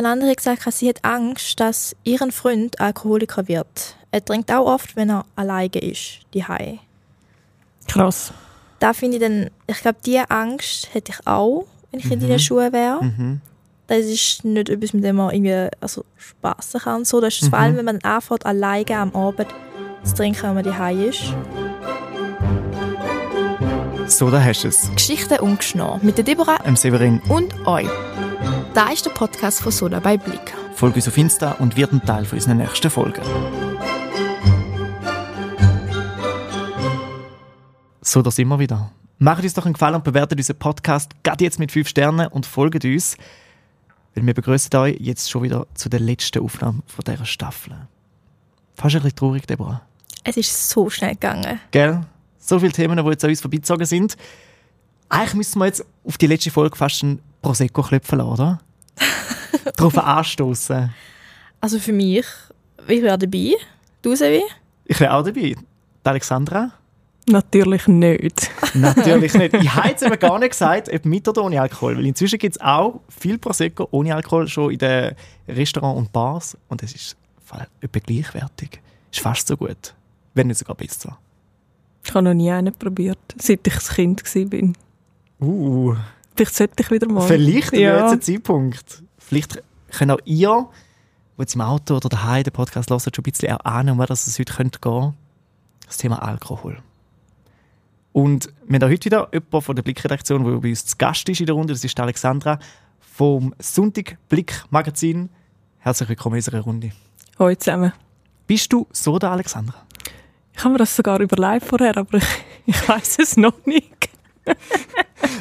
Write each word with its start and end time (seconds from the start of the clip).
Eine 0.00 0.08
andere 0.12 0.30
hat 0.30 0.38
gesagt, 0.38 0.62
sie 0.72 0.88
hat 0.88 1.04
Angst, 1.04 1.60
dass 1.60 1.94
ihren 2.04 2.32
Freund 2.32 2.80
Alkoholiker 2.80 3.46
wird. 3.48 3.96
Er 4.10 4.24
trinkt 4.24 4.50
auch 4.50 4.64
oft, 4.64 4.96
wenn 4.96 5.10
er 5.10 5.26
alleine 5.36 5.76
ist, 5.76 6.20
die 6.32 6.42
Krass. 7.86 8.32
Da 8.78 8.94
finde 8.94 9.18
ich 9.18 9.22
dann, 9.22 9.50
ich 9.66 9.78
glaube, 9.82 9.98
diese 10.06 10.30
Angst 10.30 10.88
hätte 10.94 11.12
ich 11.12 11.26
auch, 11.26 11.66
wenn 11.90 12.00
ich 12.00 12.10
in 12.10 12.18
Mhm. 12.18 12.28
deinen 12.28 12.38
Schuhen 12.38 12.72
wäre. 12.72 13.04
Mhm. 13.04 13.42
Das 13.88 13.98
ist 14.06 14.42
nicht 14.42 14.70
etwas, 14.70 14.94
mit 14.94 15.04
dem 15.04 15.16
man 15.16 15.34
irgendwie 15.34 15.68
also 15.82 16.06
spassen 16.16 16.80
kann. 16.80 16.96
und 17.00 17.06
So. 17.06 17.20
Das 17.20 17.34
ist 17.34 17.50
vor 17.50 17.58
Mhm. 17.58 17.64
allem, 17.66 17.76
wenn 17.76 17.84
man 17.84 17.98
anfängt, 18.00 18.46
alleine 18.46 18.96
am 18.96 19.14
Abend 19.14 19.48
zu 20.02 20.14
trinken, 20.14 20.42
wenn 20.44 20.54
man 20.54 20.64
daheim 20.64 21.10
ist. 21.10 21.34
So, 24.06 24.30
da 24.30 24.42
hast 24.42 24.64
du 24.64 24.68
es. 24.68 24.90
Geschichten 24.94 25.38
ungeschnitten 25.40 26.00
mit 26.00 26.16
der 26.16 26.24
Deborah 26.24 26.56
Ähm, 26.64 26.74
Severin, 26.76 27.20
und 27.28 27.66
euch. 27.66 27.86
Da 28.72 28.90
ist 28.90 29.04
der 29.04 29.10
Podcast 29.10 29.62
von 29.62 29.72
Soda 29.72 29.98
bei 29.98 30.16
Blick. 30.16 30.54
folge 30.74 30.96
uns 30.96 31.08
auf 31.08 31.18
Insta 31.18 31.52
und 31.52 31.76
wird 31.76 31.92
ein 31.92 32.04
Teil 32.04 32.24
von 32.24 32.38
unseren 32.38 32.58
nächsten 32.58 32.88
Folgen. 32.88 33.20
So, 38.00 38.22
da 38.22 38.30
sind 38.30 38.46
wir 38.46 38.60
wieder. 38.60 38.92
Macht 39.18 39.42
uns 39.42 39.54
doch 39.54 39.64
einen 39.64 39.74
Gefallen 39.74 39.96
und 39.96 40.04
bewertet 40.04 40.38
unseren 40.38 40.58
Podcast 40.58 41.10
gerade 41.24 41.42
jetzt 41.42 41.58
mit 41.58 41.72
5 41.72 41.88
Sternen 41.88 42.28
und 42.28 42.46
folgt 42.46 42.84
uns. 42.84 43.16
Weil 44.14 44.24
wir 44.24 44.34
begrüßen 44.34 44.74
euch 44.76 44.96
jetzt 45.00 45.28
schon 45.28 45.42
wieder 45.42 45.66
zu 45.74 45.88
der 45.88 46.00
letzten 46.00 46.40
Aufnahme 46.40 46.82
von 46.86 47.04
dieser 47.04 47.24
Staffel. 47.24 47.74
Fast 48.76 48.94
ein 48.94 49.02
bisschen 49.02 49.16
traurig, 49.16 49.46
Deborah. 49.46 49.82
Es 50.22 50.36
ist 50.36 50.68
so 50.70 50.88
schnell 50.88 51.14
gegangen. 51.14 51.58
Gell? 51.72 52.02
So 52.38 52.60
viele 52.60 52.72
Themen, 52.72 53.04
die 53.04 53.10
jetzt 53.10 53.24
an 53.24 53.30
uns 53.30 53.40
vorbeizogen 53.40 53.86
sind. 53.86 54.16
Eigentlich 55.08 55.34
müssen 55.34 55.58
wir 55.58 55.66
jetzt 55.66 55.84
auf 56.04 56.18
die 56.18 56.28
letzte 56.28 56.52
Folge 56.52 56.76
fast 56.76 57.02
ein 57.02 57.20
Prosecco 57.42 57.82
klopfen 57.82 58.18
lassen, 58.18 58.30
oder? 58.30 58.60
Darauf 59.76 59.98
anstoßen. 59.98 60.92
Also 61.60 61.78
für 61.78 61.92
mich, 61.92 62.26
ich 62.88 63.02
wäre 63.02 63.18
dabei. 63.18 63.54
Du, 64.02 64.14
Sevi? 64.14 64.42
Ich 64.84 64.98
wäre 64.98 65.14
auch 65.14 65.24
dabei. 65.24 65.54
Die 65.54 65.56
Alexandra? 66.04 66.72
Natürlich 67.28 67.86
nicht. 67.86 68.50
Natürlich 68.74 69.34
nicht. 69.34 69.54
Ich 69.54 69.74
habe 69.74 69.88
jetzt 69.88 70.02
eben 70.06 70.18
gar 70.18 70.38
nicht 70.38 70.50
gesagt, 70.50 70.92
ob 70.92 71.04
mit 71.04 71.28
oder 71.28 71.44
ohne 71.44 71.60
Alkohol. 71.60 71.96
Weil 71.96 72.06
inzwischen 72.06 72.38
gibt 72.38 72.56
es 72.56 72.60
auch 72.60 73.00
viel 73.08 73.38
Prosecco 73.38 73.88
ohne 73.90 74.14
Alkohol 74.14 74.48
schon 74.48 74.72
in 74.72 74.78
den 74.78 75.14
Restaurants 75.46 75.98
und 75.98 76.12
Bars. 76.12 76.56
Und 76.68 76.82
es 76.82 76.94
ist 76.94 77.16
etwa 77.80 77.98
gleichwertig. 77.98 78.80
Ist 79.12 79.20
fast 79.20 79.46
so 79.46 79.56
gut. 79.56 79.94
Wenn 80.34 80.48
nicht 80.48 80.58
sogar 80.58 80.76
besser. 80.76 81.18
Ich 82.02 82.14
habe 82.14 82.22
noch 82.22 82.34
nie 82.34 82.50
einen 82.50 82.72
probiert, 82.72 83.18
seit 83.36 83.66
ich 83.66 83.98
ein 83.98 84.16
Kind 84.16 84.52
war. 84.52 85.46
Uh, 85.46 85.96
Vielleicht 86.40 86.56
sollte 86.56 86.82
ich 86.82 86.90
wieder 86.90 87.06
mal. 87.06 87.20
vielleicht 87.28 87.74
im 87.74 87.80
ja. 87.80 88.00
letzten 88.00 88.22
Zeitpunkt. 88.22 89.02
Vielleicht 89.18 89.62
könnt 89.90 90.10
auch 90.10 90.20
ihr, 90.24 90.68
die 91.36 91.42
jetzt 91.42 91.54
im 91.54 91.60
Auto 91.60 91.96
oder 91.96 92.08
daheim 92.08 92.44
den 92.44 92.52
Podcast 92.54 92.88
hören, 92.88 92.98
schon 92.98 93.12
ein 93.18 93.22
bisschen 93.24 93.52
auch 93.52 93.62
ahnen, 93.66 93.90
um 93.90 93.98
was 93.98 94.26
es 94.26 94.38
heute 94.38 94.54
könnte 94.54 94.78
gehen 94.80 95.12
Das 95.84 95.98
Thema 95.98 96.22
Alkohol. 96.22 96.78
Und 98.12 98.48
wir 98.66 98.76
haben 98.76 98.84
auch 98.84 98.90
heute 98.90 99.04
wieder 99.04 99.28
jemanden 99.34 99.60
von 99.60 99.76
der 99.76 99.82
Blickredaktion, 99.82 100.42
der 100.42 100.52
bei 100.52 100.70
uns 100.70 100.86
zu 100.86 100.96
Gast 100.96 101.28
ist 101.28 101.40
in 101.40 101.46
der 101.46 101.56
Runde. 101.56 101.74
Das 101.74 101.84
ist 101.84 102.00
Alexandra 102.00 102.58
vom 103.00 103.54
Sonntag 103.58 104.16
Blick 104.30 104.64
Magazin. 104.70 105.28
Herzlich 105.80 106.08
willkommen 106.08 106.36
in 106.36 106.38
unserer 106.38 106.60
Runde. 106.60 106.92
Hallo 107.38 107.54
zusammen. 107.54 107.92
Bist 108.46 108.72
du 108.72 108.86
so 108.92 109.18
der 109.18 109.32
Alexandra? 109.32 109.74
Ich 110.54 110.64
habe 110.64 110.72
mir 110.72 110.78
das 110.78 110.96
sogar 110.96 111.20
überlegt 111.20 111.66
vorher, 111.66 111.98
aber 111.98 112.16
ich, 112.16 112.24
ich 112.64 112.88
weiß 112.88 113.18
es 113.18 113.36
noch 113.36 113.66
nicht. 113.66 114.08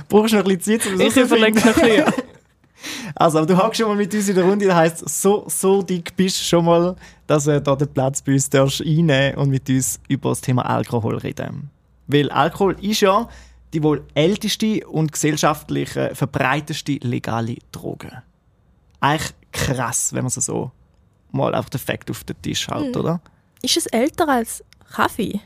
Brauchst 0.09 0.33
du 0.33 0.37
noch 0.37 0.45
ein 0.45 0.57
bisschen 0.57 0.81
Zeit, 0.81 0.93
um 0.93 0.99
Ich 0.99 1.15
überlege 1.15 1.57
es 1.57 1.65
noch 1.65 1.77
ein 1.77 1.89
bisschen. 1.89 2.13
Also, 3.15 3.39
aber 3.39 3.47
du 3.47 3.57
hockst 3.57 3.79
schon 3.79 3.89
mal 3.89 3.97
mit 3.97 4.13
uns 4.13 4.29
in 4.29 4.35
der 4.35 4.45
Runde, 4.45 4.65
das 4.65 4.75
heisst, 4.75 5.09
so, 5.09 5.45
so 5.47 5.81
dick 5.81 6.15
bist 6.15 6.39
du 6.39 6.43
schon 6.45 6.65
mal, 6.65 6.95
dass 7.27 7.43
du 7.43 7.59
da 7.61 7.75
den 7.75 7.89
Platz 7.89 8.21
bei 8.21 8.33
uns 8.33 8.49
darfst 8.49 8.81
einnehmen 8.81 9.35
und 9.37 9.49
mit 9.49 9.69
uns 9.69 9.99
über 10.07 10.29
das 10.29 10.41
Thema 10.41 10.65
Alkohol 10.65 11.17
reden. 11.17 11.69
Weil 12.07 12.29
Alkohol 12.31 12.77
ist 12.81 13.01
ja 13.01 13.27
die 13.73 13.83
wohl 13.83 14.03
älteste 14.13 14.87
und 14.87 15.11
gesellschaftlich 15.11 15.89
verbreiteste 15.89 16.93
legale 17.01 17.57
Droge. 17.71 18.23
Eigentlich 18.99 19.33
krass, 19.51 20.13
wenn 20.13 20.23
man 20.23 20.27
es 20.27 20.35
so 20.35 20.71
mal 21.31 21.53
einfach 21.53 21.69
den 21.69 21.79
Fakt 21.79 22.09
auf 22.09 22.23
den 22.23 22.41
Tisch 22.41 22.67
haut, 22.67 22.95
oder? 22.95 23.21
Ist 23.61 23.77
es 23.77 23.85
älter 23.87 24.27
als 24.27 24.63
Kaffee? 24.91 25.41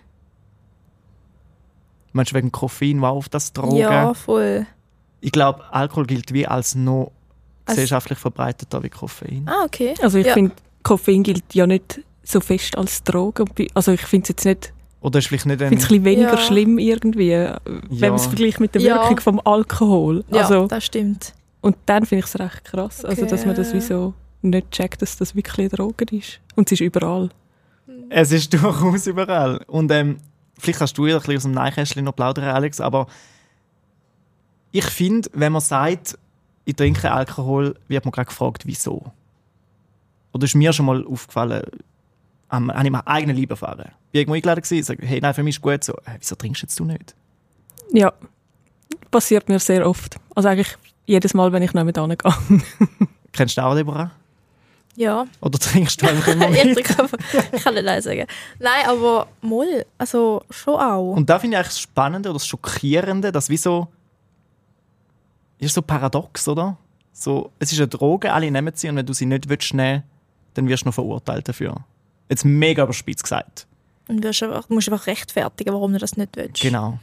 Meinst 2.13 2.31
du 2.31 2.35
wegen 2.35 2.51
Koffein 2.51 3.01
war 3.01 3.12
auf 3.12 3.28
das 3.29 3.53
Drogen? 3.53 3.75
Ja, 3.75 4.13
voll. 4.13 4.66
Ich 5.22 5.31
glaube, 5.31 5.63
Alkohol 5.72 6.06
gilt 6.06 6.34
wie 6.34 6.46
als 6.47 6.75
noch 6.75 7.12
Als- 7.66 7.75
gesellschaftlich 7.75 8.19
verbreiteter 8.19 8.84
wie 8.84 8.90
Koffein. 8.90 9.44
Ah, 9.47 9.63
okay. 9.66 9.94
Also 10.01 10.18
ich 10.19 10.28
Ja. 10.28 10.34
finde, 10.34 10.52
Koffein 10.84 11.23
gilt 11.23 11.53
ja 11.53 11.66
nicht 11.66 12.02
so 12.23 12.40
fest 12.40 12.78
als 12.78 13.03
Droge. 13.03 13.46
Also 13.73 13.91
ich 13.94 14.02
finde 14.02 14.23
es 14.23 14.29
jetzt 14.29 14.46
nicht, 14.46 14.73
Oder 15.02 15.19
ist 15.19 15.28
vielleicht 15.28 15.46
nicht 15.46 15.59
ich 15.59 15.66
ein... 15.66 15.69
finde 15.69 15.84
es 15.84 15.85
ein 15.85 15.90
bisschen 15.90 16.06
weniger 16.06 16.31
Ja. 16.34 16.38
schlimm 16.38 16.78
irgendwie, 16.78 17.31
äh, 17.31 17.56
wenn 17.66 18.09
man 18.09 18.19
es 18.19 18.25
vergleicht 18.28 18.59
mit 18.59 18.75
der 18.75 18.81
Ja. 18.81 18.96
Wirkung 19.02 19.19
vom 19.19 19.41
Alkohol. 19.44 20.23
Ja, 20.29 20.41
Also, 20.44 20.68
das 20.68 20.85
stimmt. 20.85 21.34
und 21.62 21.75
dann 21.85 22.06
finde 22.06 22.25
ich 22.25 22.34
es 22.34 22.40
recht 22.40 22.63
krass, 22.66 23.03
also 23.03 23.22
Okay, 23.23 23.31
dass 23.31 23.46
man 23.46 23.56
das 23.56 23.69
ja. 23.69 23.75
wieso 23.75 24.13
nicht 24.41 24.72
checkt, 24.72 25.02
dass 25.02 25.18
das 25.18 25.35
wirklich 25.35 25.57
eine 25.59 25.69
Droge 25.69 26.06
ist. 26.12 26.40
Und 26.56 26.68
es 26.68 26.73
ist 26.73 26.81
überall. 26.81 27.29
Es 28.09 28.31
ist 28.31 28.53
durchaus 28.62 29.07
überall. 29.07 29.62
Und 29.68 29.90
ähm, 29.91 30.18
vielleicht 30.58 30.80
kannst 30.80 30.97
du 30.97 31.06
ja 31.08 31.16
ein 31.16 31.19
bisschen 31.22 31.38
aus 31.38 31.44
dem 31.44 31.52
Neinkästchen 31.52 32.03
noch 32.06 32.16
plaudern, 32.16 32.46
Alex, 32.46 32.80
aber 32.81 33.08
ich 34.72 34.86
finde, 34.86 35.30
wenn 35.34 35.52
man 35.52 35.62
sagt, 35.62 36.18
ich 36.66 36.75
trinke 36.75 37.12
Alkohol, 37.12 37.75
wird 37.88 38.06
man 38.06 38.12
gerade 38.12 38.28
gefragt, 38.28 38.66
wieso. 38.66 39.12
Oder 40.31 40.46
ist 40.46 40.56
mir 40.56 40.74
schon 40.74 40.86
mal 40.88 41.06
aufgefallen, 41.06 41.64
am- 42.50 42.72
habe 42.74 42.86
ich 42.86 42.91
meinen 42.91 43.06
eigenen 43.08 43.36
Liebe 43.36 43.53
erfahren. 43.53 43.80
Ich 43.80 43.86
war 43.86 44.22
irgendwo 44.22 44.36
eingeladen 44.36 44.62
gewesen, 44.62 44.84
sage, 44.86 45.06
hey, 45.06 45.19
nein, 45.22 45.34
für 45.34 45.44
mich 45.44 45.56
ist 45.58 45.62
gut 45.62 45.84
so. 45.84 45.94
Äh, 46.06 46.18
wieso 46.19 46.36
trinkst 46.36 46.62
jetzt 46.64 46.80
du 46.80 46.85
nicht? 46.85 47.14
Ja, 47.91 48.14
passiert 49.12 49.50
mir 49.50 49.59
sehr 49.59 49.88
oft. 49.88 50.16
Also 50.35 50.50
eigentlich 50.50 50.75
jedes 51.06 51.34
Mal, 51.34 51.52
wenn 51.52 51.62
ich 51.62 51.74
nicht 51.74 51.85
gehe. 51.94 52.62
Kennst 53.31 53.58
du 53.58 53.64
auch, 53.64 53.75
Deborah? 53.75 54.12
Ja. 54.96 55.26
Oder 55.42 55.58
trinkst 55.58 56.02
du 56.02 56.08
einfach 56.08 56.28
immer 56.28 56.50
ich, 56.52 56.64
mit? 56.66 57.00
einfach- 57.00 57.18
ich 57.52 57.64
kann 57.64 57.74
nicht 57.74 57.84
Nein 57.86 58.02
sagen. 58.02 58.26
Nein, 58.59 58.86
aber 58.86 59.28
moll. 59.42 59.86
Also 59.98 60.44
schon 60.50 60.76
auch. 60.80 61.14
Und 61.14 61.30
da 61.30 61.40
finde 61.40 61.56
ich 61.56 61.59
eigentlich 61.59 61.68
das 61.74 61.80
Spannende 61.80 62.30
oder 62.30 62.38
das 62.40 62.48
Schockierende, 62.48 63.32
dass 63.32 63.50
wie 63.50 63.58
so. 63.58 63.88
Ist 65.59 65.74
so 65.76 65.82
paradox, 65.82 66.48
oder? 66.48 66.78
So, 67.12 67.52
es 67.59 67.72
ist 67.72 67.80
eine 67.80 67.88
Droge, 67.88 68.34
alle 68.34 68.50
nehmen 68.52 68.72
sie 68.76 68.90
und 68.90 68.96
wenn 68.98 69.06
du 69.06 69.14
sie 69.14 69.26
nicht 69.26 69.48
willst 69.48 69.74
nehmen, 69.74 70.03
dann 70.56 70.68
wirst 70.68 70.84
du 70.84 70.88
noch 70.90 70.94
verurteilt 70.94 71.48
dafür. 71.48 71.78
Jetzt 72.30 72.44
mega 72.44 72.84
überspitzt 72.84 73.24
gesagt. 73.24 73.66
Und 74.08 74.18
du 74.18 74.28
wirst 74.28 74.44
einfach, 74.44 74.68
musst 74.70 74.90
einfach 74.92 75.08
rechtfertigen, 75.08 75.74
warum 75.74 75.94
du 75.94 76.00
das 76.00 76.18
nicht 76.18 76.36
willst. 76.36 76.62
Genau. 76.62 77.00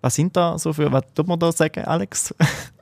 Was 0.00 0.14
sind 0.14 0.36
da 0.36 0.58
so 0.58 0.72
für, 0.72 0.90
was 0.90 1.02
tut 1.14 1.26
man 1.26 1.38
da 1.38 1.52
sagen, 1.52 1.84
Alex? 1.84 2.34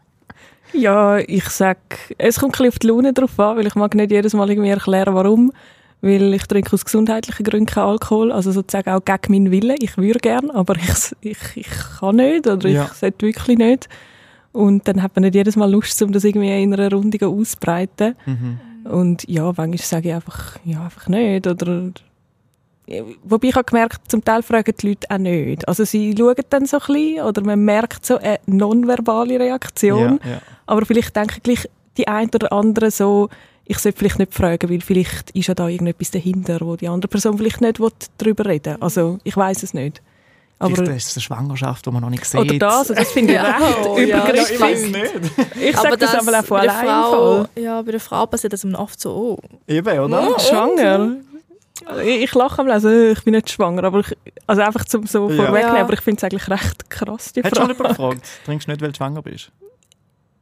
Ja, 0.75 1.19
ich 1.19 1.45
sag, 1.51 1.79
es 2.19 2.39
kommt 2.41 2.61
ein 2.61 2.69
auf 2.69 2.79
die 2.79 2.89
Laune 2.89 3.13
drauf 3.13 3.39
an, 3.39 3.57
weil 3.57 3.67
ich 3.67 3.75
mag 3.75 3.95
nicht 3.95 4.11
jedes 4.11 4.35
Mal 4.35 4.51
irgendwie 4.51 4.71
erklären, 4.71 5.15
warum. 5.15 5.53
Weil 6.01 6.35
ich 6.35 6.43
trinke 6.47 6.73
aus 6.75 6.85
gesundheitlichen 6.85 7.45
Gründen 7.45 7.67
keinen 7.67 7.87
Alkohol, 7.87 8.31
also 8.33 8.53
sozusagen 8.53 8.91
auch 8.91 9.05
gegen 9.05 9.33
meinen 9.33 9.51
Willen. 9.51 9.77
Ich 9.81 9.97
würde 9.97 10.19
gern, 10.19 10.51
aber 10.51 10.75
ich, 10.77 11.13
ich, 11.23 11.39
ich 11.55 11.69
kann 11.99 12.17
nicht 12.17 12.47
oder 12.47 12.69
Ja. 12.69 12.85
ich 12.85 12.99
sollte 12.99 13.25
wirklich 13.27 13.57
nicht. 13.57 13.89
Und 14.53 14.87
dann 14.87 15.03
hat 15.03 15.17
man 15.17 15.23
nicht 15.23 15.35
jedes 15.35 15.57
Mal 15.57 15.71
Lust, 15.71 16.01
um 16.03 16.13
das 16.13 16.25
irgendwie 16.25 16.63
in 16.63 16.75
einer 16.75 16.93
Runde 16.93 17.27
auszubreiten. 17.27 18.15
Mhm. 18.27 18.61
Und 18.91 19.27
ja, 19.29 19.45
manchmal 19.45 19.79
sage 19.79 20.09
ich 20.11 20.15
einfach, 20.15 20.59
ja, 20.65 20.85
einfach 20.85 21.09
nicht. 21.09 21.47
Oder, 21.47 21.91
wobei 23.23 23.49
ich 23.49 23.55
habe 23.55 23.65
gemerkt, 23.65 24.11
zum 24.11 24.25
Teil 24.25 24.43
fragen 24.43 24.75
die 24.81 24.89
Leute 24.89 25.07
auch 25.11 25.19
nicht. 25.19 25.67
Also 25.69 25.85
sie 25.85 26.15
schauen 26.17 26.35
dann 26.51 26.67
so 26.67 26.79
ein 26.79 26.87
bisschen 26.87 27.25
oder 27.25 27.43
man 27.43 27.61
merkt 27.65 28.05
so 28.05 28.19
eine 28.19 28.41
nonverbale 28.47 29.39
Reaktion. 29.41 30.21
Ja, 30.25 30.31
ja. 30.33 30.39
Aber 30.67 30.85
vielleicht 30.87 31.15
denken 31.17 31.41
gleich 31.43 31.69
die 31.97 32.09
ein 32.09 32.29
oder 32.35 32.53
andere 32.53 32.91
so, 32.91 33.29
ich 33.67 33.79
sollte 33.79 33.99
vielleicht 33.99 34.19
nicht 34.19 34.35
fragen, 34.35 34.69
weil 34.69 34.81
vielleicht 34.81 35.31
ist 35.31 35.47
ja 35.47 35.55
da 35.55 35.69
irgendetwas 35.69 36.11
dahinter, 36.11 36.59
wo 36.61 36.77
die 36.77 36.89
andere 36.89 37.09
Person 37.09 37.39
vielleicht 37.39 37.61
nicht 37.61 37.81
will 37.81 37.91
darüber 38.19 38.45
reden 38.47 38.81
Also 38.83 39.19
ich 39.25 39.37
weiß 39.37 39.63
es 39.63 39.73
nicht. 39.73 40.03
Aber, 40.59 40.77
Vielleicht 40.77 40.99
ist 40.99 41.09
es 41.09 41.17
eine 41.17 41.23
Schwangerschaft, 41.23 41.85
die 41.85 41.91
man 41.91 42.01
noch 42.01 42.11
nicht 42.11 42.25
sieht. 42.25 42.41
oder 42.41 42.59
das, 42.59 42.75
also 42.91 42.95
das 42.95 43.11
finde 43.11 43.33
ich 43.33 43.39
Ja, 43.39 43.57
recht 43.57 43.87
oh, 43.87 43.99
ja, 43.99 44.05
übergriffig. 44.05 44.55
ich 44.55 44.61
weiß 44.61 44.83
nicht. 44.87 45.13
Ich 45.61 45.77
sage 45.77 45.97
das, 45.97 46.15
aber 46.15 46.39
auch 46.39 46.45
von 46.45 46.59
bei 46.59 46.63
der 46.67 46.79
allein. 46.79 47.03
Frau. 47.11 47.47
Ja, 47.61 47.83
bei 47.83 47.91
der 47.91 48.01
Frau 48.01 48.27
passiert 48.27 48.53
das 48.53 48.63
immer 48.65 48.79
oft 48.79 48.99
so. 49.01 49.11
Oh. 49.11 49.39
Eben, 49.67 49.99
oder? 49.99 50.23
Ja. 50.31 50.39
Schwanger? 50.39 51.17
Ich, 52.07 52.33
lache 52.35 52.61
am 52.61 52.69
Lesen, 52.69 53.11
ich 53.13 53.25
bin 53.25 53.35
nicht 53.35 53.51
schwanger, 53.51 53.83
aber 53.85 54.01
ich, 54.01 54.17
also 54.47 54.63
einfach 54.63 54.85
zum 54.85 55.07
so 55.07 55.29
Ja. 55.29 55.37
vorwegnehmen, 55.47 55.77
Ja. 55.77 55.83
aber 55.83 55.93
ich 55.95 56.01
finde 56.01 56.19
es 56.19 56.25
eigentlich 56.25 56.49
recht 56.49 56.89
krass, 56.89 57.33
die 57.33 57.43
Hättest 57.43 57.57
du 57.57 57.61
Frage. 57.61 57.75
schon 57.75 57.77
jemanden 57.87 57.97
gefragt? 57.97 58.29
Trinkst 58.45 58.67
du 58.69 58.71
nicht, 58.71 58.81
weil 58.83 58.93
du 58.93 58.97
schwanger 58.97 59.23
bist? 59.23 59.51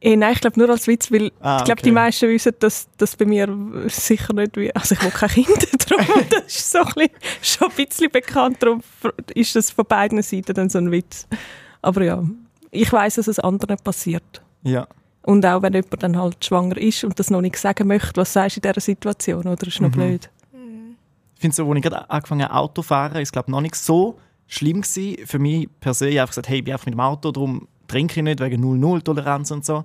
Eh, 0.02 0.16
nein, 0.16 0.32
ich 0.34 0.40
glaube 0.40 0.58
nur 0.60 0.68
als 0.68 0.86
Witz, 0.88 1.10
weil 1.10 1.30
Ah, 1.40 1.58
ich 1.58 1.64
glaube, 1.64 1.78
okay. 1.80 1.82
die 1.84 1.92
meisten 1.92 2.28
wissen, 2.28 2.52
dass 2.58 2.86
das 2.98 3.16
bei 3.16 3.24
mir 3.24 3.48
sicher 3.86 4.34
nicht 4.34 4.56
wie. 4.56 4.74
Also, 4.74 4.94
ich 4.94 5.02
will 5.02 5.10
kein 5.10 5.28
Kind, 5.30 5.48
darum 5.90 6.06
das 6.30 6.44
ist 6.54 6.70
so 6.70 6.78
ein 6.80 6.84
bisschen, 6.86 7.10
schon 7.40 7.68
ein 7.70 7.74
bisschen 7.86 8.10
bekannt, 8.10 8.56
darum 8.62 8.82
ist 9.34 9.56
das 9.56 9.70
von 9.70 9.86
beiden 9.86 10.20
Seiten 10.22 10.52
dann 10.54 10.68
so 10.68 10.78
ein 10.78 10.90
Witz. 10.90 11.26
Aber 11.80 12.02
ja, 12.04 12.22
ich 12.72 12.92
weiß, 12.92 13.14
dass 13.14 13.28
es 13.28 13.38
anderen 13.38 13.76
passiert. 13.78 14.42
Ja. 14.64 14.86
Und 15.22 15.46
auch 15.46 15.62
wenn 15.62 15.72
jemand 15.72 16.02
dann 16.02 16.18
halt 16.18 16.44
schwanger 16.44 16.76
ist 16.76 17.04
und 17.04 17.18
das 17.18 17.30
noch 17.30 17.40
nicht 17.40 17.56
sagen 17.56 17.86
möchte, 17.86 18.16
was 18.20 18.32
sagst 18.32 18.56
du 18.56 18.58
in 18.58 18.62
dieser 18.72 18.80
Situation? 18.80 19.46
Oder 19.46 19.66
ist 19.68 19.80
noch 19.80 19.88
Mhm. 19.90 19.92
blöd? 19.92 20.30
Ich 21.42 21.44
finde 21.44 21.56
so, 21.56 21.68
als 21.68 21.76
ich 21.76 21.82
gerade 21.82 22.08
angefangen 22.08 22.44
habe, 22.44 22.54
Auto 22.54 22.82
zu 22.82 22.86
fahren, 22.86 23.20
ist 23.20 23.32
glaube 23.32 23.50
noch 23.50 23.60
nicht 23.60 23.74
so 23.74 24.16
schlimm 24.46 24.82
gewesen. 24.82 25.26
Für 25.26 25.40
mich 25.40 25.68
per 25.80 25.92
se, 25.92 26.08
ich 26.08 26.14
habe 26.14 26.20
einfach 26.20 26.34
gesagt, 26.34 26.48
hey, 26.48 26.58
ich 26.58 26.64
bin 26.64 26.72
einfach 26.72 26.86
mit 26.86 26.94
dem 26.94 27.00
Auto, 27.00 27.32
darum 27.32 27.66
trinke 27.88 28.20
ich 28.20 28.22
nicht, 28.22 28.38
wegen 28.38 28.62
0-0-Toleranz 28.62 29.50
und 29.50 29.64
so. 29.64 29.84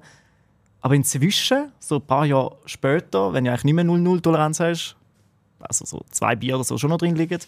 Aber 0.81 0.93
inzwischen, 0.93 1.71
so 1.79 1.95
ein 1.95 2.03
paar 2.03 2.27
Jahre 2.27 2.55
später, 2.67 3.33
wenn 3.33 3.45
du 3.45 3.49
eigentlich 3.49 3.63
nicht 3.63 3.73
mehr 3.73 3.85
0-0-Toleranz 3.85 4.59
hast, 4.59 4.97
also 5.57 5.83
so 5.83 6.05
zwei 6.11 6.35
Bier 6.35 6.53
oder 6.53 6.63
so 6.63 6.77
schon 6.77 6.91
noch 6.91 6.99
drin 6.99 7.15
liegen, 7.15 7.39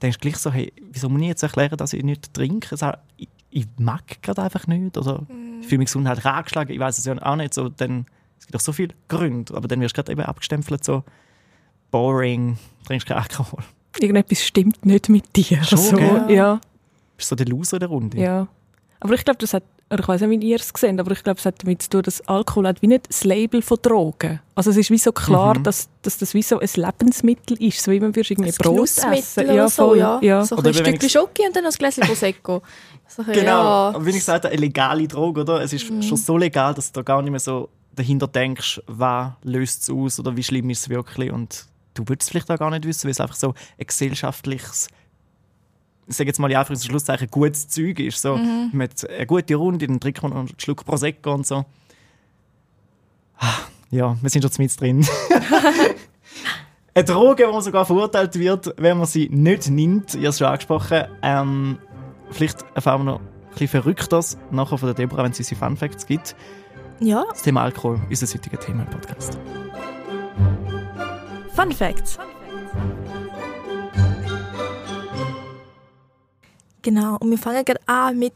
denkst 0.00 0.18
du 0.18 0.20
gleich 0.20 0.36
so, 0.36 0.52
hey, 0.52 0.72
wieso 0.92 1.08
muss 1.08 1.22
ich 1.22 1.26
jetzt 1.26 1.42
erklären, 1.42 1.76
dass 1.76 1.92
ich 1.92 2.04
nicht 2.04 2.32
trinke? 2.32 2.76
Ich, 3.16 3.28
ich 3.50 3.66
mag 3.80 4.22
gerade 4.22 4.42
einfach 4.42 4.68
nicht. 4.68 4.96
Oder 4.96 5.26
ich 5.60 5.66
fühle 5.66 5.78
mich 5.78 5.86
gesundheitlich 5.86 6.24
angeschlagen, 6.26 6.72
ich 6.72 6.78
weiß 6.78 6.98
es 6.98 7.04
ja 7.04 7.20
auch 7.20 7.34
nicht. 7.34 7.52
So, 7.52 7.68
dann, 7.68 8.06
es 8.38 8.46
gibt 8.46 8.54
doch 8.54 8.60
so 8.60 8.70
viele 8.70 8.94
Gründe, 9.08 9.56
aber 9.56 9.66
dann 9.66 9.80
wirst 9.80 9.96
du 9.96 10.02
gerade 10.02 10.12
eben 10.12 10.22
abgestempelt, 10.22 10.84
so 10.84 11.02
boring, 11.90 12.58
trinkst 12.86 13.06
keinen 13.06 13.18
Alkohol. 13.18 13.60
Irgendetwas 14.00 14.42
stimmt 14.42 14.84
nicht 14.84 15.08
mit 15.08 15.24
dir. 15.36 15.62
Schon, 15.64 15.78
so, 15.78 15.96
gell? 15.96 16.26
ja, 16.28 16.60
Bist 17.16 17.28
so 17.30 17.36
der 17.36 17.46
Loser 17.46 17.76
in 17.76 17.80
der 17.80 17.88
Runde. 17.88 18.18
ja. 18.18 18.48
Aber 18.98 19.12
ich 19.12 19.24
glaube, 19.24 19.38
das 19.38 19.52
hat, 19.52 19.62
oder 19.90 20.00
ich 20.00 20.08
weiß 20.08 20.22
nicht, 20.22 20.40
wie 20.42 20.48
ihr 20.48 20.56
es 20.56 20.72
seht, 20.74 20.98
aber 20.98 21.10
ich 21.12 21.22
glaube, 21.22 21.38
es 21.38 21.44
hat 21.44 21.62
damit 21.62 21.82
zu 21.82 21.90
tun, 21.90 22.02
dass 22.02 22.26
Alkohol 22.26 22.66
hat 22.66 22.80
wie 22.80 22.86
nicht 22.86 23.08
das 23.10 23.24
Label 23.24 23.60
von 23.60 23.76
Drogen. 23.82 24.40
Also 24.54 24.70
es 24.70 24.78
ist 24.78 24.90
wie 24.90 24.96
so 24.96 25.12
klar, 25.12 25.56
Mhm. 25.58 25.64
dass, 25.64 25.88
dass 26.00 26.16
das 26.16 26.32
wie 26.32 26.42
so 26.42 26.58
ein 26.58 26.68
Lebensmittel 26.74 27.62
ist, 27.62 27.82
so 27.82 27.92
wie 27.92 28.00
man 28.00 28.16
würdest 28.16 28.30
irgendwie 28.30 28.48
Ein 28.50 28.56
Brot 28.56 28.74
Genussmittel 28.74 29.18
essen. 29.18 29.50
oder 29.50 29.68
so, 29.68 29.94
ja. 29.94 30.18
ja. 30.22 30.44
So 30.44 30.56
ein 30.56 30.60
Oder 30.60 30.72
Stückchen 30.72 31.10
Schoki 31.10 31.42
und 31.46 31.54
dann 31.54 31.64
noch 31.64 31.72
ein 31.72 31.76
Gläschen 31.78 32.04
Prosecco. 32.04 32.62
So, 33.06 33.22
Genau, 33.22 33.34
Ja. 33.44 33.88
aber 33.94 34.04
wie 34.06 34.10
ich 34.10 34.16
gesagt 34.16 34.44
habe, 34.44 34.52
eine 34.52 34.60
legale 34.62 35.06
Droge, 35.06 35.42
oder? 35.42 35.60
Es 35.62 35.72
ist 35.74 35.86
schon 35.86 36.16
so 36.16 36.36
legal, 36.38 36.72
dass 36.74 36.90
du 36.90 37.00
da 37.00 37.02
gar 37.02 37.20
nicht 37.20 37.30
mehr 37.30 37.38
so 37.40 37.68
dahinter 37.94 38.26
denkst, 38.28 38.80
was 38.86 39.32
löst 39.42 39.82
es 39.82 39.90
aus 39.90 40.18
oder 40.18 40.34
wie 40.36 40.42
schlimm 40.42 40.70
ist 40.70 40.80
es 40.80 40.88
wirklich. 40.88 41.30
Und 41.30 41.66
du 41.98 42.08
würdest 42.08 42.28
es 42.28 42.30
vielleicht 42.30 42.50
auch 42.50 42.58
gar 42.58 42.70
nicht 42.70 42.84
wissen, 42.84 43.04
weil 43.04 43.10
es 43.12 43.20
einfach 43.20 43.34
so 43.36 43.54
ein 43.78 43.86
gesellschaftliches, 43.86 44.88
ich 46.06 46.16
sage 46.16 46.28
jetzt 46.28 46.38
mal 46.38 46.50
in 46.50 46.56
Anführungs- 46.56 46.82
und 46.82 46.84
Schlusszeichen, 46.90 47.28
gutes 47.30 47.68
Zeug 47.68 47.98
ist. 48.00 48.22
So, 48.22 48.36
Man 48.36 48.82
hat 48.82 49.08
eine 49.10 49.26
gute 49.26 49.54
Runde, 49.56 49.86
trinkt 49.98 50.22
man 50.22 50.30
noch 50.32 50.38
einen 50.38 50.50
Schluck 50.58 50.84
Prosecco 50.84 51.32
und 51.34 51.46
so. 51.46 51.64
Ah, 53.38 53.52
Ja, 53.90 54.16
wir 54.20 54.30
sind 54.30 54.42
schon 54.42 54.52
mit 54.64 54.80
drin. 54.80 55.06
Eine 56.94 57.04
Droge, 57.04 57.46
die 57.54 57.60
sogar 57.60 57.84
verurteilt 57.84 58.38
wird, 58.38 58.72
wenn 58.78 58.96
man 58.96 59.06
sie 59.06 59.28
nicht 59.28 59.68
nimmt. 59.68 60.14
Ihr 60.14 60.20
habt 60.22 60.28
es 60.28 60.38
schon 60.38 60.46
angesprochen. 60.46 61.04
Ähm, 61.20 61.78
vielleicht 62.30 62.64
erfahren 62.74 63.00
wir 63.04 63.12
noch 63.12 63.20
ein 63.20 63.26
bisschen 63.50 63.68
Verrücktes 63.68 64.38
nachher 64.50 64.78
von 64.78 64.86
der 64.86 64.94
Deborah, 64.94 65.24
wenn 65.24 65.32
es 65.32 65.38
unsere 65.38 65.60
Fun 65.60 65.76
Facts 65.76 66.06
gibt. 66.06 66.34
ja. 67.00 67.22
Das 67.28 67.42
Thema 67.42 67.64
Alkohol, 67.64 68.00
unser 68.08 68.26
heutiges 68.26 68.60
Thema 68.60 68.84
im 68.84 68.88
Podcast. 68.90 69.36
Fun 71.56 71.72
Facts. 71.72 72.18
Genau, 76.82 77.16
und 77.16 77.30
wir 77.30 77.38
fangen 77.38 77.64
gerade 77.64 77.80
an 77.86 78.18
mit 78.18 78.34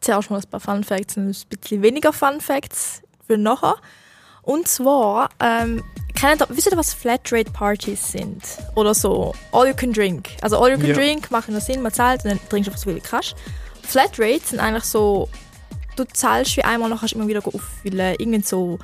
zuerst 0.00 0.30
mal 0.30 0.36
ein 0.36 0.48
paar 0.48 0.60
Fun 0.60 0.84
Facts 0.84 1.16
und 1.16 1.30
ein 1.30 1.48
bisschen 1.48 1.82
weniger 1.82 2.12
Fun 2.12 2.40
Facts 2.40 3.02
für 3.26 3.36
nachher. 3.36 3.74
Und 4.42 4.68
zwar, 4.68 5.30
ähm, 5.40 5.82
kennt 6.14 6.42
ihr, 6.42 6.46
wisst 6.50 6.70
ihr, 6.70 6.76
was 6.76 6.94
Flatrate 6.94 7.50
Partys 7.50 8.12
sind? 8.12 8.44
Oder 8.76 8.94
so, 8.94 9.34
All 9.50 9.66
You 9.66 9.74
Can 9.74 9.92
Drink. 9.92 10.28
Also 10.40 10.56
All 10.56 10.70
You 10.70 10.78
Can 10.78 10.90
Ja. 10.90 10.94
Drink 10.94 11.32
macht 11.32 11.48
nur 11.48 11.60
Sinn, 11.60 11.82
man 11.82 11.92
zahlt 11.92 12.22
und 12.22 12.30
dann 12.30 12.38
trinkst 12.50 12.68
du 12.68 12.70
einfach 12.70 12.78
so 12.78 12.84
viel 12.84 12.94
wie 12.94 13.00
du 13.00 13.08
kannst. 13.08 13.34
Flatrates 13.82 14.50
sind 14.50 14.60
eigentlich 14.60 14.84
so, 14.84 15.28
du 15.96 16.04
zahlst 16.04 16.56
wie 16.56 16.62
einmal, 16.62 16.88
dann 16.88 17.00
kannst 17.00 17.14
du 17.14 17.18
immer 17.18 17.26
wieder 17.26 17.44
auffüllen. 17.44 18.14
Irgend 18.16 18.46
so. 18.46 18.78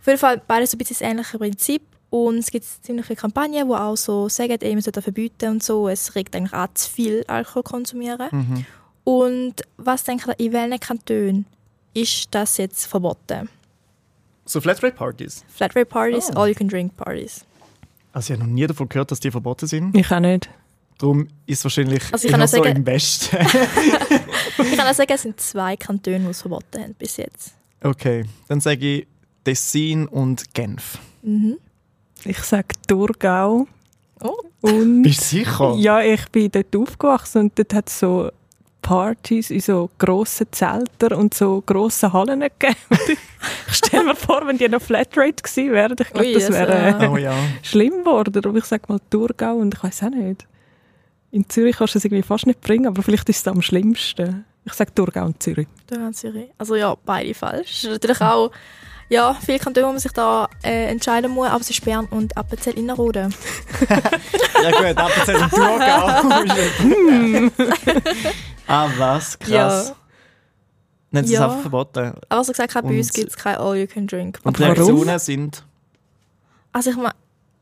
Auf 0.00 0.06
jeden 0.08 0.18
Fall 0.18 0.42
beides 0.44 0.72
so 0.72 0.74
ein 0.74 0.78
bisschen 0.78 0.96
das 0.98 1.08
ähnliche 1.08 1.38
Prinzip. 1.38 1.91
Und 2.12 2.36
es 2.40 2.50
gibt 2.50 2.66
ziemlich 2.82 3.06
viele 3.06 3.16
Kampagnen, 3.16 3.66
die 3.66 3.74
auch 3.74 3.96
so 3.96 4.28
sagen, 4.28 4.58
ey, 4.60 4.72
man 4.74 4.82
sollte 4.82 5.00
verbieten 5.00 5.48
und 5.48 5.62
so. 5.62 5.88
Es 5.88 6.14
regt 6.14 6.36
eigentlich 6.36 6.52
auch 6.52 6.68
zu 6.74 6.90
viel 6.90 7.24
Alkohol 7.26 7.62
konsumieren. 7.62 8.28
Mhm. 8.30 8.66
Und 9.04 9.54
was 9.78 10.04
denkt 10.04 10.26
ihr, 10.26 10.38
in 10.38 10.52
welchen 10.52 10.78
Kantonen 10.78 11.46
ist 11.94 12.28
das 12.30 12.58
jetzt 12.58 12.84
verboten? 12.84 13.48
So 14.44 14.60
Flatrate-Partys? 14.60 15.42
Flatrate 15.48 15.86
Parties, 15.86 16.28
Oh. 16.34 16.40
All-You-Can-Drink-Partys. 16.40 17.46
Also 18.12 18.34
ich 18.34 18.38
habe 18.38 18.46
noch 18.46 18.54
nie 18.54 18.66
davon 18.66 18.90
gehört, 18.90 19.10
dass 19.10 19.18
die 19.20 19.30
verboten 19.30 19.66
sind. 19.66 19.96
Ich 19.96 20.10
auch 20.12 20.20
nicht. 20.20 20.50
Darum 20.98 21.26
ist 21.46 21.60
es 21.60 21.64
wahrscheinlich 21.64 22.02
Also 22.12 22.28
ich 22.28 22.34
auch 22.34 22.40
so 22.40 22.58
sagen- 22.58 22.76
im 22.76 22.86
Westen. 22.86 23.38
Ich 24.58 24.76
kann 24.76 24.86
auch 24.86 24.92
sagen, 24.94 25.12
es 25.14 25.22
sind 25.22 25.40
zwei 25.40 25.76
Kantone, 25.78 26.20
die 26.20 26.26
es 26.26 26.42
verboten 26.42 26.82
haben 26.82 26.94
bis 26.94 27.16
jetzt. 27.16 27.54
okay, 27.82 28.26
dann 28.48 28.60
sage 28.60 28.98
ich 28.98 29.06
Tessin 29.44 30.06
und 30.06 30.52
Genf. 30.52 30.98
Mhm. 31.22 31.56
Ich 32.24 32.38
sage 32.38 32.68
Thurgau. 32.86 33.66
Oh. 34.22 34.34
Und 34.60 35.02
Bist 35.02 35.20
du 35.32 35.36
sicher? 35.38 35.74
ja, 35.76 36.00
ich 36.00 36.28
bin 36.28 36.50
dort 36.52 36.74
aufgewachsen 36.76 37.42
und 37.42 37.58
dort 37.58 37.74
hat 37.74 37.88
es 37.88 37.98
so 37.98 38.30
Partys 38.80 39.50
in 39.50 39.60
so 39.60 39.90
grossen 39.98 40.46
Zelten 40.52 41.12
und 41.14 41.34
so 41.34 41.62
grossen 41.64 42.12
Hallen 42.12 42.40
gegeben. 42.58 42.76
Und 42.90 42.98
ich 43.08 43.74
stelle 43.74 44.04
mir 44.04 44.14
vor, 44.16 44.46
wenn 44.46 44.58
die 44.58 44.68
noch 44.68 44.82
Flatrate 44.82 45.42
gewesen 45.42 45.72
wären, 45.72 45.96
ich 46.00 46.10
glaube, 46.10 46.32
das 46.32 46.46
das, 46.46 46.52
wäre 46.52 47.04
äh, 47.04 47.08
Oh 47.08 47.16
ja. 47.16 47.34
schlimm 47.62 47.98
geworden. 48.04 48.44
Aber 48.44 48.58
ich 48.58 48.64
sage 48.64 48.84
mal 48.88 48.98
Thurgau 49.10 49.54
und 49.56 49.74
ich 49.74 49.82
weiß 49.82 50.04
auch 50.04 50.10
nicht. 50.10 50.46
In 51.30 51.48
Zürich 51.48 51.76
kannst 51.76 51.94
du 51.94 51.98
es 51.98 52.04
irgendwie 52.04 52.22
fast 52.22 52.46
nicht 52.46 52.60
bringen, 52.60 52.86
aber 52.86 53.02
vielleicht 53.02 53.28
ist 53.28 53.38
es 53.38 53.48
am 53.48 53.62
schlimmsten. 53.62 54.44
Ich 54.64 54.74
sage 54.74 54.94
Thurgau 54.94 55.24
und 55.24 55.42
Zürich. 55.42 55.66
Da 55.88 55.96
haben 56.00 56.14
Zürich. 56.14 56.50
Also 56.58 56.76
ja, 56.76 56.94
beide 57.04 57.34
falsch. 57.34 57.84
Natürlich 57.84 58.20
auch 58.20 58.50
ja, 59.12 59.36
viele 59.44 59.58
Kantone, 59.58 59.86
wo 59.86 59.90
man 59.92 60.00
sich 60.00 60.12
da 60.12 60.48
äh, 60.62 60.86
entscheiden 60.86 61.30
muss, 61.30 61.48
aber 61.48 61.60
es 61.60 61.68
ist 61.68 61.84
Bern 61.84 62.06
und 62.06 62.34
Appenzell 62.36 62.78
Innerrhoden. 62.78 63.34
Ja 64.62 64.70
gut, 64.70 64.96
Appenzell 64.96 65.36
und 65.36 65.50
Thurgau. 65.50 65.82
ah 68.68 68.88
was, 68.96 69.38
krass. 69.38 69.48
Ja. 69.88 69.96
Nennen 71.10 71.26
sie 71.26 71.34
es 71.34 71.40
Ja. 71.40 71.46
einfach 71.46 71.60
verboten. 71.62 72.12
Aber 72.28 72.40
was 72.40 72.48
ich 72.48 72.54
gesagt 72.54 72.74
habe, 72.74 72.88
bei 72.88 72.96
uns 72.96 73.12
gibt 73.12 73.30
es 73.30 73.36
kein 73.36 73.56
All-You-Can-Drink. 73.56 74.38
Und 74.44 74.58
die 74.58 74.64
Aber 74.64 74.76
warum? 74.76 74.94
Reaktionen 74.94 75.18
sind... 75.18 75.64
Also 76.72 76.90
ich 76.90 76.96
meine, 76.96 77.12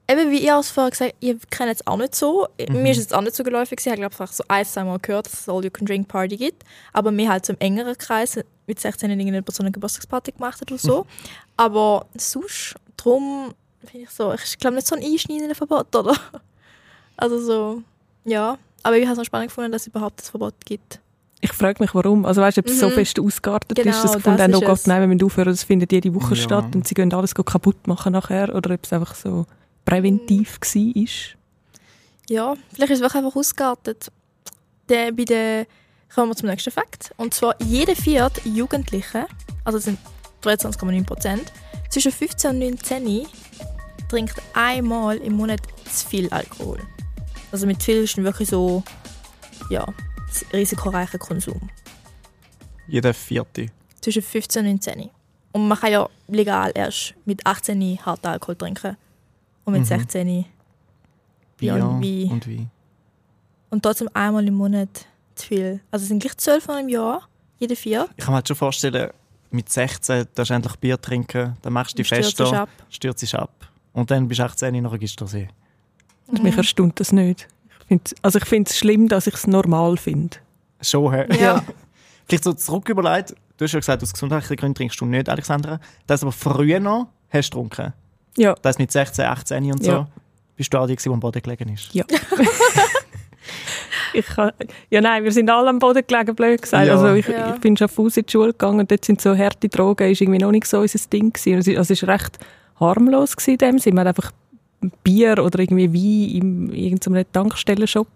eben 0.08 0.31
wie 0.31 0.44
ihr 0.44 0.56
es 0.58 0.70
vorher 0.70 0.91
gesagt 0.91 1.12
habt, 1.12 1.23
ihr 1.25 1.38
kennt 1.50 1.73
es 1.73 1.87
auch 1.87 1.96
nicht 1.96 2.14
so. 2.14 2.46
Mhm. 2.69 2.82
Mir 2.82 2.93
ist 2.93 2.99
es 2.99 3.12
auch 3.12 3.23
nicht 3.23 3.35
so 3.35 3.43
geläufig. 3.43 3.79
Ich 3.79 3.85
glaube 3.85 4.05
einfach 4.05 4.31
so 4.31 4.44
ein, 4.46 4.64
zwei 4.67 4.85
Mal 4.85 4.99
gehört, 5.00 5.26
dass 5.26 5.41
es 5.41 5.49
eine 5.49 5.56
All-You-Can-Drink-Party 5.56 6.37
gibt. 6.37 6.64
Aber 6.93 7.11
mir 7.11 7.29
halt 7.31 7.46
so 7.46 7.55
im 7.55 7.58
engeren 7.61 7.96
Kreis 7.96 8.38
mit 8.70 8.81
16 8.81 9.11
irgendjemand 9.11 9.52
so 9.52 9.62
eine 9.62 9.70
Geburtstagsparty 9.72 10.32
gemacht 10.32 10.61
hat 10.61 10.70
oder 10.70 10.78
so. 10.81 11.06
Aber 11.56 12.06
sonst, 12.17 12.75
drum 12.96 13.52
finde 13.84 14.05
ich 14.05 14.11
so, 14.11 14.32
ich 14.32 14.58
glaube 14.58 14.76
nicht 14.76 14.87
so 14.87 14.94
ein 14.96 15.02
einschneidendes 15.05 15.58
Verbot, 15.58 15.94
oder? 15.94 16.17
Also 17.17 17.39
so, 17.39 17.82
ja. 18.24 18.56
Aber 18.82 18.96
ich 18.96 19.05
habe 19.05 19.12
es 19.12 19.19
noch 19.19 19.24
spannend 19.27 19.50
gefunden, 19.50 19.72
dass 19.72 19.82
es 19.82 19.89
überhaupt 19.89 20.20
das 20.20 20.31
Verbot 20.31 20.55
gibt. 20.65 21.00
Ich 21.43 21.53
frage 21.53 21.82
mich, 21.82 21.94
warum. 21.94 22.24
Also 22.24 22.41
weißt 22.41 22.56
du, 22.56 22.60
ob 22.60 22.67
es 22.69 22.81
so 22.81 22.89
Mhm. 22.89 22.93
fest 22.93 23.20
ausgeartet 23.20 23.77
Genau, 23.77 23.91
ist, 23.91 24.05
dass 24.05 24.12
gefunden 24.15 24.39
das 24.39 24.44
haben, 24.44 24.55
oh 24.55 24.60
Gott, 24.60 24.79
es. 24.79 24.86
nein, 24.86 25.00
wir 25.03 25.06
müssen 25.08 25.24
aufhören, 25.24 25.48
das 25.48 25.65
findet 25.65 25.93
jede 25.93 26.15
Woche 26.15 26.34
Ja. 26.34 26.41
statt 26.41 26.74
und 26.74 26.86
sie 26.89 26.94
gehen 26.94 27.12
alles 27.12 27.34
kaputt 27.34 27.86
machen 27.86 28.12
nachher. 28.15 28.55
Oder 28.55 28.72
ob 28.74 28.84
es 28.84 28.93
einfach 28.93 29.15
so 29.15 29.44
präventiv 29.84 30.58
Mhm. 30.74 30.94
war. 30.94 31.05
Ja, 32.31 32.55
vielleicht 32.72 32.93
ist 32.93 32.98
es 32.98 33.03
wirklich 33.03 33.22
einfach 33.24 33.36
ausgeartet. 33.36 34.10
Der, 34.89 35.12
bei 35.12 35.24
der, 35.24 35.67
kommen 36.14 36.31
wir 36.31 36.36
zum 36.36 36.48
nächsten 36.48 36.70
Fakt. 36.70 37.12
Und 37.17 37.34
zwar, 37.34 37.55
jede 37.62 37.94
vierte 37.96 38.46
Jugendliche, 38.48 39.26
also 39.64 39.79
das 39.79 39.84
sind 39.84 39.98
23,9 40.43 41.05
Prozent, 41.05 41.52
zwischen 41.90 42.12
15 42.12 42.50
und 42.50 42.58
19 42.58 43.26
trinkt 44.08 44.40
einmal 44.55 45.17
im 45.19 45.34
Monat 45.34 45.60
zu 45.84 46.06
viel 46.08 46.29
Alkohol. 46.31 46.79
Also 47.52 47.67
mit 47.67 47.82
viel 47.82 47.96
ist 48.05 48.17
wirklich 48.17 48.48
so, 48.48 48.82
ja, 49.70 49.86
risikoreicher 50.52 51.19
Konsum. 51.19 51.69
Jeder 52.86 53.12
Vierte. 53.14 53.67
Zwischen 54.00 54.22
15 54.22 54.64
und 54.67 54.72
19. 54.86 55.10
Und 55.52 55.69
man 55.69 55.79
kann 55.79 55.93
ja 55.93 56.08
legal 56.29 56.72
erst 56.74 57.14
mit 57.24 57.44
18 57.44 57.98
harten 58.05 58.26
Alkohol 58.29 58.56
trinken. 58.56 58.96
Und 59.64 59.72
mit 59.74 59.82
Mhm. 59.82 59.86
16 59.86 60.44
Bier 61.56 61.74
und 61.74 62.02
Wein. 62.02 62.31
und 62.31 62.48
Wein. 62.48 62.70
Und 63.70 63.82
trotzdem 63.82 64.08
einmal 64.14 64.46
im 64.46 64.55
Monat 64.55 65.06
zu 65.34 65.46
viel. 65.46 65.81
Also 65.91 66.05
es 66.05 66.08
sind 66.08 66.20
gleich 66.20 66.37
zwölf 66.37 66.67
Mal 66.69 66.81
im 66.81 66.89
Jahr, 66.89 67.29
jede 67.58 67.77
vier. 67.77 68.08
Ich 68.17 68.25
kann 68.25 68.32
mir 68.32 68.37
halt 68.37 68.49
schon 68.49 68.56
vorstellen, 68.56 69.10
mit 69.51 69.69
16 69.69 70.27
darfst 70.34 70.51
du 70.51 70.55
endlich 70.55 70.77
Bier 70.77 71.01
trinken, 71.01 71.56
dann 71.63 71.72
machst 71.72 71.93
du 71.93 72.03
die 72.03 72.05
Feste, 72.05 72.44
ab. 72.56 72.69
stürzt 72.89 73.22
dich 73.22 73.34
ab. 73.34 73.51
Und 73.93 74.10
dann 74.10 74.29
bist 74.29 74.41
du 74.41 74.44
18 74.44 74.75
und 74.75 74.82
nachher 74.82 74.99
gehst 74.99 75.20
du 75.20 75.27
sie. 75.27 75.49
Also 76.29 76.43
Mich 76.43 76.56
erstaunt 76.56 77.01
das 77.01 77.13
nicht. 77.13 77.49
Ich 77.69 77.87
find's, 77.87 78.15
also 78.22 78.39
ich 78.39 78.44
finde 78.44 78.70
es 78.70 78.79
schlimm, 78.79 79.08
dass 79.08 79.27
ich 79.27 79.34
es 79.34 79.46
normal 79.46 79.96
finde. 79.96 80.37
Schon, 80.81 81.13
hä? 81.13 81.27
Ja. 81.41 81.63
Vielleicht 82.29 82.44
so 82.44 82.53
zurück 82.53 82.89
überlegt, 82.89 83.34
du 83.56 83.65
hast 83.65 83.72
ja 83.72 83.81
gesagt, 83.81 84.03
aus 84.03 84.13
gesundheitlichen 84.13 84.56
Gründen 84.56 84.75
trinkst 84.77 85.01
du 85.01 85.06
nicht, 85.06 85.29
Alexandra. 85.29 85.81
Das 86.06 86.22
aber 86.22 86.32
früher 86.32 86.79
noch 86.79 87.08
hast 87.31 87.51
du 87.51 87.63
getrunken. 87.65 87.93
Ja. 88.37 88.55
Das 88.63 88.79
mit 88.79 88.93
16, 88.93 89.25
18 89.25 89.72
und 89.72 89.84
so. 89.84 89.91
Ja. 89.91 90.08
Bist 90.56 90.72
du 90.72 90.79
auch 90.79 90.87
die, 90.87 90.94
die 90.94 91.08
am 91.08 91.19
Boden 91.19 91.43
gelegen 91.43 91.69
ist. 91.70 91.93
Ja. 91.93 92.05
ich 94.14 94.26
kann, 94.26 94.52
ja 94.90 95.00
nein, 95.00 95.24
wir 95.24 95.32
sind 95.32 95.48
alle 95.50 95.69
am 95.69 95.79
Boden 95.79 96.02
gelegen, 96.06 96.34
blöd 96.34 96.62
gesagt. 96.62 96.86
Ja. 96.86 96.94
Also 96.94 97.14
ich, 97.14 97.26
Ja. 97.29 97.55
ich 97.55 97.60
bin 97.60 97.76
schon 97.76 97.88
Fuß 97.88 98.17
in 98.19 98.26
die 98.26 98.32
Schule 98.32 98.52
gegangen 98.52 98.81
und 98.81 98.90
dort 98.90 99.05
sind 99.05 99.20
so 99.20 99.36
harte 99.36 99.69
Drogen, 99.69 100.10
ist 100.10 100.20
irgendwie 100.20 100.38
noch 100.38 100.50
nicht 100.50 100.67
so 100.67 100.81
unser 100.81 100.98
Ding 101.10 101.32
gewesen. 101.32 101.56
Also 101.76 101.93
es 101.93 102.02
ist 102.02 102.08
recht 102.08 102.38
harmlos 102.79 103.36
gewesen 103.36 103.50
in 103.52 103.58
dem 103.58 103.79
Sinne. 103.79 103.96
Man 103.96 104.08
hat 104.08 104.17
einfach 104.19 104.32
Bier 105.05 105.44
oder 105.44 105.58
irgendwie 105.58 105.93
Wein 105.93 106.43
in 106.43 106.72
irgendeinem 106.74 107.24
Tankstellenshop 107.32 108.08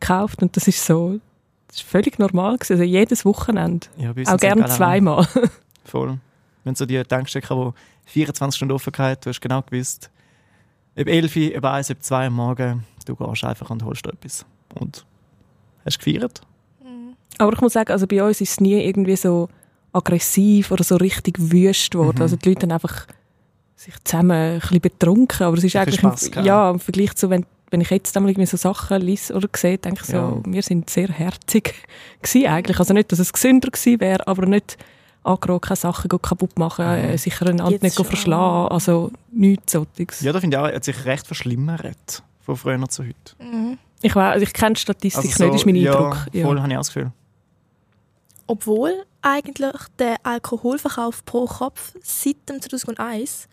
gekauft 0.00 0.42
und 0.42 0.56
das 0.56 0.68
ist 0.68 0.84
so, 0.84 1.18
das 1.66 1.78
ist 1.78 1.82
völlig 1.88 2.18
normal 2.18 2.54
gewesen. 2.56 2.72
Also 2.74 2.84
jedes 2.84 3.24
Wochenende. 3.24 3.86
Ja, 3.96 4.10
Auch 4.32 4.36
Gallen 4.38 4.66
zweimal. 4.68 5.26
Voll. 5.84 6.18
Wenn 6.64 6.74
so 6.74 6.86
die 6.86 7.02
Tankstellen, 7.02 7.72
die 8.06 8.10
24 8.12 8.56
Stunden 8.56 8.72
offen 8.74 8.92
hatten, 8.96 9.20
du 9.24 9.30
hast 9.30 9.40
genau 9.40 9.62
gewusst, 9.62 10.10
ob 10.98 11.06
11, 11.08 11.36
Uhr, 11.36 11.56
ob 11.58 11.64
1, 11.64 11.90
ob 11.90 12.02
2 12.02 12.26
am 12.26 12.34
Morgen, 12.34 12.84
du 13.06 13.14
gehst 13.16 13.44
einfach 13.44 13.70
und 13.70 13.84
holst 13.84 14.04
dir 14.04 14.10
etwas. 14.12 14.44
Und 14.74 15.04
hast 15.88 15.98
gefeiert? 15.98 16.40
Aber 17.38 17.52
ich 17.52 17.60
muss 17.60 17.72
sagen, 17.74 17.92
also 17.92 18.06
bei 18.06 18.22
uns 18.22 18.40
ist 18.40 18.50
es 18.52 18.60
nie 18.60 18.74
irgendwie 18.82 19.14
so 19.16 19.48
aggressiv 19.92 20.70
oder 20.70 20.84
so 20.84 20.96
richtig 20.96 21.36
wüst 21.38 21.90
geworden. 21.92 22.16
Mhm. 22.16 22.22
Also 22.22 22.36
die 22.36 22.48
Leute 22.48 22.62
haben 22.62 22.72
einfach 22.72 23.06
sich 23.76 23.94
zusammen 24.04 24.30
ein 24.32 24.58
bisschen 24.60 24.80
betrunken, 24.80 25.46
aber 25.46 25.56
es 25.56 25.64
ist 25.64 25.76
Ein 25.76 25.82
eigentlich 25.82 26.00
Spass 26.00 26.22
im, 26.24 26.30
gehabt. 26.32 26.46
ja, 26.46 26.70
im 26.70 26.80
Vergleich 26.80 27.14
zu, 27.14 27.30
wenn, 27.30 27.46
wenn 27.70 27.80
ich 27.80 27.90
jetzt 27.90 28.16
einmal 28.16 28.30
irgendwie 28.30 28.46
so 28.46 28.56
Sachen 28.56 29.00
lese 29.02 29.34
oder 29.34 29.48
sehe, 29.54 29.78
denke 29.78 30.00
ich 30.02 30.06
so, 30.08 30.16
Ja. 30.16 30.40
wir 30.44 30.62
sind 30.62 30.90
sehr 30.90 31.08
herzig 31.08 31.74
gewesen 32.22 32.46
eigentlich. 32.48 32.78
Also 32.78 32.92
nicht, 32.92 33.12
dass 33.12 33.20
es 33.20 33.32
gesünder 33.32 33.70
gewesen 33.70 34.00
wäre, 34.00 34.26
aber 34.26 34.46
nicht 34.46 34.76
angeregt, 35.22 35.62
keine 35.66 35.76
Sachen 35.76 36.08
kaputt 36.08 36.58
machen, 36.58 36.84
Mhm. 36.86 36.92
äh, 37.04 37.18
sicher 37.18 37.46
einander 37.46 37.70
Jetzt 37.72 37.82
nicht 37.82 37.94
schon. 37.96 38.04
verschlagen, 38.06 38.72
also 38.72 39.12
nichts 39.30 39.72
solches. 39.72 40.20
Ja, 40.22 40.32
da 40.32 40.40
finde 40.40 40.56
ich 40.56 40.60
auch, 40.60 40.66
er 40.68 40.74
hat 40.74 40.84
sich 40.84 41.04
recht 41.04 41.26
verschlimmert 41.26 42.22
von 42.40 42.56
früher 42.56 42.88
zu 42.88 43.04
heute. 43.04 43.14
Mhm. 43.38 43.78
Ich, 44.00 44.14
weiss, 44.14 44.42
ich 44.42 44.52
kenne 44.52 44.74
die 44.74 44.80
Statistik 44.80 45.24
Also 45.24 45.38
so, 45.38 45.44
nicht, 45.46 45.54
ist 45.56 45.66
mein 45.66 45.74
ja, 45.76 45.92
Eindruck. 45.94 46.16
Ja. 46.32 46.44
Voll, 46.46 46.60
habe 46.60 46.70
ich 46.70 46.76
auch 46.76 46.80
das 46.80 46.88
Gefühl. 46.94 47.12
Obwohl 48.46 49.04
eigentlich 49.22 49.74
der 49.98 50.16
Alkoholverkauf 50.24 51.24
pro 51.24 51.46
Kopf 51.46 51.92
seit 52.02 52.36
dem 52.48 52.62
2001 52.62 53.48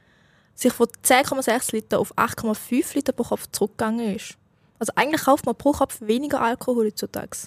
sich 0.53 0.71
von 0.71 0.87
10,6 1.03 1.73
Liter 1.73 1.99
auf 1.99 2.15
8,5 2.17 2.95
Liter 2.95 3.11
pro 3.11 3.23
Kopf 3.23 3.47
zurückgegangen 3.51 4.15
ist. 4.15 4.35
Also 4.79 4.93
eigentlich 4.95 5.23
kauft 5.23 5.45
man 5.45 5.55
pro 5.55 5.71
Kopf 5.71 5.99
weniger 6.01 6.41
Alkohol 6.41 6.85
heutzutage. 6.87 7.37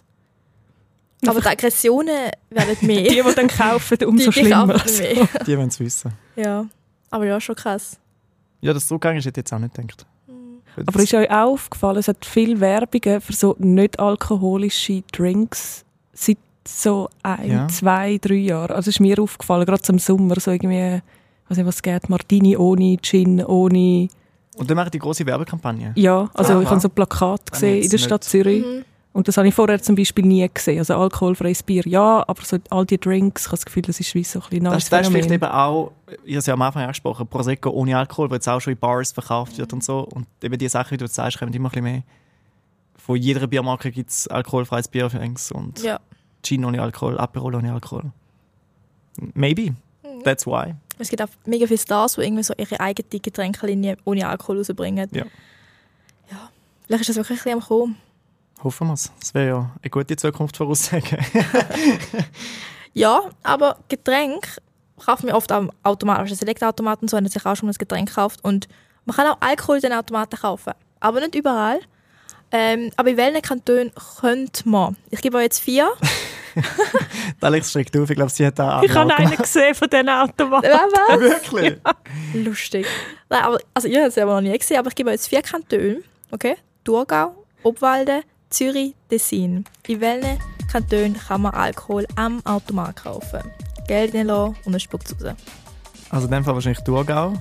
Aber 1.26 1.40
die 1.40 1.46
Aggressionen 1.46 2.30
werden 2.50 2.76
mehr. 2.86 3.02
Die, 3.02 3.22
die 3.22 3.34
dann 3.34 3.48
kaufen, 3.48 3.98
umso 4.04 4.30
Die- 4.30 4.40
die 4.40 4.40
schlimmer. 4.46 4.74
kaufen 4.74 4.98
mehr. 4.98 5.28
Die 5.46 5.56
wollen 5.58 5.68
es 5.68 5.80
wissen. 5.80 6.12
Ja, 6.36 6.66
aber 7.10 7.26
ja, 7.26 7.40
schon 7.40 7.54
krass. 7.56 7.98
Ja, 8.60 8.72
das 8.72 8.86
zurückgegangen 8.88 9.18
ist, 9.20 9.24
hätte 9.26 9.40
ich 9.40 9.44
jetzt 9.44 9.52
auch 9.52 9.58
nicht 9.58 9.74
gedacht. 9.74 10.06
Aber 10.86 11.00
ist 11.02 11.12
euch 11.14 11.30
auch 11.30 11.52
aufgefallen, 11.52 11.96
es 11.98 12.08
hat 12.08 12.24
viele 12.24 12.60
Werbungen 12.60 13.20
für 13.20 13.32
so 13.32 13.56
nicht 13.58 13.98
alkoholische 13.98 15.02
Drinks 15.12 15.84
seit 16.12 16.38
so 16.66 17.08
ein, 17.22 17.50
Ja. 17.50 17.68
zwei, 17.68 18.18
drei 18.18 18.34
Jahren. 18.34 18.72
Also 18.72 18.90
ist 18.90 19.00
mir 19.00 19.18
aufgefallen, 19.20 19.64
gerade 19.66 19.82
im 19.88 19.98
Sommer, 19.98 20.38
so 20.38 20.50
irgendwie, 20.50 20.96
ich 20.96 21.50
weiß 21.50 21.56
nicht, 21.58 21.66
was 21.66 21.76
es 21.76 21.82
geht, 21.82 22.08
Martini 22.08 22.56
ohne, 22.56 22.96
Gin 23.00 23.44
ohne. 23.44 24.08
Und 24.56 24.68
dann 24.68 24.76
mache 24.76 24.86
ich 24.88 24.90
die 24.92 24.98
große 24.98 25.24
Werbekampagne. 25.24 25.92
Ja, 25.96 26.28
also 26.34 26.54
Aha. 26.54 26.62
ich 26.62 26.68
habe 26.68 26.80
so 26.80 26.88
Plakate 26.88 27.50
gesehen 27.52 27.76
jetzt 27.76 27.84
in 27.86 27.90
der 27.92 27.98
Stadt 27.98 28.22
nicht. 28.22 28.30
Zürich. 28.30 28.64
Mhm. 28.64 28.84
Und 29.12 29.26
das 29.26 29.36
habe 29.36 29.48
ich 29.48 29.54
vorher 29.54 29.80
zum 29.82 29.96
Beispiel 29.96 30.24
nie 30.24 30.48
gesehen. 30.52 30.78
Also 30.78 30.94
alkoholfreies 30.94 31.62
Bier, 31.62 31.82
ja, 31.86 32.24
aber 32.28 32.42
so 32.42 32.58
all 32.70 32.84
die 32.86 32.98
Drinks, 32.98 33.42
ich 33.42 33.46
habe 33.48 33.56
das 33.56 33.64
Gefühl, 33.64 33.82
das 33.82 33.98
ist 33.98 34.14
wie 34.14 34.22
so 34.22 34.38
ein 34.40 34.48
bisschen 34.48 34.64
Das, 34.64 34.88
das 34.88 35.06
ist 35.06 35.12
vielleicht 35.12 35.30
eben 35.30 35.44
auch, 35.44 35.92
ich 36.24 36.34
habe 36.34 36.38
es 36.38 36.46
ja 36.46 36.54
am 36.54 36.62
Anfang 36.62 36.82
angesprochen, 36.82 37.26
Prosecco 37.26 37.70
ohne 37.70 37.96
Alkohol, 37.96 38.30
wo 38.30 38.34
jetzt 38.34 38.48
auch 38.48 38.60
schon 38.60 38.74
in 38.74 38.78
Bars 38.78 39.12
verkauft 39.12 39.58
wird 39.58 39.72
und 39.72 39.82
so. 39.82 40.00
Und 40.00 40.26
eben 40.42 40.58
die 40.58 40.68
Sachen, 40.68 40.92
wie 40.92 40.96
du 40.98 41.06
jetzt 41.06 41.14
sagst, 41.14 41.38
kommen 41.38 41.52
immer 41.52 41.68
ein 41.68 41.72
bisschen 41.72 41.84
mehr. 41.84 42.02
Von 42.96 43.16
jeder 43.16 43.46
Biermarke 43.46 43.90
gibt 43.90 44.10
es 44.10 44.28
alkoholfreies 44.28 44.88
Bier 44.88 45.08
für 45.08 45.20
uns 45.20 45.50
und 45.50 45.82
Ja. 45.82 45.98
Gin 46.42 46.64
ohne 46.64 46.80
Alkohol, 46.80 47.18
Aperol 47.18 47.56
ohne 47.56 47.72
Alkohol. 47.72 48.04
Maybe. 49.34 49.74
That's 50.22 50.46
why. 50.46 50.74
Es 50.98 51.08
gibt 51.08 51.22
auch 51.22 51.28
mega 51.46 51.66
viele 51.66 51.78
Stars, 51.78 52.14
die 52.14 52.22
irgendwie 52.22 52.42
so 52.42 52.54
ihre 52.56 52.78
eigene 52.80 53.20
Getränkelinie 53.20 53.96
ohne 54.04 54.28
Alkohol 54.28 54.58
rausbringen. 54.58 55.08
Ja. 55.12 55.24
Ja. 56.30 56.50
Vielleicht 56.86 57.02
ist 57.02 57.08
das 57.10 57.16
wirklich 57.16 57.38
ein 57.40 57.58
bisschen 57.58 57.62
am 57.62 57.66
Kommen. 57.66 57.96
Hoffen 58.64 58.88
wir 58.88 58.94
es. 58.94 59.12
Das 59.20 59.34
wäre 59.34 59.48
ja 59.48 59.70
eine 59.80 59.90
gute 59.90 60.16
Zukunft 60.16 60.56
voraussagen. 60.56 61.18
Ja, 62.98 63.30
aber 63.44 63.76
Getränk 63.88 64.58
kauft 65.04 65.22
man 65.22 65.32
oft 65.34 65.52
am 65.52 65.70
Automat, 65.84 66.18
also 66.18 66.34
Select-Automaten 66.34 67.06
so, 67.06 67.16
hat 67.16 67.30
sich 67.30 67.46
auch 67.46 67.54
schon 67.54 67.66
mal 67.68 67.72
ein 67.72 67.78
Getränk 67.78 68.08
gekauft. 68.08 68.40
Und 68.42 68.66
man 69.04 69.14
kann 69.14 69.28
auch 69.28 69.36
Alkohol 69.38 69.76
in 69.76 69.82
den 69.82 69.92
Automaten 69.92 70.36
kaufen. 70.36 70.72
Aber 70.98 71.20
nicht 71.20 71.36
überall. 71.36 71.78
Ähm, 72.50 72.90
aber 72.96 73.10
in 73.10 73.16
welchen 73.16 73.42
Kantonen 73.42 73.92
könnte 74.18 74.68
man? 74.68 74.96
Ich 75.10 75.20
gebe 75.20 75.36
euch 75.36 75.44
jetzt 75.44 75.60
vier. 75.60 75.92
Alex 77.40 77.70
schreckt 77.70 77.96
auf, 77.96 78.10
ich 78.10 78.16
glaube, 78.16 78.32
sie 78.32 78.44
hat 78.44 78.58
da 78.58 78.82
Ich 78.82 78.92
habe 78.92 79.14
einen 79.14 79.36
gesehen 79.36 79.76
von 79.76 79.88
diesen 79.88 80.08
Automaten. 80.08 80.66
Was? 80.66 81.20
Wirklich? 81.20 81.76
Lustig. 82.34 82.86
Nein, 83.28 83.42
aber, 83.44 83.58
also 83.74 83.86
ich 83.86 83.96
habe 83.96 84.08
es 84.08 84.14
selber 84.14 84.34
noch 84.34 84.40
nie 84.40 84.58
gesehen, 84.58 84.78
aber 84.78 84.88
ich 84.88 84.94
gebe 84.96 85.10
euch 85.10 85.16
jetzt 85.16 85.28
vier 85.28 85.42
Kantone. 85.42 86.02
Okay? 86.32 86.56
Thurgau, 86.82 87.44
Obwalden, 87.62 88.22
Zürich, 88.50 88.94
Tessin. 89.10 89.64
In 89.86 90.00
welchen 90.00 90.38
Kantonen 90.70 91.16
kann 91.18 91.42
man 91.42 91.54
Alkohol 91.54 92.06
am 92.16 92.44
Automat 92.46 92.96
kaufen? 92.96 93.40
Geld 93.86 94.14
reinlassen 94.14 94.56
und 94.64 94.72
dann 94.72 94.80
spuckt 94.80 95.06
es 95.06 95.24
raus. 95.24 95.34
Also 96.10 96.26
in 96.26 96.32
dem 96.32 96.44
Fall 96.44 96.54
wahrscheinlich 96.54 96.82
Thurgau. 96.84 97.34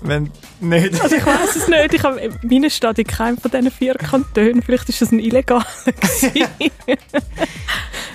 Wenn 0.00 0.30
nicht. 0.60 1.00
Also 1.00 1.16
ich 1.16 1.24
weiß 1.24 1.56
es 1.56 1.68
nicht. 1.68 1.94
Ich 1.94 2.02
habe 2.02 2.20
in 2.20 2.38
meiner 2.42 2.68
Stadt 2.68 2.98
in 2.98 3.06
keinem 3.06 3.38
von 3.38 3.50
diesen 3.50 3.70
vier 3.70 3.94
Kantonen. 3.94 4.60
Vielleicht 4.62 4.88
ist 4.88 5.00
das 5.00 5.12
ein 5.12 5.18
illegaler. 5.18 5.64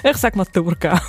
ich 0.04 0.18
sage 0.18 0.38
mal 0.38 0.46
Thurgau. 0.46 1.00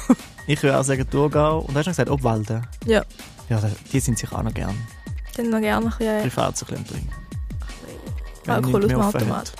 Ich 0.47 0.62
würde 0.62 0.79
auch 0.79 0.85
sagen 0.85 1.09
Thurgau. 1.11 1.59
Und 1.61 1.75
du 1.75 1.79
hast 1.79 1.85
schon 1.85 1.93
gesagt 1.93 2.11
Obwalden. 2.11 2.67
Ja. 2.87 3.05
Ja, 3.50 3.61
die 3.93 4.00
sind 4.00 4.19
sich 4.19 4.33
auch 4.33 4.43
noch 4.43 4.55
gern. 4.55 4.75
Dann 5.37 5.50
noch 5.50 5.61
gerne 5.61 5.87
ein 5.87 5.91
bisschen 5.91 6.23
Privat 6.23 6.57
so 6.57 6.67
ein 6.67 6.69
bisschen 6.69 6.87
trinken. 6.87 7.12
Alkohol 8.47 8.85
aus 8.85 8.91
dem 8.91 9.00
Automat. 9.00 9.53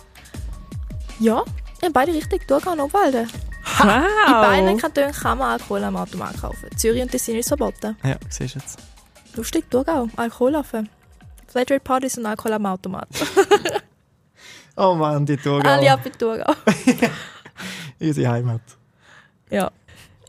Ja, 1.21 1.45
in 1.83 1.93
beide 1.93 2.13
Richtungen, 2.13 2.43
Thurgau 2.47 2.73
und 2.73 2.81
Obwalden. 2.81 3.29
In 3.83 3.87
beiden 3.87 4.73
Wow. 4.75 4.81
Kantonen 4.81 5.13
kann 5.13 5.39
man 5.39 5.53
Alkohol 5.53 5.85
am 5.85 5.97
Automat 5.97 6.41
kaufen. 6.41 6.69
Zürich 6.77 7.03
und 7.03 7.11
Tessin 7.11 7.37
ist 7.37 7.49
verboten. 7.49 7.97
Ja, 8.03 8.17
siehst 8.29 8.55
du 8.55 8.59
jetzt. 8.59 8.79
Lustig, 9.37 9.71
Thurgau, 9.71 10.09
Alkohol 10.17 10.55
offen. 10.57 10.89
Flatrate 11.47 11.81
Partys 11.81 12.19
und 12.19 12.27
Alkohol 12.27 12.55
am 12.55 12.67
Automat. 12.67 13.09
Oh 14.77 14.95
Mann, 14.95 15.27
die 15.27 15.37
Thurgau. 15.37 15.69
Alle 15.69 15.93
ab 15.93 16.01
in 16.07 16.13
Thurgau. 16.13 16.55
Unsere 18.01 18.31
Heimat. 18.33 18.63
Ja. 19.51 19.71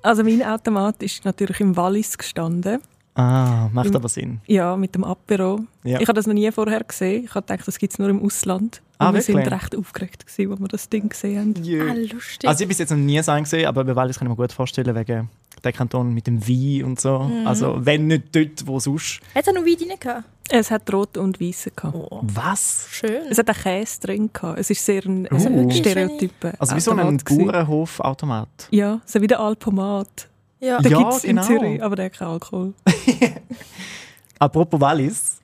Also 0.02 0.24
mein 0.24 0.44
Automat 0.44 1.02
ist 1.04 1.24
natürlich 1.24 1.60
im 1.62 1.78
Wallis 1.78 2.18
gestanden. 2.18 2.82
Ah, 3.16 3.70
macht 3.72 3.88
Im- 3.90 3.96
aber 3.96 4.10
Sinn. 4.10 4.42
Ja, 4.48 4.76
mit 4.76 4.94
dem 4.96 5.06
Apero. 5.06 5.62
Ja. 5.84 6.00
Ich 6.02 6.08
habe 6.08 6.16
das 6.18 6.28
noch 6.28 6.34
nie 6.34 6.52
vorher 6.52 6.84
gesehen. 6.84 7.24
Ich 7.26 7.34
habe 7.36 7.46
gedacht, 7.46 7.66
das 7.68 7.78
gibt 7.78 7.94
es 7.94 8.00
nur 8.00 8.10
im 8.10 8.22
Ausland. 8.26 8.82
Ah, 9.02 9.14
wir 9.14 9.22
sind 9.22 9.36
wirklich? 9.38 9.54
recht 9.62 9.76
aufgeregt, 9.76 10.26
als 10.28 10.38
wir 10.38 10.68
das 10.68 10.90
Ding 10.90 11.10
gesehen 11.10 11.40
haben. 11.56 11.64
Jö. 11.64 11.90
Ah, 11.90 11.94
lustig. 11.94 12.48
Also 12.50 12.60
ich 12.60 12.66
habe 12.66 12.68
bis 12.68 12.78
jetzt 12.80 12.90
noch 12.92 12.98
nie 12.98 13.22
so 13.22 13.32
einen 13.32 13.44
gesehen, 13.44 13.66
aber 13.68 13.84
bei 13.84 13.96
Wallis 13.96 14.18
kann 14.20 14.28
ich 14.28 14.30
mir 14.30 14.36
gut 14.36 14.52
vorstellen, 14.52 14.96
wegen 14.96 15.30
der 15.64 15.74
Kanton 15.74 16.14
mit 16.14 16.28
dem 16.28 16.48
Wein 16.48 16.84
und 16.86 17.00
so. 17.00 17.20
Mhm. 17.20 17.46
Also 17.48 17.78
wenn 17.86 18.08
nicht 18.08 18.36
dort, 18.36 18.66
wo 18.68 18.80
sonst. 18.80 19.20
Hat 19.36 19.46
er 19.48 19.54
noch 19.54 19.62
Wein 19.66 19.76
drin 19.78 19.92
gehabt? 20.00 20.24
Es 20.50 20.70
hat 20.70 20.92
rot 20.92 21.18
und 21.18 21.40
weiße 21.40 21.72
gehabt. 21.72 21.96
Oh, 21.96 22.20
Was? 22.24 22.88
schön. 22.92 23.22
Es 23.30 23.38
hat 23.38 23.50
auch 23.50 23.56
Käse 23.56 24.02
drin 24.02 24.30
gehabt. 24.34 24.60
Es 24.60 24.70
ist 24.70 24.84
sehr 24.86 25.06
ein, 25.06 25.28
Uh. 25.32 25.36
ein 25.36 25.72
Stereotype. 25.72 26.54
Also 26.60 26.76
wie 26.76 26.80
so 26.82 26.92
ein. 26.92 27.18
Bauernhof-Automat. 27.18 28.68
Ja, 28.72 29.00
so 29.06 29.22
wie 29.22 29.28
der 29.28 29.40
Alpomat. 29.40 30.28
Ja. 30.60 30.80
Den 30.80 30.92
Ja, 30.92 30.98
gibt 31.00 31.14
es 31.14 31.22
genau. 31.24 31.42
in 31.42 31.48
Zürich, 31.48 31.84
aber 31.84 31.96
der 31.96 32.06
hat 32.06 32.14
keinen 32.14 32.28
Alkohol. 32.32 32.74
Apropos 34.40 34.80
Wallis, 34.82 35.41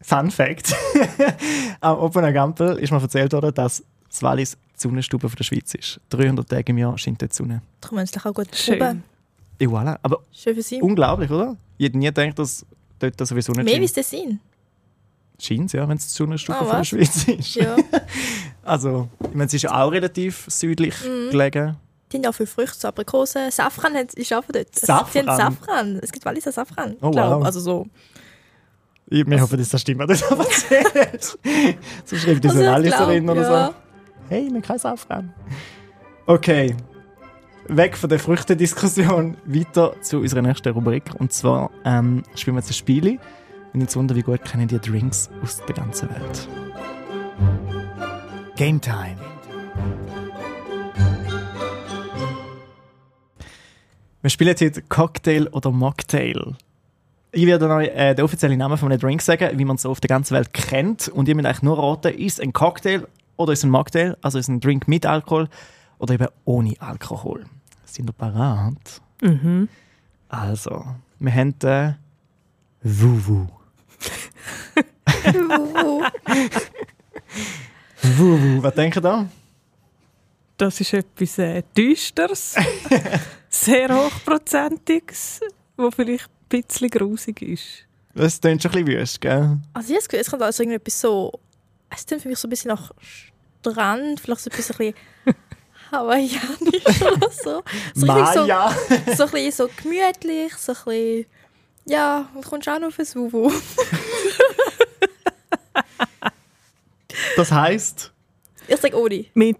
Fun 0.00 0.30
Fact. 0.30 0.74
Am 1.80 1.98
Opena 1.98 2.30
Gampel 2.30 2.78
ist 2.78 2.90
mir 2.92 3.00
erzählt 3.00 3.32
worden, 3.32 3.52
dass 3.54 3.82
das 4.08 4.22
Wallis 4.22 4.52
die 4.76 4.80
Sonnenstube 4.82 5.28
von 5.28 5.36
der 5.36 5.44
Schweiz 5.44 5.74
ist. 5.74 6.00
300 6.10 6.48
Tage 6.48 6.70
im 6.70 6.78
Jahr 6.78 6.96
scheint 6.98 7.20
dort 7.20 7.32
die 7.32 7.36
Sonne. 7.36 7.62
Da 7.80 7.88
kann 7.88 7.96
man 7.96 8.06
sich 8.06 8.24
auch 8.24 8.32
gut 8.32 8.54
Schön. 8.54 8.78
proben. 8.78 9.04
Et 9.58 9.68
voilà. 9.68 9.98
Aber 10.02 10.20
Schön 10.32 10.54
für 10.54 10.62
sie. 10.62 10.80
unglaublich, 10.80 11.30
oder? 11.30 11.56
Ich 11.78 11.86
hätte 11.86 11.98
nie 11.98 12.06
gedacht, 12.06 12.38
dass 12.38 12.64
dort 13.00 13.18
sowieso 13.26 13.52
nicht 13.52 13.64
Mehr 13.64 13.74
wie 13.74 13.88
scheint. 13.88 13.98
es 13.98 14.10
Tessin. 14.10 14.40
Scheint 15.40 15.72
ja, 15.72 15.88
wenn 15.88 15.96
es 15.96 16.08
die 16.08 16.14
Sonnenstube 16.14 16.58
von 16.58 16.66
der 16.68 16.78
was? 16.80 16.88
Schweiz 16.88 17.28
ist. 17.28 17.54
Ja. 17.56 17.76
Also, 18.64 19.08
ich 19.20 19.30
meine, 19.32 19.44
es 19.46 19.54
ist 19.54 19.62
ja 19.62 19.82
auch 19.82 19.90
relativ 19.90 20.44
südlich 20.48 20.94
Mhm. 21.02 21.30
gelegen. 21.30 21.76
Die 22.12 22.16
haben 22.18 22.24
ja 22.24 22.28
auch 22.28 22.34
viele 22.34 22.46
Früchte, 22.48 22.76
so 22.78 22.88
Aprikosen. 22.88 23.50
Safran 23.50 23.94
hat- 23.94 24.12
ist 24.12 24.30
auch 24.34 24.44
von 24.44 24.52
dort. 24.52 24.74
Safran? 24.78 25.08
Sie 25.10 25.18
haben 25.20 25.36
Safran. 25.38 25.98
Es 26.02 26.12
gibt 26.12 26.26
Walliser 26.26 26.52
Safran. 26.52 26.96
Oh, 27.00 27.10
glaub. 27.10 27.38
wow. 27.38 27.44
Also 27.46 27.60
so. 27.60 27.86
Ich, 29.10 29.26
wir 29.26 29.40
hoffen, 29.40 29.58
dass 29.58 29.70
das 29.70 29.80
stimmt, 29.80 30.06
was 30.06 30.20
du 30.20 30.34
da 30.34 30.42
erzählst. 30.42 31.38
so 32.04 32.16
schreibt 32.16 32.44
also 32.44 32.48
das 32.48 32.56
eine 32.56 32.66
Walliserin 32.66 33.24
ja. 33.24 33.32
oder 33.32 33.68
so. 33.68 33.74
Hey, 34.28 34.50
man 34.50 34.60
kann 34.60 34.76
es 34.76 34.84
aufräumen. 34.84 35.32
Okay. 36.26 36.76
Weg 37.68 37.96
von 37.96 38.10
der 38.10 38.18
Früchtediskussion, 38.18 39.36
weiter 39.46 39.94
zu 40.02 40.18
unserer 40.18 40.42
nächsten 40.42 40.72
Rubrik. 40.72 41.04
Und 41.18 41.32
zwar 41.32 41.70
ähm, 41.84 42.22
spielen 42.34 42.56
wir 42.56 42.60
jetzt 42.60 42.70
ein 42.70 42.74
Spiel. 42.74 43.18
Und 43.72 43.80
jetzt 43.80 43.96
wundern, 43.96 44.16
wie 44.16 44.22
gut 44.22 44.44
kennen 44.44 44.68
die 44.68 44.78
Drinks 44.78 45.30
aus 45.42 45.60
der 45.66 45.74
ganzen 45.74 46.10
Welt. 46.10 46.48
Game 48.56 48.80
Time. 48.80 49.16
Wir 54.20 54.30
spielen 54.30 54.50
heute 54.50 54.82
Cocktail 54.82 55.48
oder 55.52 55.70
Mocktail. 55.70 56.56
Ich 57.38 57.46
werde 57.46 57.68
euch 57.68 57.86
äh, 57.94 58.16
den 58.16 58.24
offiziellen 58.24 58.58
Namen 58.58 58.76
von 58.78 58.90
einem 58.90 59.00
Drink 59.00 59.22
sagen, 59.22 59.56
wie 59.56 59.64
man 59.64 59.76
es 59.76 59.82
so 59.82 59.90
auf 59.90 60.00
der 60.00 60.08
ganzen 60.08 60.34
Welt 60.34 60.52
kennt. 60.52 61.06
Und 61.06 61.28
ihr 61.28 61.36
müsst 61.36 61.46
eigentlich 61.46 61.62
nur 61.62 61.78
raten, 61.78 62.12
ist 62.12 62.40
es 62.40 62.40
ein 62.40 62.52
Cocktail 62.52 63.06
oder 63.36 63.52
ist 63.52 63.60
es 63.60 63.64
ein 63.64 63.70
Mocktail, 63.70 64.16
also 64.22 64.38
ist 64.38 64.46
es 64.46 64.48
ein 64.48 64.58
Drink 64.58 64.88
mit 64.88 65.06
Alkohol 65.06 65.48
oder 65.98 66.14
eben 66.14 66.26
ohne 66.44 66.74
Alkohol. 66.80 67.44
Sind 67.84 68.10
ihr 68.10 68.12
parat? 68.12 69.00
Mhm. 69.22 69.68
Also, 70.28 70.84
wir 71.20 71.32
haben 71.32 71.56
den 71.60 71.94
Wuwu. 72.82 73.46
Wuwu, 78.02 78.62
was 78.64 78.74
denkt 78.74 78.96
ihr 78.96 79.00
da? 79.00 79.28
Das 80.56 80.80
ist 80.80 80.92
etwas 80.92 81.38
äh, 81.38 81.62
Düsteres, 81.76 82.56
sehr 83.48 83.94
hochprozentiges, 83.94 85.38
wo 85.76 85.92
vielleicht 85.92 86.28
bisschen 86.48 86.90
grusig 86.90 87.42
ist. 87.42 87.84
Das 88.14 88.40
klingt 88.40 88.62
schon 88.62 88.72
ein 88.72 88.84
bisschen 88.84 89.00
wüst, 89.00 89.20
gell? 89.20 89.58
Also 89.74 89.88
ich 89.88 89.94
habe 89.94 89.98
das 90.00 90.08
Gefühl, 90.08 90.20
es 90.20 90.30
kommt 90.30 90.42
also 90.42 90.62
irgendetwas 90.62 91.00
so... 91.00 91.32
Es 91.90 92.04
klingt 92.06 92.22
für 92.22 92.28
mich 92.28 92.38
so 92.38 92.46
ein 92.48 92.50
bisschen 92.50 92.68
nach 92.70 92.90
Strand, 93.00 94.20
vielleicht 94.20 94.40
so 94.40 94.50
ein 94.50 94.56
bisschen 94.56 94.94
hawaiianisch 95.92 97.02
oder 97.02 97.30
so. 97.30 97.62
so 97.94 98.12
richtig 98.12 98.34
so, 98.34 98.40
Maya! 98.46 98.70
so 99.16 99.24
ein 99.24 99.30
bisschen 99.30 99.52
so 99.52 99.70
gemütlich, 99.82 100.54
so 100.56 100.72
ein 100.72 100.78
bisschen... 100.84 101.26
Ja, 101.86 102.28
und 102.34 102.44
kommst 102.44 102.68
auch 102.68 102.78
noch 102.78 102.88
auf 102.88 102.98
ein 102.98 103.06
Wuvu. 103.14 103.50
Das 107.36 107.52
heisst, 107.52 108.12
Ich 108.66 108.76
sage 108.76 108.96
ohne. 109.00 109.24
Mit. 109.34 109.56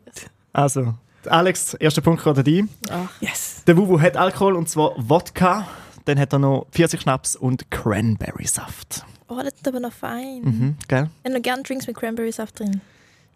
also, 0.53 0.95
Alex, 1.27 1.75
erster 1.75 2.01
Punkt 2.03 2.23
gerade 2.23 2.43
dir. 2.43 2.67
Ach, 2.91 3.09
Yes. 3.21 3.63
Der 3.67 3.77
Wuwu 3.77 4.01
hat 4.01 4.17
Alkohol 4.17 4.57
und 4.57 4.69
zwar 4.69 4.93
Wodka. 4.97 5.67
Dann 6.09 6.19
hat 6.19 6.33
er 6.33 6.39
noch 6.39 6.67
40 6.71 7.03
Schnaps 7.03 7.37
und 7.37 7.71
Cranberry-Saft. 7.71 9.05
oh, 9.29 9.37
das 9.45 9.53
ist 9.53 9.69
aber 9.69 9.79
noch 9.79 9.93
fein. 9.93 10.41
Mhm, 10.41 10.77
gell? 10.89 11.11
Ich 11.23 11.31
noch 11.31 11.43
gerne 11.43 11.63
Drinks 11.63 11.87
mit 11.87 11.97
Cranberry-Saft 11.99 12.59
drin. 12.61 12.81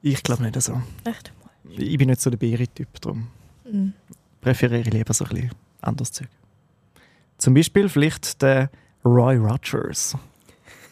Ich 0.01 0.23
glaube 0.23 0.43
nicht 0.43 0.59
so. 0.63 0.81
Echt? 1.05 1.33
Ich 1.69 1.99
bin 1.99 2.09
nicht 2.09 2.23
so 2.23 2.31
der 2.31 2.39
Beere-Typ, 2.39 2.89
darum 3.03 3.29
Mhm. 3.71 3.93
präferiere 4.41 4.81
ich 4.81 4.91
lieber 4.93 5.13
so 5.13 5.25
ein 5.27 5.31
bisschen 5.35 5.51
anderes 5.83 6.13
Zeug. 6.13 6.29
Zum 7.37 7.53
Beispiel 7.53 7.91
vielleicht 7.91 8.41
der 8.41 8.71
Roy 9.05 9.37
Rogers. 9.37 10.17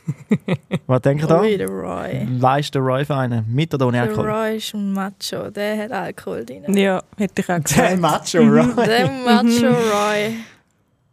Was 0.87 1.00
denkt 1.02 1.25
ihr 1.25 1.28
da? 1.28 1.40
Ui, 1.40 1.56
der 1.56 1.68
Roy. 1.68 2.26
Weißt 2.40 2.75
der 2.75 2.82
Roy 2.82 3.04
für 3.06 3.16
einen? 3.16 3.46
Mit 3.52 3.72
oder 3.72 3.87
ohne 3.87 3.99
Der 4.02 4.08
Alkohol? 4.10 4.28
Roy 4.30 4.56
ist 4.58 4.75
ein 4.75 4.92
Macho, 4.92 5.49
der 5.50 5.78
hat 5.84 5.92
Alkohol 5.92 6.44
drin. 6.44 6.76
Ja, 6.76 7.02
hätte 7.16 7.40
ich 7.40 7.49
auch 7.50 7.58
Der 7.58 7.96
gesagt. 7.96 8.00
Macho 8.00 8.38
Roy. 8.38 8.87
Der 8.87 9.10
Macho 9.10 9.66
Roy. 9.94 10.34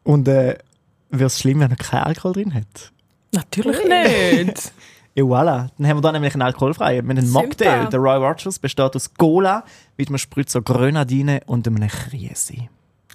Und 0.07 0.27
äh, 0.27 0.57
wäre 1.09 1.25
es 1.27 1.39
schlimm, 1.39 1.59
wenn 1.59 1.69
er 1.71 1.75
keinen 1.77 2.03
Alkohol 2.03 2.33
drin 2.33 2.53
hat? 2.53 2.91
Natürlich 3.33 3.77
nicht. 3.83 4.71
Ja, 5.15 5.23
voilà. 5.23 5.69
Dann 5.79 5.87
haben 5.87 5.97
wir 5.97 6.01
da 6.01 6.11
nämlich 6.11 6.35
einen 6.35 6.43
alkoholfreien. 6.43 7.03
Wir 7.03 7.09
haben 7.09 7.17
einen 7.17 7.25
Super. 7.25 7.41
Mocktail. 7.47 7.87
Der 7.89 7.99
Roy 7.99 8.17
Rogers 8.17 8.59
besteht 8.59 8.95
aus 8.95 9.11
Cola 9.15 9.63
mit 9.97 10.09
einem 10.09 10.19
Spritzer 10.19 10.61
Grenadine 10.61 11.41
und 11.47 11.67
einem 11.67 11.87
Chiesi. 11.89 12.69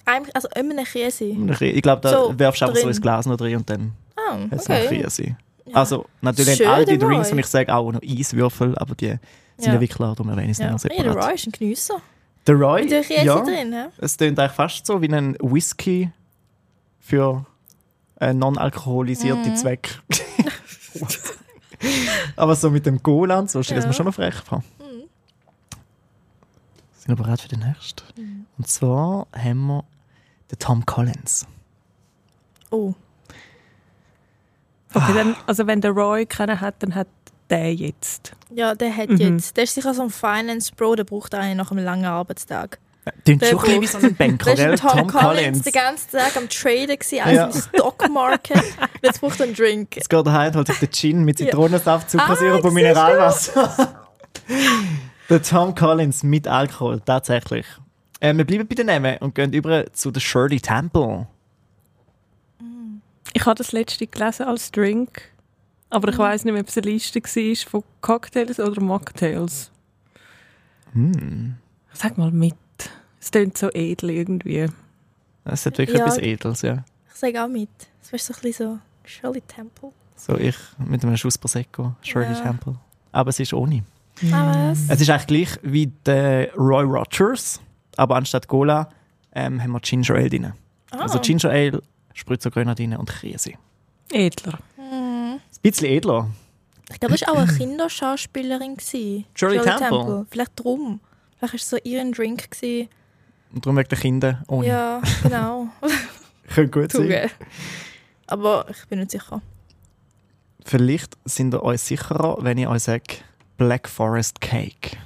Eigentlich- 0.04 0.34
Also 0.34 0.48
immer 0.56 0.72
eine 0.72 0.82
Käse. 0.82 1.26
Ich 1.26 1.80
glaube, 1.82 2.00
da 2.00 2.10
So, 2.10 2.36
werfst 2.36 2.60
du 2.60 2.64
einfach 2.66 2.80
so 2.80 2.88
ins 2.88 3.00
Glas 3.00 3.26
noch 3.26 3.36
drin 3.36 3.58
und 3.58 3.70
dann 3.70 3.92
Ah, 4.16 4.32
hat 4.32 4.48
es 4.50 4.66
einen 4.68 4.84
okay. 4.88 5.00
Chiesi. 5.02 5.36
Ja. 5.66 5.74
Also, 5.76 6.06
natürlich 6.22 6.56
Schön, 6.56 6.66
haben 6.66 6.74
all 6.74 6.84
die 6.86 6.98
Drinks, 6.98 7.28
Roy. 7.28 7.32
und 7.34 7.38
ich 7.38 7.46
sage 7.46 7.72
auch 7.72 7.92
noch 7.92 8.02
Eiswürfel, 8.02 8.76
aber 8.78 8.96
die 8.96 9.06
sind 9.06 9.20
ja, 9.60 9.66
Ja. 9.66 9.72
wirklich 9.74 9.90
klar, 9.96 10.16
darum 10.16 10.30
erwähne 10.30 10.46
ich 10.46 10.50
es 10.52 10.58
Ja. 10.58 10.72
nicht 10.72 10.82
Ja, 10.82 10.88
der 10.90 11.02
separat. 11.04 11.28
Roy 11.28 11.34
ist 11.36 11.46
ein 11.46 11.52
Genüsser. 11.52 11.94
Der 12.48 12.54
Roy, 12.56 12.80
Mit 12.82 12.90
der 12.90 13.02
Käse 13.02 13.24
ja, 13.26 13.40
drin, 13.44 13.72
ja? 13.72 13.88
es 13.98 14.16
klingt 14.16 14.40
eigentlich 14.40 14.50
fast 14.56 14.84
so 14.86 15.00
wie 15.00 15.06
ein 15.14 15.36
Whisky 15.40 16.10
für 17.02 17.44
äh, 18.20 18.32
non-alkoholisierte 18.32 19.50
Mhm. 19.50 19.56
Zwecke. 19.56 19.90
aber 22.36 22.54
so 22.56 22.70
mit 22.70 22.86
dem 22.86 23.02
Cola 23.02 23.38
und 23.40 23.50
so 23.50 23.62
stelle 23.62 23.80
ich 23.80 23.84
Ja. 23.84 23.88
mir 23.88 23.94
schon 23.94 24.06
noch 24.06 24.14
frech 24.14 24.34
vor. 24.36 24.62
Mhm. 24.78 25.02
Sind 26.96 27.08
wir 27.08 27.16
bereit 27.16 27.40
für 27.40 27.48
den 27.48 27.60
nächsten? 27.60 28.46
Und 28.56 28.68
zwar 28.68 29.26
haben 29.36 29.66
wir 29.66 29.84
den 30.50 30.58
Tom 30.58 30.86
Collins. 30.86 31.46
Oh. 32.70 32.94
Okay, 34.94 35.14
dann, 35.14 35.36
also 35.46 35.66
wenn 35.66 35.80
der 35.80 35.90
Roy 35.92 36.26
keinen 36.26 36.60
hat, 36.60 36.82
dann 36.82 36.94
hat 36.94 37.08
der 37.50 37.74
jetzt. 37.74 38.34
Ja, 38.54 38.74
der 38.74 38.94
hat 38.96 39.08
Mhm. 39.10 39.16
jetzt. 39.16 39.56
Der 39.56 39.64
ist 39.64 39.74
sicher 39.74 39.94
so 39.94 40.02
ein 40.02 40.10
Finance 40.10 40.72
Bro, 40.74 40.96
der 40.96 41.04
braucht 41.04 41.34
einen 41.34 41.56
nach 41.56 41.70
einem 41.72 41.84
langen 41.84 42.04
Arbeitstag. 42.04 42.78
Klingt 43.24 43.42
Der 43.42 43.48
schon 43.48 43.58
ein 43.64 43.80
bisschen 43.80 43.82
wie 43.82 43.86
so 43.86 43.98
ein 44.08 44.14
Banker, 44.14 44.54
Der 44.54 44.66
gell? 44.66 44.74
ist 44.74 44.84
ein 44.84 44.96
Tom, 44.98 45.06
Collins 45.08 45.62
den 45.62 45.72
ganzen 45.72 46.10
Tag 46.12 46.36
am 46.36 46.48
Traden 46.48 46.96
gewesen, 46.98 47.20
alles 47.20 47.36
Ja. 47.36 47.46
im 47.46 47.52
Stock 47.52 48.08
Market. 48.10 48.62
Jetzt 49.02 49.20
braucht 49.20 49.40
er 49.40 49.46
einen 49.46 49.54
Drink. 49.54 49.96
Jetzt 49.96 50.08
geht 50.08 50.24
er 50.26 50.32
heim, 50.32 50.54
holt 50.54 50.68
sich 50.68 50.78
den 50.78 50.92
Gin 50.92 51.24
mit. 51.24 51.38
Zitronensaft, 51.38 52.10
Zuckersirup 52.10 52.64
Ah, 52.64 52.68
und 52.68 52.74
Mineralwasser. 52.74 54.04
der 55.28 55.42
Tom 55.42 55.74
Collins 55.74 56.22
mit 56.22 56.46
Alkohol, 56.46 57.00
tatsächlich. 57.04 57.66
Äh, 58.20 58.34
wir 58.36 58.44
bleiben 58.44 58.68
bei 58.68 58.76
den 58.76 58.86
Namen 58.86 59.18
und 59.18 59.34
gehen 59.34 59.52
über 59.52 59.92
zu 59.92 60.12
der 60.12 60.20
Shirley 60.20 60.60
Temple. 60.60 61.26
Ich 63.32 63.44
habe 63.46 63.56
das 63.56 63.72
letzte 63.72 64.06
gelesen 64.06 64.46
als 64.46 64.70
Drink, 64.70 65.22
aber 65.90 66.08
ich 66.08 66.18
weiß 66.18 66.44
nicht 66.44 66.52
mehr, 66.52 66.62
ob 66.62 66.68
es 66.68 66.76
eine 66.78 66.86
Liste 66.86 67.20
war 67.20 67.70
von 67.70 67.84
Cocktails 68.00 68.60
oder 68.60 68.80
Mocktails. 68.80 69.70
Hm. 70.92 71.56
Sag 71.94 72.16
mal 72.18 72.30
mit. 72.30 72.54
Es 73.22 73.30
klingt 73.30 73.56
so 73.56 73.70
edel 73.72 74.10
irgendwie. 74.10 74.66
Das 75.44 75.64
hat 75.64 75.78
wirklich 75.78 75.96
Ja. 75.98 76.06
etwas 76.06 76.18
Edels, 76.18 76.62
ja. 76.62 76.84
Ich 77.08 77.14
sage 77.20 77.42
auch 77.42 77.48
mit. 77.48 77.68
Das 78.00 78.10
wäre 78.12 78.20
so 78.22 78.34
ein 78.34 78.40
bisschen 78.42 78.66
so 78.74 78.78
Shirley 79.08 79.40
Temple. 79.42 79.90
So 80.16 80.36
ich 80.36 80.56
mit 80.78 81.04
einem 81.04 81.16
Schuss 81.16 81.38
Prosecco, 81.38 81.94
Shirley 82.02 82.32
Ja. 82.32 82.40
Temple. 82.40 82.74
Aber 83.12 83.30
es 83.30 83.38
ist 83.38 83.52
ohne. 83.54 83.84
Ah, 84.32 84.70
was? 84.70 84.80
Es 84.88 85.00
ist 85.00 85.08
eigentlich 85.10 85.46
gleich 85.46 85.58
wie 85.62 85.86
der 86.04 86.52
Roy 86.54 86.84
Rogers, 86.84 87.60
aber 87.96 88.16
anstatt 88.16 88.48
Cola 88.48 88.88
ähm, 89.34 89.62
haben 89.62 89.70
wir 89.72 89.80
Ginger 89.80 90.14
Ale 90.16 90.28
drin. 90.28 90.52
Ah. 90.90 90.98
Also 91.02 91.18
Ginger 91.20 91.50
Ale, 91.50 91.82
Spritzer 92.14 92.50
Grenadine 92.50 92.98
und 92.98 93.08
Käse. 93.08 93.52
Edler. 94.10 94.58
Hm. 94.76 95.34
Ein 95.34 95.40
bisschen 95.62 95.86
edler. 95.88 96.28
Ich 96.90 96.98
glaube, 97.00 97.16
das 97.16 97.22
war 97.26 97.34
auch 97.34 97.38
eine 97.38 97.52
Kinderschauspielerin. 97.56 98.76
gewesen. 98.76 99.24
Shirley 99.34 99.60
Temple? 99.60 100.26
Vielleicht 100.30 100.52
drum. 100.56 101.00
Vielleicht 101.38 101.54
war 101.54 101.58
es 101.58 101.70
so 101.70 101.76
ihren 101.84 102.12
Drink. 102.12 102.50
Gewesen. 102.50 102.88
Und 103.52 103.64
darum 103.66 103.76
wegen 103.76 103.88
der 103.88 103.98
Kinder 103.98 104.42
ohne. 104.48 104.66
Ja, 104.66 105.02
genau. 105.22 105.68
Könnte 106.48 106.70
gut 106.80 106.92
sein. 106.92 107.30
Aber 108.26 108.66
ich 108.70 108.86
bin 108.88 108.98
nicht 109.00 109.10
sicher. 109.10 109.40
Vielleicht 110.64 111.16
sind 111.24 111.54
ihr 111.54 111.62
euch 111.62 111.80
sicherer, 111.82 112.36
wenn 112.40 112.58
ich 112.58 112.66
euch 112.66 112.82
sage 112.84 113.04
Black 113.56 113.88
Forest 113.88 114.40
Cake. 114.40 114.96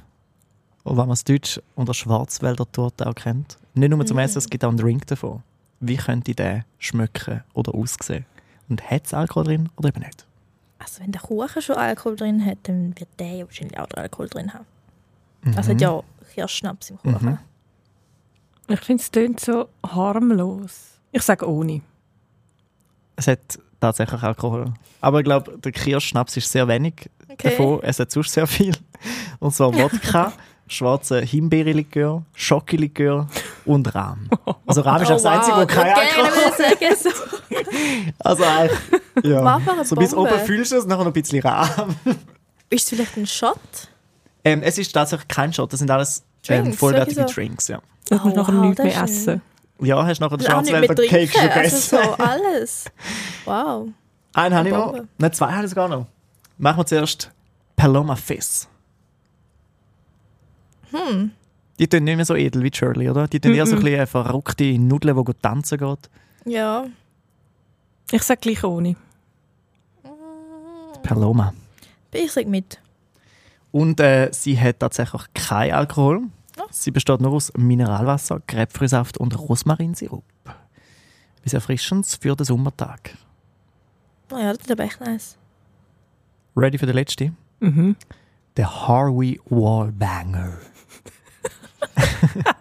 Und 0.84 0.96
wenn 0.96 1.06
man 1.06 1.14
es 1.14 1.24
deutsch 1.24 1.60
unter 1.74 1.94
Schwarzwälder 1.94 2.70
Torte 2.70 3.06
auch 3.06 3.14
kennt. 3.14 3.58
Nicht 3.74 3.90
nur 3.90 4.04
zum 4.06 4.16
Mhm. 4.16 4.22
Essen, 4.22 4.38
es 4.38 4.48
gibt 4.48 4.64
auch 4.64 4.68
einen 4.68 4.78
Drink 4.78 5.06
davon. 5.06 5.42
Wie 5.80 5.96
könnte 5.96 6.34
der 6.34 6.64
schmecken 6.78 7.42
oder 7.54 7.74
aussehen? 7.74 8.24
Und 8.68 8.88
hat 8.90 9.06
es 9.06 9.14
Alkohol 9.14 9.44
drin 9.44 9.68
oder 9.76 9.88
eben 9.88 10.00
nicht? 10.00 10.26
Also 10.78 11.02
wenn 11.02 11.12
der 11.12 11.20
Kuchen 11.20 11.62
schon 11.62 11.76
Alkohol 11.76 12.16
drin 12.16 12.44
hat, 12.44 12.58
dann 12.64 12.94
wird 12.98 13.08
der 13.18 13.32
ja 13.32 13.44
wahrscheinlich 13.46 13.78
auch 13.78 13.88
Alkohol 13.94 14.28
drin 14.28 14.52
haben. 14.54 14.66
Mhm. 15.42 15.56
Also 15.56 15.70
hat 15.72 15.80
ja 15.80 16.02
Kirschschnaps 16.34 16.90
im 16.90 16.98
Kuchen. 16.98 17.30
Mhm. 17.30 17.38
Ich 18.68 18.80
finde 18.80 19.02
es 19.02 19.10
klingt 19.10 19.40
so 19.40 19.68
harmlos. 19.86 20.98
Ich 21.12 21.22
sage 21.22 21.48
ohne. 21.48 21.82
Es 23.14 23.26
hat 23.28 23.58
tatsächlich 23.80 24.22
Alkohol. 24.22 24.72
Aber 25.00 25.18
ich 25.20 25.24
glaube, 25.24 25.56
der 25.58 25.72
Kirschschnaps 25.72 26.36
ist 26.36 26.50
sehr 26.50 26.66
wenig 26.68 27.08
Okay. 27.28 27.50
davon. 27.50 27.80
Es 27.82 27.98
hat 27.98 28.10
sonst 28.10 28.32
sehr 28.32 28.46
viel. 28.46 28.74
Und 29.40 29.54
zwar 29.54 29.72
Wodka, 29.78 30.32
schwarze 30.66 31.20
Himbeerlikör, 31.20 32.22
Schokolikör 32.34 33.26
und 33.64 33.94
Rahm. 33.94 34.28
Also 34.66 34.80
Rahm 34.82 35.02
ist 35.02 35.10
Oh, 35.10 35.14
das 35.14 35.24
Einzige, 35.26 35.56
wo 35.56 35.60
wow, 35.60 35.66
kein 35.66 35.92
Alkohol 35.94 36.96
so. 36.96 37.10
Also 38.18 38.44
eigentlich, 38.44 38.78
ja. 39.24 39.60
So 39.84 39.96
bis 39.96 40.14
oben 40.14 40.38
fühlst 40.40 40.72
du 40.72 40.76
es, 40.76 40.86
nachher 40.86 41.00
noch 41.00 41.06
ein 41.06 41.12
bisschen 41.12 41.40
Rahm. 41.42 41.96
Ist 42.70 42.84
es 42.84 42.88
vielleicht 42.90 43.16
ein 43.16 43.26
Shot? 43.26 43.58
Ähm, 44.44 44.62
es 44.62 44.78
ist 44.78 44.92
tatsächlich 44.92 45.28
kein 45.28 45.52
Shot, 45.52 45.72
das 45.72 45.80
sind 45.80 45.90
alles 45.90 46.24
ähm, 46.50 46.64
Drinks, 46.64 46.78
vollwertige 46.78 47.20
sowieso. 47.22 47.34
Drinks. 47.34 47.68
Ja. 47.68 47.80
Ich 48.10 48.22
muss 48.24 48.32
Oh, 48.32 48.36
nachher 48.36 48.54
wow, 48.54 48.64
nichts 48.66 48.82
mehr 48.82 49.02
essen. 49.02 49.42
ja, 49.80 50.06
hast 50.06 50.20
nachher 50.20 50.36
den 50.36 50.46
nicht 50.46 50.48
mehr 50.48 50.84
Schwarzwälder 50.84 50.94
Cake 51.06 51.32
schon 51.38 51.48
gegessen. 51.48 51.96
Also 51.96 52.10
so 52.10 52.14
alles. 52.24 52.84
Wow. 53.44 53.88
Einen 54.34 54.54
habe 54.54 54.68
ich 54.68 54.74
Eine 54.74 54.84
noch. 54.86 55.04
Nein, 55.18 55.32
zwei 55.32 55.52
habe 55.52 55.64
ich 55.64 55.70
sogar 55.70 55.88
noch. 55.88 56.06
Machen 56.58 56.78
wir 56.78 56.86
zuerst 56.86 57.30
Paloma 57.74 58.16
Fizz. 58.16 58.68
Hm. 60.92 61.30
Die 61.78 61.88
tun 61.88 62.04
nicht 62.04 62.16
mehr 62.16 62.24
so 62.24 62.34
edel 62.34 62.62
wie 62.62 62.70
Shirley, 62.72 63.10
oder? 63.10 63.28
Die 63.28 63.40
tun 63.40 63.52
eher 63.54 63.66
so 63.66 63.76
ein 63.76 63.82
bisschen 63.82 63.96
eine 63.98 64.06
verrückte 64.06 64.78
Nudeln, 64.78 65.16
die 65.16 65.24
gut 65.24 65.42
tanzen 65.42 65.78
geht. 65.78 66.08
Ja. 66.46 66.86
Ich 68.10 68.22
sage 68.22 68.40
gleich 68.40 68.64
ohne. 68.64 68.96
Paloma. 71.02 71.52
Ich 72.12 72.32
sag 72.32 72.46
mit. 72.46 72.78
Und 73.76 74.00
äh, 74.00 74.30
sie 74.32 74.58
hat 74.58 74.80
tatsächlich 74.80 75.20
keinen 75.34 75.74
Alkohol. 75.74 76.22
Sie 76.70 76.90
besteht 76.90 77.20
nur 77.20 77.32
aus 77.32 77.52
Mineralwasser, 77.58 78.40
Grapefruitsaft 78.48 79.18
und 79.18 79.38
Rosmarinsirup. 79.38 80.24
Etwas 81.40 81.52
Erfrischendes 81.52 82.14
für 82.14 82.34
den 82.34 82.46
Sommertag. 82.46 83.18
Oh 84.32 84.38
ja, 84.38 84.54
das 84.54 84.62
ist 84.62 84.70
aber 84.70 84.84
echt 84.84 84.98
nice. 85.00 85.36
Ready 86.56 86.78
für 86.78 86.86
den 86.86 86.94
letzten? 86.94 87.36
Mhm. 87.60 87.96
Der 88.56 88.88
Harvey 88.88 89.38
Wallbanger. 89.44 90.56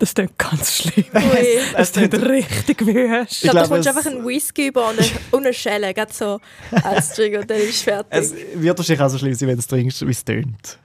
Das 0.00 0.14
klingt 0.14 0.36
ganz 0.38 0.78
schlimm. 0.78 1.04
Ui. 1.14 1.46
Das 1.76 1.92
klingt 1.92 2.14
richtig 2.14 2.84
wüst. 2.84 3.32
Ich 3.32 3.40
glaube, 3.42 3.58
glaube, 3.58 3.68
kommst 3.68 3.86
du 3.86 3.90
es- 3.90 3.96
einfach 3.96 4.10
einen 4.10 4.26
Whisky 4.26 4.66
über 4.68 4.88
und 4.88 4.98
eine, 4.98 5.08
und 5.30 5.44
eine 5.44 5.54
Schelle, 5.54 5.94
gerade 5.94 6.12
so 6.12 6.40
als 6.82 7.12
Trigger 7.14 7.40
und 7.40 7.50
dann 7.50 7.58
ist 7.58 7.68
es 7.70 7.82
fertig. 7.82 8.08
Es 8.10 8.34
wird 8.54 8.76
wahrscheinlich 8.76 9.02
auch 9.02 9.08
so 9.10 9.18
schlimm 9.18 9.34
sein, 9.34 9.48
wenn 9.48 9.56
du 9.56 9.60
es 9.60 9.66
trinkst, 9.68 10.04
wie 10.06 10.10
es 10.10 10.24
tönt. 10.24 10.78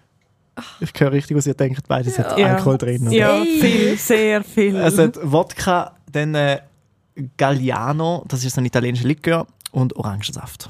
Ich 0.79 0.91
höre 0.97 1.11
richtig, 1.11 1.35
was 1.35 1.47
ihr 1.47 1.53
denkt, 1.53 1.87
beides 1.87 2.17
hat 2.19 2.37
Ja. 2.37 2.55
Alkohol 2.55 2.77
drin. 2.77 3.07
oder? 3.07 3.15
Ja, 3.15 3.41
viel, 3.43 3.97
sehr 3.97 4.43
viel. 4.43 4.75
Es 4.77 4.97
hat 4.97 5.17
Wodka, 5.21 5.95
dann 6.11 6.35
äh, 6.35 6.59
Galliano, 7.37 8.23
das 8.27 8.43
ist 8.43 8.55
so 8.55 8.61
ein 8.61 8.65
italienischer 8.65 9.07
Likör, 9.07 9.47
und 9.71 9.95
Orangensaft. 9.97 10.69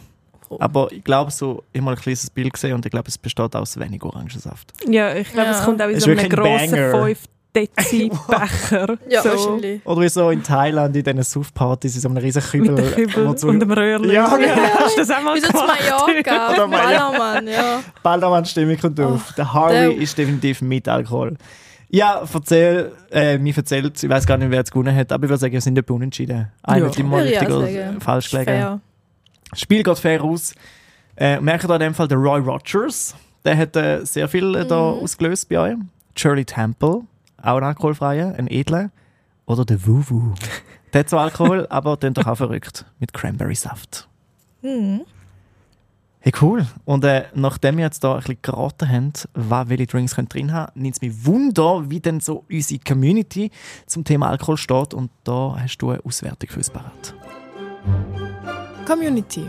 Oh. 0.49 0.57
Aber 0.59 0.91
ich 0.91 1.03
glaube, 1.03 1.29
so, 1.31 1.63
ich 1.71 1.79
habe 1.79 1.85
mal 1.85 1.91
ein 1.95 1.97
kleines 2.01 2.29
Bild 2.29 2.53
gesehen 2.53 2.73
und 2.73 2.85
ich 2.85 2.91
glaube, 2.91 3.07
es 3.09 3.17
besteht 3.17 3.55
aus 3.55 3.77
wenig 3.79 4.01
Orangensaft. 4.03 4.73
ja, 4.87 5.13
ich 5.15 5.31
glaube, 5.31 5.49
Ja. 5.49 5.57
es 5.59 5.63
kommt 5.65 5.81
auch 5.81 5.87
in 5.89 5.99
so 5.99 6.09
einem 6.11 6.19
ein 6.19 6.29
grossen 6.29 6.71
Banger. 6.71 7.05
5 7.05 7.19
Dezi 7.55 8.11
Becher. 8.27 8.97
ja, 9.09 9.21
so, 9.21 9.29
wahrscheinlich. 9.29 9.85
Oder 9.85 10.01
wie 10.01 10.09
so 10.09 10.29
in 10.29 10.43
Thailand 10.43 10.95
in 10.95 11.03
diesen 11.03 11.23
Suff-Partys 11.23 11.95
in 11.95 12.01
so 12.01 12.09
einem 12.09 12.17
riesen 12.17 12.41
Kübel. 12.41 12.71
Mit 12.73 12.95
Kübel 12.95 13.27
wo 13.27 13.33
du- 13.33 13.47
und 13.49 13.59
dem 13.59 13.71
Röhrchen. 13.71 14.11
Ja, 14.11 14.35
genau. 14.35 14.55
Hast 14.79 14.97
du 14.97 15.01
das 15.01 15.11
auch 15.11 15.21
mal 15.23 15.35
Wie 15.35 15.39
so 15.39 15.47
zu? 15.47 15.53
Mallorca, 15.53 16.49
Oder 16.53 16.65
auf 16.65 16.71
Ballermann, 16.71 17.47
ja. 17.47 17.79
Ballermann-Stimmung 18.03 18.77
kommt 18.77 18.99
auf. 18.99 19.33
Der 19.37 19.53
Harvey 19.53 19.73
der- 19.95 19.97
ist 19.97 20.17
definitiv 20.17 20.61
mit 20.61 20.87
Alkohol. 20.87 21.35
Ja, 21.89 22.23
erzähl, 22.33 22.91
äh, 23.11 23.37
mir 23.37 23.55
erzählt, 23.55 24.03
ich 24.03 24.09
weiß 24.09 24.25
gar 24.27 24.37
nicht, 24.37 24.49
wer 24.49 24.57
jetzt 24.57 24.71
gewonnen 24.71 24.93
hat, 24.95 25.11
aber 25.11 25.23
ich 25.25 25.29
würde 25.29 25.39
sagen, 25.39 25.53
wir 25.53 25.61
sind 25.61 25.77
etwa 25.77 25.93
unentschieden. 25.93 26.51
Einer 26.63 26.85
Ja. 26.87 26.91
ich 26.91 26.97
richtig 26.99 27.49
oder 27.49 27.93
falsch 28.01 28.31
gelegen. 28.31 28.81
Das 29.51 29.59
Spiel 29.61 29.83
geht 29.83 29.99
fair 29.99 30.21
aus. 30.23 30.53
Äh, 31.15 31.39
merkt 31.39 31.63
ihr 31.63 31.73
in 31.75 31.79
dem 31.79 31.93
Fall, 31.93 32.07
der 32.09 32.17
Roy 32.17 32.39
Rogers, 32.41 33.15
der 33.45 33.55
hat 33.57 33.75
äh, 33.77 34.03
sehr 34.03 34.27
viel 34.27 34.53
äh, 34.55 34.65
da 34.65 34.75
Mhm. 34.91 35.03
ausgelöst 35.03 35.47
bei 35.47 35.59
euch. 35.59 35.75
Shirley 36.17 36.43
Temple, 36.43 37.01
auch 37.45 37.57
ein 37.57 37.63
alkoholfreier, 37.63 38.35
ein 38.37 38.47
edler. 38.47 38.91
Oder 39.45 39.65
der 39.65 39.85
Wuwu. 39.85 40.33
der 40.93 41.01
hat 41.01 41.09
zwar 41.09 41.23
Alkohol, 41.23 41.67
aber 41.69 41.97
den 41.97 42.13
doch 42.13 42.25
auch 42.25 42.35
verrückt. 42.35 42.85
Mit 42.99 43.13
Cranberry-Saft. 43.13 44.07
Hm. 44.61 45.01
Hey, 46.19 46.33
cool. 46.41 46.65
Und 46.85 47.05
äh, 47.05 47.25
nachdem 47.35 47.77
wir 47.77 47.83
jetzt 47.83 48.03
da 48.03 48.13
ein 48.13 48.19
bisschen 48.21 48.39
geraten 48.41 48.89
haben, 48.89 49.13
was 49.35 49.69
welche 49.69 49.85
Drinks 49.85 50.15
können 50.15 50.27
drin 50.27 50.51
haben, 50.51 50.71
nimmt 50.73 50.95
es 50.95 51.01
mich 51.01 51.23
Wunder, 51.23 51.87
wie 51.87 51.99
denn 51.99 52.19
so 52.19 52.45
unsere 52.49 52.79
Community 52.79 53.51
zum 53.85 54.03
Thema 54.03 54.29
Alkohol 54.29 54.57
steht. 54.57 54.95
Und 54.95 55.11
da 55.23 55.55
hast 55.59 55.77
du 55.77 55.91
eine 55.91 56.03
Auswertung 56.03 56.49
für 56.49 56.57
uns 56.57 56.71
parat. 56.71 57.13
Community. 58.87 59.45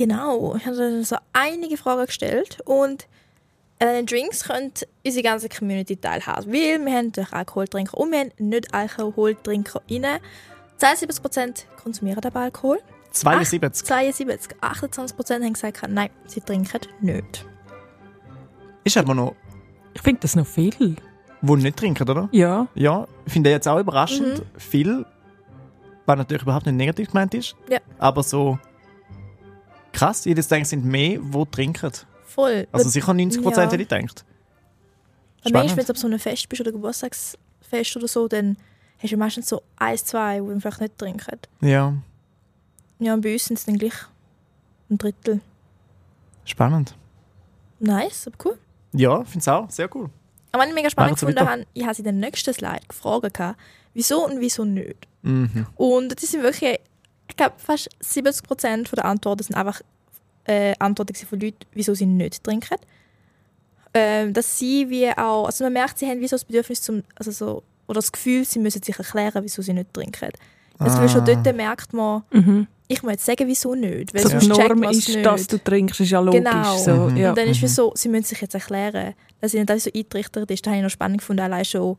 Genau, 0.00 0.54
ich 0.56 0.64
habe 0.64 1.04
so 1.04 1.16
einige 1.34 1.76
Fragen 1.76 2.06
gestellt 2.06 2.56
und 2.64 3.06
an 3.80 3.88
den 3.88 4.06
Drinks 4.06 4.44
könnt 4.44 4.88
unsere 5.04 5.22
ganze 5.22 5.50
Community 5.50 5.94
teilhaben, 5.94 6.46
weil 6.46 6.82
wir 6.82 6.90
haben 6.96 7.06
natürlich 7.08 7.30
Alkoholtrinker 7.34 7.98
und 7.98 8.10
wir 8.10 8.20
haben 8.20 8.30
nicht 8.38 8.72
Alkoholtrinker 8.72 9.82
rein. 9.90 10.20
72% 10.80 11.64
konsumieren 11.82 12.24
aber 12.24 12.40
Alkohol, 12.40 12.78
72. 13.10 13.86
72, 13.86 14.56
28% 14.62 15.34
haben 15.44 15.52
gesagt, 15.52 15.82
nein, 15.90 16.08
sie 16.24 16.40
trinken 16.40 16.80
nicht. 17.02 17.44
Ist 18.84 18.96
aber 18.96 19.14
noch, 19.14 19.34
Ich 19.92 20.00
finde 20.00 20.22
das 20.22 20.34
noch 20.34 20.46
viel. 20.46 20.96
wo 21.42 21.56
nicht 21.56 21.76
trinken, 21.76 22.08
oder? 22.08 22.30
Ja. 22.32 22.68
Ja, 22.74 23.06
ich 23.26 23.34
finde 23.34 23.50
jetzt 23.50 23.68
auch 23.68 23.78
überraschend. 23.78 24.38
Mhm. 24.38 24.58
Viel, 24.58 25.06
was 26.06 26.16
natürlich 26.16 26.42
überhaupt 26.44 26.64
nicht 26.64 26.76
negativ 26.76 27.08
gemeint 27.08 27.34
ist. 27.34 27.54
Ja. 27.68 27.80
Aber 27.98 28.22
so 28.22 28.58
krass, 30.00 30.24
jedes 30.24 30.48
denkt, 30.48 30.64
es 30.64 30.70
sind 30.70 30.84
mehr, 30.84 31.18
die 31.18 31.44
trinken. 31.50 31.92
Voll. 32.24 32.66
Also 32.72 32.88
sicher 32.88 33.12
90 33.14 33.42
Prozent 33.42 33.66
Ja. 33.66 33.72
hätte 33.78 33.82
ich 33.82 33.88
gedacht. 33.88 34.24
Manchmal, 35.44 35.76
wenn 35.78 35.86
du 35.86 35.92
auf 35.92 35.98
so 35.98 36.06
einem 36.06 36.18
Fest 36.18 36.48
bist 36.48 36.60
oder 36.60 36.72
Geburtstagsfest 36.72 37.96
oder 37.96 38.08
so, 38.08 38.28
dann 38.28 38.56
hast 38.98 39.12
du 39.12 39.16
meistens 39.16 39.48
so 39.48 39.62
eins, 39.76 40.04
zwei, 40.04 40.40
die 40.40 40.46
dann 40.46 40.60
vielleicht 40.60 40.80
nicht 40.80 40.98
trinken. 40.98 41.38
Ja, 41.60 41.94
Ja, 42.98 43.14
und 43.14 43.22
bei 43.22 43.32
uns 43.32 43.44
sind 43.46 43.58
es 43.58 43.64
dann 43.64 43.78
gleich 43.78 43.94
ein 44.90 44.98
Drittel. 44.98 45.40
spannend. 46.44 46.94
Nice, 47.78 48.26
aber 48.26 48.36
cool. 48.44 48.58
Ja, 48.92 49.24
finde 49.24 49.38
es 49.38 49.48
auch. 49.48 49.70
Sehr 49.70 49.88
cool. 49.96 50.10
Aber 50.52 50.62
was 50.62 50.68
ich 50.68 50.74
mega 50.74 50.90
spannend 50.90 51.18
gefunden 51.18 51.40
habe, 51.48 51.66
ich 51.72 51.82
habe 51.84 51.94
sie 51.94 52.00
in 52.00 52.04
der 52.04 52.12
nächsten 52.12 52.52
Slide 52.52 52.80
gefragt, 52.88 53.56
wieso 53.94 54.26
und 54.26 54.40
wieso 54.40 54.64
nicht. 54.64 55.06
Mhm. 55.22 55.66
Und 55.76 56.20
das 56.20 56.30
sind 56.30 56.42
wirklich, 56.42 56.78
ich 57.30 57.36
glaube, 57.36 57.54
fast 57.58 57.88
70% 58.02 58.94
der 58.94 59.04
Antworten 59.04 59.42
sind 59.42 59.56
einfach 59.56 59.80
äh, 60.44 60.74
Antworten 60.78 61.14
von 61.14 61.40
Leuten, 61.40 61.58
wieso 61.72 61.94
sie 61.94 62.06
nicht 62.06 62.42
trinken. 62.44 62.76
Ähm, 63.92 64.32
dass 64.32 64.58
sie 64.58 64.88
wie 64.88 65.08
auch, 65.10 65.46
also 65.46 65.64
man 65.64 65.72
merkt, 65.72 65.98
sie 65.98 66.06
haben 66.06 66.20
wie 66.20 66.28
so 66.28 66.36
das 66.36 66.44
Bedürfnis 66.44 66.80
zum, 66.82 67.02
also 67.16 67.30
so, 67.32 67.62
oder 67.88 67.96
das 67.98 68.12
Gefühl, 68.12 68.44
sie 68.44 68.60
müssen 68.60 68.82
sich 68.82 68.96
erklären, 68.96 69.42
wieso 69.42 69.62
sie 69.62 69.72
nicht 69.72 69.92
trinken. 69.92 70.30
Das 70.78 70.94
Ah. 70.94 71.00
weil 71.00 71.08
schon 71.08 71.24
dort 71.24 71.56
merkt 71.56 71.92
man, 71.92 72.22
Mhm. 72.30 72.68
ich 72.86 73.02
muss 73.02 73.12
jetzt 73.12 73.26
sagen, 73.26 73.46
wieso 73.48 73.74
nicht. 73.74 74.14
Weil 74.14 74.22
So 74.28 74.38
die 74.38 74.46
Norm 74.46 74.82
ist, 74.84 75.08
nicht. 75.08 75.26
dass 75.26 75.46
du 75.48 75.58
trinkst, 75.58 75.98
ist 76.00 76.10
ja 76.10 76.20
logisch. 76.20 76.38
Genau. 76.44 76.76
So, 76.78 76.92
Mhm. 77.10 77.16
ja. 77.16 77.30
Und 77.30 77.38
dann 77.38 77.48
ist 77.48 77.58
Mhm. 77.60 77.64
es 77.66 77.74
so, 77.74 77.92
sie 77.96 78.08
müssen 78.08 78.24
sich 78.26 78.40
jetzt 78.40 78.54
erklären, 78.54 79.14
dass 79.40 79.54
ihnen 79.54 79.66
das 79.66 79.84
so 79.84 79.90
eintrichtert 79.92 80.48
ist. 80.50 80.64
Da 80.64 80.70
habe 80.70 80.78
ich 80.78 80.84
noch 80.84 80.90
spannend 80.90 81.18
gefunden, 81.18 81.42
allein 81.42 81.64
schon 81.64 81.96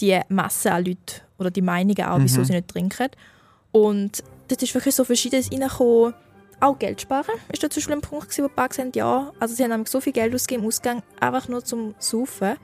die 0.00 0.18
Masse 0.30 0.72
an 0.72 0.84
Leuten 0.84 1.20
oder 1.38 1.50
die 1.50 1.62
Meinungen 1.62 2.02
auch, 2.06 2.18
wieso 2.20 2.40
Mhm. 2.40 2.44
sie 2.46 2.52
nicht 2.54 2.68
trinken. 2.68 3.08
Und 3.70 4.22
dort 4.48 4.62
ist 4.62 4.74
wirklich 4.74 4.94
so 4.94 5.04
Verschiedenes 5.04 5.50
reingekommen. 5.50 6.14
Auch 6.60 6.78
Geld 6.78 7.00
sparen 7.00 7.34
ist 7.52 7.62
da 7.62 7.68
zum 7.68 7.80
Beispiel 7.80 7.96
ein 7.96 8.00
Punkt, 8.00 8.28
gewesen, 8.28 8.44
wo 8.44 8.48
die 8.48 8.54
paar 8.54 8.68
gesagt 8.68 8.86
haben, 8.86 8.92
ja, 8.94 9.32
also 9.40 9.54
sie 9.54 9.62
haben 9.64 9.70
nämlich 9.70 9.88
so 9.88 10.00
viel 10.00 10.12
Geld 10.12 10.34
ausgegeben 10.34 10.62
im 10.62 10.68
Ausgang, 10.68 11.02
einfach 11.20 11.48
nur 11.48 11.64
zum 11.64 11.94
Saufen. 11.98 12.56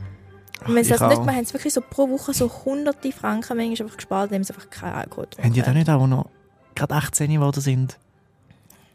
Und 0.66 0.74
wenn 0.74 0.84
sie 0.84 0.90
das 0.90 1.00
nicht 1.00 1.18
auch. 1.18 1.24
machen, 1.24 1.36
haben 1.36 1.44
sie 1.44 1.54
wirklich 1.54 1.74
so 1.74 1.80
pro 1.80 2.08
Woche 2.08 2.32
so 2.32 2.50
hunderte 2.64 3.12
Franken 3.12 3.56
manchmal 3.56 3.86
einfach 3.86 3.96
gespart, 3.96 4.30
indem 4.30 4.44
sie 4.44 4.54
einfach 4.54 4.70
keinen 4.70 4.94
Alkohol 4.94 5.26
Haben 5.42 5.52
die 5.52 5.62
da 5.62 5.72
nicht 5.72 5.88
auch 5.90 6.06
noch 6.06 6.30
gerade 6.74 6.94
18 6.94 7.30
geworden 7.30 7.60
sind? 7.60 7.98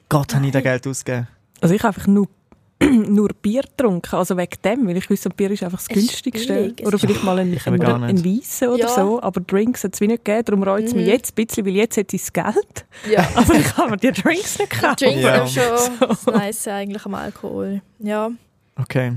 Gott, 0.10 0.34
habe 0.36 0.46
ich 0.46 0.52
da 0.52 0.62
Geld 0.62 0.86
ausgegeben. 0.88 1.28
Also 1.62 1.74
ich 1.74 1.82
habe 1.84 1.96
einfach 1.96 2.08
nur, 2.08 2.28
nur 3.08 3.30
Bier 3.42 3.62
getrunken, 3.62 4.16
also 4.16 4.36
wegen 4.36 4.62
dem, 4.64 4.88
weil 4.88 4.98
ich 4.98 5.10
wusste, 5.10 5.30
Bier 5.30 5.50
ist 5.52 5.64
einfach 5.64 5.78
das 5.80 5.88
günstigste. 5.88 6.74
Oder 6.84 7.00
vielleicht 7.00 7.24
mal 7.24 7.40
ein, 7.40 7.58
ein, 7.66 8.04
ein. 8.04 8.26
Weissen 8.26 8.68
oder 8.68 8.80
Ja. 8.84 8.90
so, 8.90 9.22
aber 9.22 9.40
Drinks 9.42 9.84
hat 9.86 9.94
es 9.94 10.02
wie 10.02 10.08
nicht 10.08 10.26
gegeben, 10.26 10.44
darum 10.46 10.64
reut 10.64 10.84
es 10.84 10.94
mich 10.94 11.06
Mhm. 11.06 11.12
jetzt 11.12 11.32
ein 11.32 11.46
bisschen, 11.46 11.66
weil 11.66 11.74
jetzt 11.76 11.96
hätte 11.96 12.16
ich 12.18 12.24
das 12.24 12.34
Geld, 12.34 12.86
Ja. 13.10 13.26
aber 13.36 13.54
ich 13.56 13.66
kann 13.66 13.90
mir 13.92 13.98
die 13.98 14.12
Drinks 14.12 14.60
nicht 14.60 14.72
kaufen. 14.72 14.96
Drink 15.00 15.22
Ja. 15.22 15.44
ist 15.46 15.54
schon 15.54 15.64
das 16.10 16.26
Nice 16.26 16.68
eigentlich 16.68 17.06
am 17.06 17.16
Alkohol. 17.16 17.82
Ja. 18.00 18.30
Okay, 18.78 19.14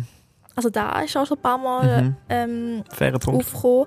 Also 0.54 0.70
da 0.70 1.00
ist 1.00 1.16
auch 1.16 1.26
schon 1.26 1.36
ein 1.38 1.42
paar 1.42 1.58
Mal 1.58 2.02
Mhm. 2.02 2.16
ähm, 2.28 2.84
aufgekommen. 2.90 3.86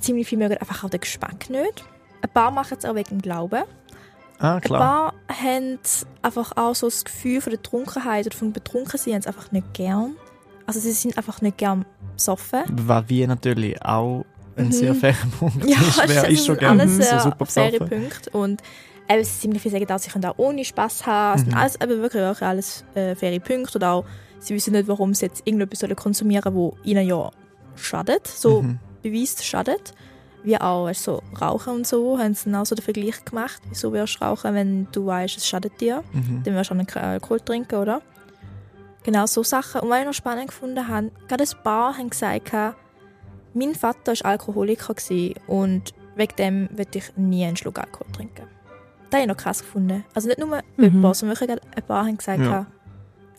Ziemlich 0.00 0.26
viele 0.28 0.44
mögen 0.48 0.56
einfach 0.58 0.84
auch 0.84 0.90
den 0.90 1.00
Geschmack 1.00 1.50
nicht. 1.50 1.84
Ein 2.22 2.30
paar 2.32 2.50
machen 2.50 2.76
es 2.78 2.84
auch 2.84 2.94
wegen 2.94 3.08
dem 3.10 3.22
Glauben. 3.22 3.64
Ah, 4.38 4.54
Ein 4.56 4.60
klar. 4.60 4.80
paar 4.80 5.14
haben 5.42 5.78
einfach 6.22 6.52
auch 6.56 6.74
so 6.74 6.86
das 6.86 7.04
Gefühl 7.04 7.40
von 7.40 7.50
der 7.52 7.62
Trunkenheit 7.62 8.26
oder 8.26 8.36
vom 8.36 8.52
Betrunkensein 8.52 9.14
haben 9.14 9.22
sie 9.22 9.28
einfach 9.28 9.50
nicht 9.52 9.74
gern. 9.74 10.14
Also 10.66 10.80
sie 10.80 10.92
sind 10.92 11.16
einfach 11.16 11.40
nicht 11.40 11.58
gern 11.58 11.84
besoffen. 12.14 12.60
Was 12.70 13.08
wie 13.08 13.26
natürlich 13.26 13.80
auch 13.82 14.24
ein 14.56 14.66
Mhm. 14.66 14.72
sehr 14.72 14.94
fairer 14.94 15.26
Punkt 15.38 15.64
Ja, 15.68 15.78
ist. 15.78 15.98
Wer 16.08 16.22
das 16.22 16.30
ist 16.32 16.46
schon 16.46 16.56
gerne 16.58 16.82
alles 16.82 17.10
so 17.10 17.18
super 17.18 17.46
faire? 17.46 17.78
Punkte. 17.78 18.30
Und 18.30 18.62
eben, 19.08 19.24
sind 19.24 19.40
ziemlich 19.40 19.62
viele 19.62 19.72
sagen 19.78 19.92
auch, 19.92 19.98
sie 19.98 20.10
können 20.10 20.24
auch 20.26 20.38
ohne 20.38 20.64
Spass 20.64 21.06
haben. 21.06 21.36
Es 21.38 21.44
sind 21.44 21.52
Mhm. 21.52 21.58
alles, 21.58 21.74
eben 21.80 22.02
wirklich 22.02 22.22
auch 22.22 22.40
alles 22.42 22.84
äh, 22.94 23.14
faire 23.14 23.40
Punkte. 23.40 23.78
Oder 23.78 23.92
auch, 23.92 24.04
sie 24.40 24.54
wissen 24.54 24.72
nicht, 24.72 24.86
warum 24.88 25.14
sie 25.14 25.26
jetzt 25.26 25.42
irgendetwas 25.46 25.80
konsumieren 25.96 26.52
sollen, 26.52 26.72
das 26.76 26.86
ihnen 26.86 27.06
ja 27.08 27.30
schadet. 27.76 28.26
So 28.28 28.62
Mhm. 28.62 28.78
beweist 29.02 29.44
schadet. 29.44 29.94
Wie 30.44 30.56
auch 30.60 30.84
weißt, 30.86 31.02
so 31.04 31.22
Rauchen 31.40 31.74
und 31.74 31.86
so, 31.86 32.18
haben 32.18 32.34
sie 32.34 32.44
dann 32.50 32.60
auch 32.60 32.66
so 32.66 32.74
den 32.74 32.82
Vergleich 32.84 33.24
gemacht. 33.24 33.60
Wieso 33.68 33.92
wirst 33.92 34.20
du 34.20 34.24
rauchen, 34.24 34.54
wenn 34.54 34.86
du 34.92 35.04
weißt, 35.06 35.36
es 35.36 35.46
schadet 35.46 35.80
dir? 35.80 36.04
Mhm. 36.12 36.42
Dann 36.44 36.54
wirst 36.54 36.70
du 36.70 36.74
auch 36.74 36.78
nicht 36.78 36.96
Alkohol 36.96 37.40
trinken, 37.40 37.74
oder? 37.76 38.00
Genau, 39.04 39.26
so 39.26 39.42
Sachen. 39.42 39.80
Und 39.80 39.90
was 39.90 40.00
ich 40.00 40.06
noch 40.06 40.12
spannend 40.14 40.48
gefunden 40.48 40.86
habe, 40.86 41.10
gerade 41.28 41.44
ein 41.44 41.62
paar 41.62 41.96
haben 41.98 42.10
gesagt, 42.10 42.52
mein 43.54 43.74
Vater 43.74 44.12
war 44.12 44.26
Alkoholiker 44.30 44.94
und 45.46 45.94
wegen 46.16 46.36
dem 46.36 46.68
würde 46.76 46.98
ich 46.98 47.16
nie 47.16 47.44
einen 47.44 47.56
Schluck 47.56 47.78
Alkohol 47.78 48.06
trinken. 48.12 48.42
Das 49.10 49.20
habe 49.20 49.22
ich 49.22 49.28
noch 49.28 49.36
krass 49.36 49.60
gefunden. 49.60 50.04
Also 50.14 50.28
nicht 50.28 50.38
nur 50.38 50.48
Mhm. 50.76 50.84
jemand, 50.84 51.16
sondern 51.16 51.36
wirklich 51.40 51.48
gerade 51.58 51.62
ein 51.76 51.82
paar 51.82 52.04
haben 52.04 52.16
gesagt, 52.18 52.40
Ja. 52.40 52.66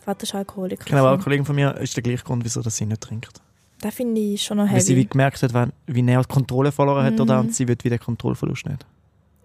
Vater 0.04 0.22
ist 0.24 0.34
Alkoholiker. 0.34 0.84
Genau, 0.84 1.06
auch 1.06 1.12
ein. 1.12 1.20
Kollege 1.20 1.44
von 1.44 1.54
mir 1.54 1.76
ist 1.76 1.94
der 1.96 2.02
gleiche 2.02 2.24
Grund, 2.24 2.44
wieso 2.44 2.60
das 2.62 2.76
sie 2.76 2.86
nicht 2.86 3.00
trinkt. 3.00 3.40
Das 3.80 3.94
finde 3.94 4.20
ich 4.20 4.42
schon 4.42 4.58
noch 4.58 4.70
Weil 4.70 4.80
sie 4.80 4.94
wie 4.94 5.00
heavy. 5.00 5.08
gemerkt 5.08 5.42
hat, 5.42 5.54
wenn- 5.54 5.72
wie 5.86 6.02
näher 6.02 6.20
die 6.22 6.28
Kontrolle 6.32 6.70
verloren 6.72 7.04
hat, 7.04 7.14
Mhm. 7.14 7.20
oder? 7.20 7.40
und 7.40 7.54
sie 7.54 7.66
wird 7.66 7.82
wieder 7.84 7.98
Kontrollverlust 7.98 8.66
nicht. 8.66 8.84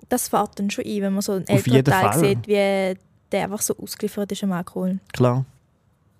Das 0.09 0.27
fährt 0.27 0.59
dann 0.59 0.69
schon 0.69 0.85
ein, 0.85 1.01
wenn 1.01 1.13
man 1.13 1.21
so 1.21 1.33
einen 1.33 1.47
älteren 1.47 1.83
Teil 1.83 2.11
Fall. 2.11 2.19
sieht, 2.19 2.47
wie 2.47 2.97
der 3.31 3.43
einfach 3.43 3.61
so 3.61 3.75
ausgeliefert 3.77 4.31
ist 4.31 4.43
am 4.43 4.51
Alkohol. 4.51 4.99
Klar. 5.13 5.45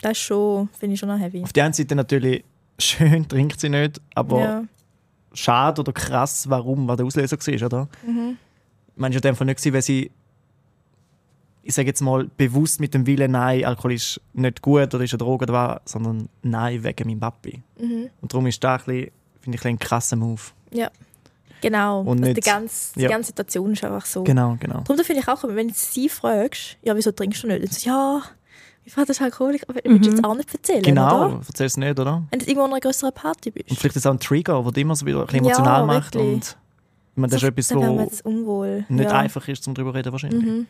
Das 0.02 0.14
ist 0.14 0.20
schon, 0.20 0.70
finde 0.80 0.94
ich 0.96 1.00
schon 1.00 1.10
noch 1.10 1.20
heavy. 1.20 1.44
Auf 1.44 1.54
der 1.54 1.66
einen 1.66 1.74
Seite 1.74 1.96
natürlich 1.96 2.44
schön 2.80 3.28
trinkt 3.28 3.60
sie 3.60 3.70
nicht, 3.70 4.02
aber 4.16 4.40
ja. 4.40 4.64
schade 5.34 5.82
oder 5.82 5.94
krass, 5.94 6.50
warum, 6.50 6.88
was 6.88 6.98
der 6.98 7.06
Auslöser 7.06 7.38
war, 7.38 7.66
oder? 7.66 7.88
Mhm. 8.06 8.38
Ich 8.88 8.98
meine, 9.02 9.16
es 9.16 9.22
war 9.24 9.30
in 9.30 9.34
dem 9.34 9.38
Fall 9.38 9.46
nicht, 9.48 9.74
weil 9.74 9.82
sie, 9.82 10.10
ich 11.68 11.74
sage 11.74 11.88
jetzt 11.88 12.02
mal, 12.02 12.30
bewusst 12.38 12.80
mit 12.80 12.94
dem 12.94 13.08
Willen, 13.08 13.32
nein, 13.32 13.66
Alkohol 13.66 13.94
ist 13.94 14.22
nicht 14.34 14.62
gut 14.62 14.94
oder 14.94 15.04
ist 15.04 15.14
eine 15.14 15.18
Droge 15.18 15.46
oder 15.46 15.54
was, 15.54 15.92
sondern 15.92 16.30
nein, 16.44 16.84
wegen 16.84 17.08
meinem 17.10 17.20
Papi. 17.20 17.64
Mhm. 17.80 18.10
Und 18.22 18.32
darum 18.32 18.46
ist 18.48 18.64
das 18.64 18.82
ein 18.82 18.86
bisschen, 18.86 19.12
finde 19.42 19.58
ich, 19.58 19.66
ein 19.66 19.80
krasser 19.80 20.16
Move. 20.16 20.42
Genau. 21.62 22.02
Und 22.02 22.08
also 22.20 22.24
die, 22.26 22.34
nicht- 22.34 22.46
ganze, 22.46 22.94
die 22.94 23.02
ja. 23.02 23.10
ganze 23.10 23.28
Situation 23.28 23.74
ist 23.74 23.84
einfach 23.84 24.06
so. 24.06 24.24
Genau, 24.24 24.56
genau. 24.60 24.82
Darum 24.82 25.04
finde 25.04 25.22
ich 25.22 25.28
auch, 25.28 25.44
wenn 25.48 25.70
du 25.70 25.74
sie 25.76 26.10
fragst, 26.10 26.78
ja, 26.84 26.96
wieso 26.96 27.12
trinkst 27.12 27.44
du 27.44 27.48
nicht? 27.48 27.64
Dann 27.64 27.72
so, 27.72 27.90
ja, 27.90 28.22
mein 28.86 28.92
Vater 28.92 29.12
ist 29.12 29.22
Alkoholiker, 29.22 29.66
aber 29.70 29.80
Mhm. 29.84 29.94
willst 29.96 30.06
du 30.06 30.12
jetzt 30.12 30.24
auch 30.24 30.36
nicht 30.36 30.54
erzählen, 30.54 30.84
Genau, 30.84 31.26
oder? 31.28 31.42
erzählst 31.48 31.78
du 31.78 31.80
nicht, 31.80 32.00
oder? 32.00 32.24
Wenn 32.30 32.40
du 32.40 32.46
irgendwo 32.46 32.66
an 32.66 32.72
einer 32.72 32.80
größeren 32.82 33.14
Party 33.14 33.50
bist. 33.50 33.72
Und 33.72 33.80
vielleicht 33.80 33.96
ist 33.96 34.02
es 34.04 34.06
auch 34.06 34.12
ein 34.12 34.20
Trigger, 34.20 34.62
der 34.62 34.72
dich 34.74 34.82
immer 34.82 34.96
so 34.96 35.06
wieder 35.08 35.22
ein 35.22 35.26
bisschen 35.26 35.46
Ja, 35.46 35.52
emotional 35.56 35.86
macht. 35.88 36.14
wirklich. 36.14 36.34
Und 36.34 36.46
ich 36.46 37.18
meine, 37.22 37.32
das 37.32 37.42
ist 37.42 37.48
etwas, 37.50 37.68
dann 37.70 37.80
wäre 37.80 37.90
man 37.92 38.00
wo 38.00 38.04
jetzt 38.04 38.26
unwohl. 38.26 38.86
nicht 38.90 39.10
ja. 39.10 39.18
einfach 39.18 39.48
ist, 39.48 39.68
um 39.68 39.74
darüber 39.74 39.92
zu 39.94 39.98
reden 39.98 40.12
wahrscheinlich. 40.12 40.44
Mhm. 40.44 40.68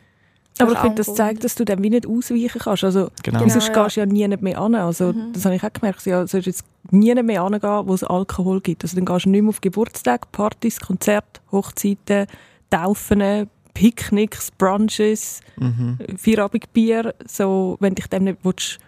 Aber 0.58 0.72
ich 0.72 0.78
finde, 0.78 0.94
das 0.96 1.14
zeigt, 1.14 1.44
dass 1.44 1.54
du 1.54 1.64
dem 1.64 1.82
wie 1.82 1.90
nicht 1.90 2.06
ausweichen 2.06 2.58
kannst. 2.60 2.84
Also, 2.84 3.08
Genau. 3.22 3.40
Genau. 3.40 3.52
sonst 3.52 3.68
ja. 3.68 3.82
gehst 3.84 3.96
du 3.96 4.00
ja 4.00 4.06
nie 4.06 4.26
nicht 4.28 4.42
mehr 4.42 4.58
an. 4.60 4.74
Also, 4.74 5.12
Mhm. 5.12 5.32
Das 5.32 5.44
habe 5.44 5.54
ich 5.56 5.62
auch 5.64 5.72
gemerkt. 5.72 6.04
Ja, 6.06 6.26
sollst 6.26 6.46
jetzt 6.46 6.64
nie 6.90 7.12
nicht 7.12 7.22
mehr 7.24 7.42
angehen, 7.42 7.62
wo 7.86 7.92
es 7.94 8.02
Alkohol 8.04 8.60
gibt. 8.60 8.82
Also, 8.84 8.96
dann 8.96 9.04
gehst 9.04 9.26
du 9.26 9.30
nicht 9.30 9.42
mehr 9.42 9.50
auf 9.50 9.60
Geburtstage, 9.60 10.26
Partys, 10.32 10.80
Konzerte, 10.80 11.40
Hochzeiten, 11.52 12.26
Taufen, 12.70 13.48
Picknicks, 13.74 14.50
Brunches, 14.52 15.40
Mhm. 15.56 15.98
Feierabendbier. 16.16 17.14
So, 17.26 17.76
wenn 17.80 17.94
dich 17.94 18.06
dem 18.06 18.24
nicht 18.24 18.38
willst, 18.42 18.78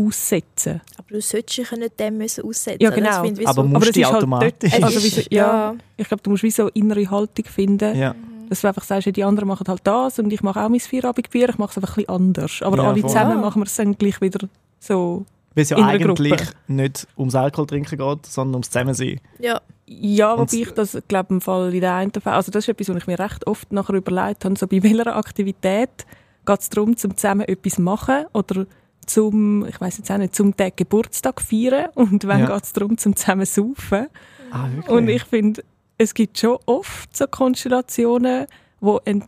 aussetzen 0.00 0.80
Aber 0.96 1.08
du 1.08 1.20
solltest 1.20 1.58
dich 1.58 1.70
ja 1.70 1.76
nicht 1.76 1.98
dem 1.98 2.18
müssen 2.18 2.44
aussetzen. 2.44 2.78
Ja, 2.82 2.90
genau. 2.90 3.22
finde 3.24 3.42
ich 3.42 3.48
Aber 3.48 3.62
so- 3.62 3.68
musst 3.68 3.88
das 3.88 3.92
du 3.94 4.00
ist 4.00 4.06
halt 4.06 4.16
automatisch. 4.16 4.52
Es 4.72 4.82
also 4.82 4.98
ist- 4.98 5.04
wie 5.04 5.08
so- 5.22 5.28
ja. 5.30 5.46
ja. 5.72 5.74
Ich 5.96 6.06
glaube, 6.08 6.22
du 6.22 6.30
musst 6.30 6.42
wie 6.44 6.50
so 6.52 6.68
innere 6.68 7.10
Haltung 7.10 7.44
finden. 7.46 7.96
ja. 7.96 8.14
Dass 8.48 8.62
du 8.62 8.68
einfach 8.68 8.84
sagst, 8.84 9.06
ja, 9.06 9.12
die 9.12 9.24
anderen 9.24 9.48
machen 9.48 9.66
halt 9.68 9.80
das 9.84 10.18
und 10.18 10.32
ich 10.32 10.42
mache 10.42 10.60
auch 10.62 10.68
mein 10.68 10.80
Feierabendbier, 10.80 11.50
ich 11.50 11.58
mache 11.58 11.70
es 11.72 11.76
einfach 11.76 11.90
ein 11.98 12.04
bisschen 12.04 12.08
anders. 12.14 12.62
Aber 12.62 12.76
Ja, 12.78 12.82
alle 12.90 13.00
voll. 13.00 13.10
zusammen 13.10 13.32
Ja. 13.32 13.38
machen 13.40 13.60
wir 13.60 13.66
es 13.66 13.74
dann 13.76 13.96
gleich 13.98 14.20
wieder 14.20 14.48
so. 14.80 15.24
Weil 15.54 15.62
es 15.62 15.70
ja 15.70 15.76
eigentlich 15.78 16.06
Gruppe. 16.36 16.36
nicht 16.68 17.06
ums 17.18 17.34
Alkohol 17.34 17.66
trinken 17.66 17.98
geht, 17.98 18.26
sondern 18.26 18.54
ums 18.56 18.70
Zusammensein. 18.70 19.20
ja. 19.38 19.60
Ja, 19.90 20.36
wobei 20.38 20.52
ich 20.52 20.70
das, 20.72 20.98
glaube 21.08 21.32
im 21.32 21.40
Fall 21.40 21.72
in 21.74 21.80
der 21.80 21.94
einen 21.94 22.12
Fall, 22.12 22.34
also 22.34 22.50
das 22.52 22.64
ist 22.64 22.68
etwas, 22.68 22.90
was 22.90 22.96
ich 22.98 23.06
mir 23.06 23.18
recht 23.18 23.46
oft 23.46 23.72
nachher 23.72 23.94
überlegt 23.94 24.44
habe, 24.44 24.54
so 24.58 24.66
bei 24.66 24.82
welcher 24.82 25.16
Aktivität 25.16 26.04
geht 26.44 26.60
es 26.60 26.68
darum, 26.68 26.94
zum 26.98 27.16
zusammen 27.16 27.48
etwas 27.48 27.78
machen 27.78 28.26
oder 28.34 28.66
zum, 29.06 29.64
ich 29.64 29.80
weiß 29.80 29.96
jetzt 29.96 30.10
auch 30.10 30.18
nicht, 30.18 30.34
zum 30.36 30.54
den 30.54 30.72
Geburtstag 30.76 31.40
feiern 31.40 31.88
und 31.94 32.26
wann 32.26 32.40
Ja. 32.40 32.54
geht 32.54 32.64
es 32.64 32.72
darum, 32.74 32.98
zum 32.98 33.16
zusammen 33.16 33.46
saufen. 33.46 34.08
Ah, 34.50 34.66
wirklich? 34.70 34.88
Und 34.88 35.08
ich 35.08 35.24
finde, 35.24 35.64
es 35.98 36.14
gibt 36.14 36.38
schon 36.38 36.58
oft 36.66 37.14
so 37.16 37.26
Konstellationen, 37.26 38.46
wo 38.80 39.00
ein 39.04 39.24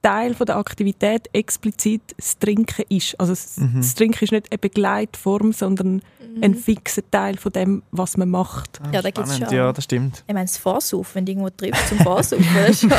Teil 0.00 0.32
von 0.34 0.46
der 0.46 0.56
Aktivität 0.56 1.28
explizit 1.32 2.00
das 2.16 2.38
Trinken 2.38 2.84
ist. 2.88 3.18
Also 3.18 3.32
das, 3.32 3.56
Mhm. 3.58 3.72
das 3.78 3.94
Trinken 3.96 4.24
ist 4.24 4.30
nicht 4.32 4.46
eine 4.50 4.58
Begleitform, 4.58 5.52
sondern 5.52 6.02
ein 6.40 6.54
fixer 6.54 7.02
Teil 7.10 7.36
von 7.36 7.50
dem, 7.50 7.82
was 7.90 8.16
man 8.16 8.30
macht. 8.30 8.80
Ah, 8.80 8.90
Ja, 8.92 9.02
da 9.02 9.10
gibt's 9.10 9.36
schon. 9.36 9.50
Ja, 9.52 9.72
das 9.72 9.82
stimmt. 9.84 10.22
Ich 10.28 10.32
meine, 10.34 10.46
das 10.46 10.56
Vorsaufen, 10.56 11.16
wenn 11.16 11.26
du 11.26 11.32
irgendwo 11.32 11.50
triffst 11.50 11.88
zum 11.88 11.98
Vorsaufen, 11.98 12.46
das 12.54 12.70
ist 12.70 12.80
schon, 12.82 12.92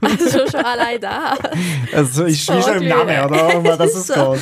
also 0.00 0.50
schon 0.50 0.64
allein 0.64 0.98
da. 0.98 1.34
Also 1.92 2.24
ist 2.24 2.48
wie 2.48 2.62
schon 2.62 2.82
im 2.82 2.88
Namen, 2.88 3.24
oder? 3.26 3.58
Um 3.58 3.64
was 3.66 3.94
es 3.94 4.06
So. 4.06 4.14
geht. 4.32 4.40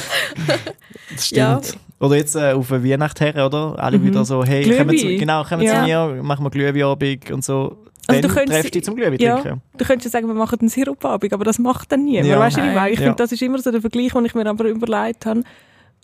Das 1.11 1.31
Ja. 1.31 1.61
stimmt. 1.61 1.81
Oder 1.99 2.17
jetzt 2.17 2.37
äh, 2.37 2.53
auf 2.53 2.71
eine 2.71 2.85
Weihnacht 2.89 3.21
her, 3.21 3.45
oder? 3.45 3.77
Alle 3.79 3.99
Mhm. 3.99 4.05
wieder 4.07 4.25
so, 4.25 4.45
hey, 4.45 4.63
Glühwein. 4.63 4.87
kommen 4.87 4.99
zu, 4.99 5.07
genau, 5.17 5.43
kommen 5.43 5.63
Ja. 5.63 5.81
zu 5.81 5.83
mir, 6.15 6.23
machen 6.23 6.45
wir 6.45 6.51
Glühweinabend 6.51 7.31
und 7.33 7.45
so. 7.45 7.77
Also 8.07 8.21
Dann 8.21 8.29
du 8.31 8.35
könntest- 8.35 8.75
dich 8.75 8.85
zum 8.85 8.97
Glühwein 8.97 9.19
Ja. 9.19 9.39
trinken. 9.41 9.63
Du 9.77 9.85
könntest 9.85 10.13
sagen, 10.13 10.27
wir 10.27 10.35
machen 10.35 10.59
einen 10.61 10.69
Sirupabend, 10.69 11.33
aber 11.33 11.45
das 11.45 11.59
macht 11.59 11.91
dann 11.93 12.05
niemand. 12.05 12.27
Ja. 12.29 12.39
Weißt 12.39 12.57
du, 12.57 12.61
ich 12.61 12.75
meine? 12.75 12.91
Ich 12.91 12.99
Ja. 12.99 13.07
finde, 13.07 13.17
das 13.17 13.33
ist 13.33 13.41
immer 13.43 13.59
so 13.59 13.71
der 13.71 13.81
Vergleich, 13.81 14.13
den 14.13 14.25
ich 14.27 14.35
mir 14.35 14.47
aber 14.47 14.65
überlegt 14.67 15.27
habe, 15.27 15.43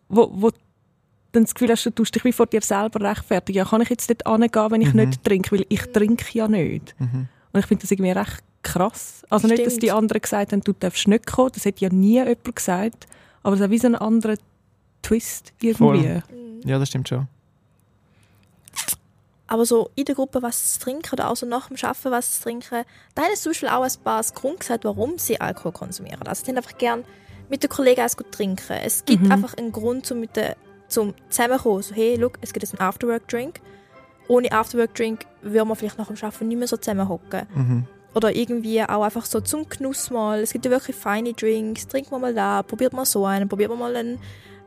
wo, 0.08 0.30
wo 0.32 0.50
dann 1.32 1.44
das 1.44 1.54
Gefühl 1.54 1.70
hast, 1.70 1.84
du 1.86 1.90
tust 1.90 2.14
dich 2.14 2.24
wie 2.24 2.32
vor 2.32 2.46
dir 2.46 2.60
selber 2.62 3.08
rechtfertigen. 3.08 3.58
Ja, 3.58 3.64
kann 3.64 3.80
ich 3.82 3.88
jetzt 3.90 4.08
dort 4.10 4.26
hingehen, 4.28 4.70
wenn 4.70 4.80
ich 4.80 4.94
Mhm. 4.94 5.00
nicht 5.06 5.22
trinke? 5.24 5.52
Weil 5.56 5.66
ich 5.68 5.82
trinke 5.92 6.24
ja 6.32 6.48
nicht. 6.48 6.94
Mhm. 6.98 7.28
Und 7.52 7.60
ich 7.60 7.66
finde 7.66 7.82
das 7.82 7.90
irgendwie 7.90 8.10
recht 8.12 8.42
krass. 8.62 9.22
Also 9.30 9.46
nicht, 9.46 9.58
dass 9.60 9.74
Stimmt. 9.74 9.82
die 9.84 9.92
anderen 9.92 10.20
gesagt 10.22 10.52
haben, 10.52 10.60
du 10.62 10.72
darfst 10.72 11.06
nicht 11.06 11.26
kommen. 11.26 11.50
Das 11.54 11.64
hat 11.66 11.80
ja 11.80 11.88
nie 11.90 12.14
jemand 12.14 12.56
gesagt. 12.56 13.06
Aber 13.42 13.54
es 13.56 13.60
hat 13.62 13.70
wie 13.70 13.78
so 13.78 13.86
einen 13.86 13.94
anderen 13.96 14.38
Twist 15.02 15.52
irgendwie. 15.60 15.74
Voll. 15.74 16.22
Ja, 16.64 16.78
das 16.78 16.88
stimmt 16.88 17.08
schon. 17.08 17.26
Aber 19.52 19.66
so 19.66 19.90
in 19.96 20.04
der 20.04 20.14
Gruppe 20.14 20.42
was 20.42 20.74
zu 20.74 20.80
trinken 20.80 21.10
oder 21.12 21.28
auch 21.28 21.34
so 21.34 21.44
nach 21.44 21.66
dem 21.68 21.76
Arbeiten 21.82 22.10
was 22.12 22.36
zu 22.36 22.42
trinken, 22.44 22.84
da 23.16 23.22
haben 23.22 23.34
zum 23.34 23.50
Beispiel 23.50 23.68
auch 23.68 23.82
ein 23.82 23.90
paar 24.04 24.22
Grund 24.32 24.60
gesagt, 24.60 24.84
warum 24.84 25.18
sie 25.18 25.40
Alkohol 25.40 25.72
konsumieren. 25.72 26.22
Also 26.26 26.44
sie 26.44 26.50
haben 26.52 26.56
einfach 26.58 26.78
gern 26.78 27.04
mit 27.48 27.64
den 27.64 27.68
Kollegen 27.68 28.00
eins 28.00 28.16
gut 28.16 28.30
trinken. 28.30 28.76
Es 28.84 29.04
gibt 29.04 29.24
Mhm. 29.24 29.32
einfach 29.32 29.54
einen 29.54 29.72
Grund, 29.72 30.06
zum, 30.06 30.20
mit 30.20 30.36
den, 30.36 30.54
zum 30.86 31.14
zusammenkommen. 31.30 31.82
So, 31.82 31.96
hey, 31.96 32.14
look, 32.14 32.38
es 32.42 32.52
gibt 32.52 32.62
jetzt 32.62 32.78
einen 32.78 32.88
Afterwork-Drink. 32.88 33.60
Ohne 34.28 34.52
Afterwork-Drink 34.52 35.26
würden 35.42 35.68
wir 35.68 35.74
vielleicht 35.74 35.98
nach 35.98 36.06
dem 36.06 36.16
Arbeiten 36.22 36.46
nicht 36.46 36.58
mehr 36.58 36.68
so 36.68 36.76
zusammenhocken. 36.76 37.48
Mhm. 37.52 37.86
Oder 38.14 38.34
irgendwie 38.36 38.80
auch 38.84 39.02
einfach 39.02 39.24
so 39.24 39.40
zum 39.40 39.68
Genuss 39.68 40.10
mal. 40.10 40.38
Es 40.40 40.52
gibt 40.52 40.64
ja 40.64 40.70
wirklich 40.70 40.94
feine 40.94 41.32
Drinks. 41.32 41.88
Trinkt 41.88 42.12
man 42.12 42.20
mal 42.20 42.34
da, 42.34 42.62
probiert 42.62 42.92
mal 42.92 43.04
so 43.04 43.26
einen, 43.26 43.48
probiert 43.48 43.70
man 43.70 43.80
mal 43.80 43.96
einen 43.96 44.20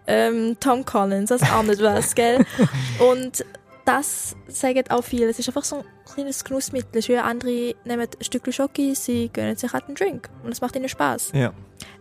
ähm, 0.07 0.57
Tom 0.59 0.83
Collins, 0.83 1.29
das 1.29 1.41
auch 1.43 1.63
nicht 1.63 1.81
was, 1.81 2.13
gell? 2.15 2.45
Und 3.11 3.45
das 3.85 4.35
sagen 4.47 4.83
auch 4.89 5.03
viele. 5.03 5.27
Es 5.29 5.39
ist 5.39 5.47
einfach 5.49 5.63
so 5.63 5.77
ein 5.77 5.85
kleines 6.05 6.43
Genussmittel. 6.43 6.89
Es 6.99 7.05
ist 7.05 7.09
wie 7.09 7.17
andere 7.17 7.75
nehmen 7.85 8.07
ein 8.07 8.23
Stück 8.23 8.51
Schoki, 8.53 8.95
sie 8.95 9.29
gönnen 9.31 9.55
sich 9.55 9.71
halt 9.73 9.85
einen 9.85 9.95
Drink. 9.95 10.29
Und 10.43 10.51
es 10.51 10.61
macht 10.61 10.75
ihnen 10.75 10.89
Spaß. 10.89 11.31
Ja. 11.33 11.53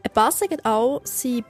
Ein 0.04 0.12
paar 0.12 0.32
sagen 0.32 0.58
auch, 0.64 1.00
sie 1.04 1.44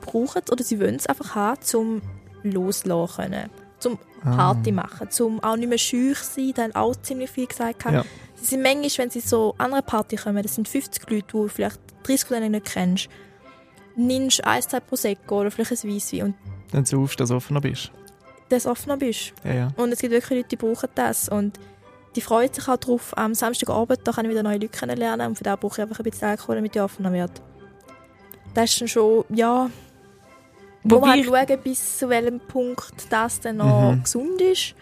brauchen 0.00 0.42
es 0.44 0.52
oder 0.52 0.64
sie 0.64 0.80
wollen 0.80 0.96
es 0.96 1.06
einfach 1.06 1.34
haben, 1.34 1.60
zum 1.62 2.02
loslassen 2.42 3.16
können. 3.16 3.50
Zum 3.78 3.98
Ah. 4.24 4.36
Party 4.36 4.70
machen, 4.70 5.10
zum 5.10 5.42
auch 5.42 5.56
nicht 5.56 5.68
mehr 5.68 5.78
schüch 5.78 6.18
sein. 6.18 6.52
Da 6.54 6.62
haben 6.62 6.74
auch 6.76 6.94
ziemlich 6.94 7.28
viel 7.28 7.46
gesagt. 7.46 7.84
Ja. 7.90 8.04
Sie 8.36 8.44
sind 8.46 8.62
manchmal, 8.62 8.90
wenn 8.98 9.10
sie 9.10 9.18
so 9.18 9.54
an 9.58 9.72
eine 9.72 9.82
Party 9.82 10.14
kommen, 10.14 10.40
das 10.44 10.54
sind 10.54 10.68
50 10.68 11.10
Leute, 11.10 11.26
die 11.42 11.48
vielleicht 11.48 11.80
30 12.04 12.28
von 12.28 12.36
denen 12.36 12.52
nicht 12.52 12.66
kennst, 12.66 13.08
nimmst 13.96 14.44
ein, 14.44 14.62
zwei 14.62 14.78
Prosecco 14.78 15.40
oder 15.40 15.50
vielleicht 15.50 15.84
ein 15.84 15.92
Weisswein 15.94 16.22
und 16.22 16.34
Dann 16.70 16.84
saufst 16.84 17.18
du, 17.18 17.22
dass 17.24 17.30
du 17.30 17.34
offener 17.36 17.60
bist. 17.60 17.90
Das 18.54 18.66
offener 18.66 18.96
bist. 18.96 19.32
Ja, 19.44 19.52
ja. 19.52 19.68
Und 19.76 19.92
es 19.92 19.98
gibt 20.00 20.12
wirklich 20.12 20.38
Leute, 20.38 20.48
die 20.50 20.56
brauchen 20.56 20.88
das. 20.94 21.28
Und 21.28 21.58
die 22.16 22.20
freuen 22.20 22.52
sich 22.52 22.68
auch 22.68 22.76
darauf, 22.76 23.16
am 23.16 23.34
Samstagabend, 23.34 24.00
da 24.04 24.12
kann 24.12 24.24
ich 24.26 24.30
wieder 24.30 24.42
neue 24.42 24.54
Leute 24.58 24.68
kennenlernen 24.68 25.28
und 25.28 25.36
für 25.36 25.44
das 25.44 25.58
brauche 25.58 25.80
ich 25.80 25.82
einfach 25.82 25.98
ein 25.98 26.02
bisschen 26.04 26.28
Alkohol, 26.28 26.56
damit 26.56 26.76
ich 26.76 26.82
offener 26.82 27.12
wird. 27.12 27.30
Das 28.54 28.70
ist 28.70 28.80
dann 28.82 28.88
schon, 28.88 29.24
ja, 29.30 29.70
wo 30.84 31.00
man 31.00 31.10
halt 31.10 31.24
schauen, 31.24 31.58
bis 31.62 31.98
zu 31.98 32.08
welchem 32.10 32.38
Punkt 32.40 32.92
das 33.08 33.40
dann 33.40 33.56
noch 33.58 33.92
Mhm. 33.92 34.02
gesund 34.02 34.40
ist. 34.42 34.74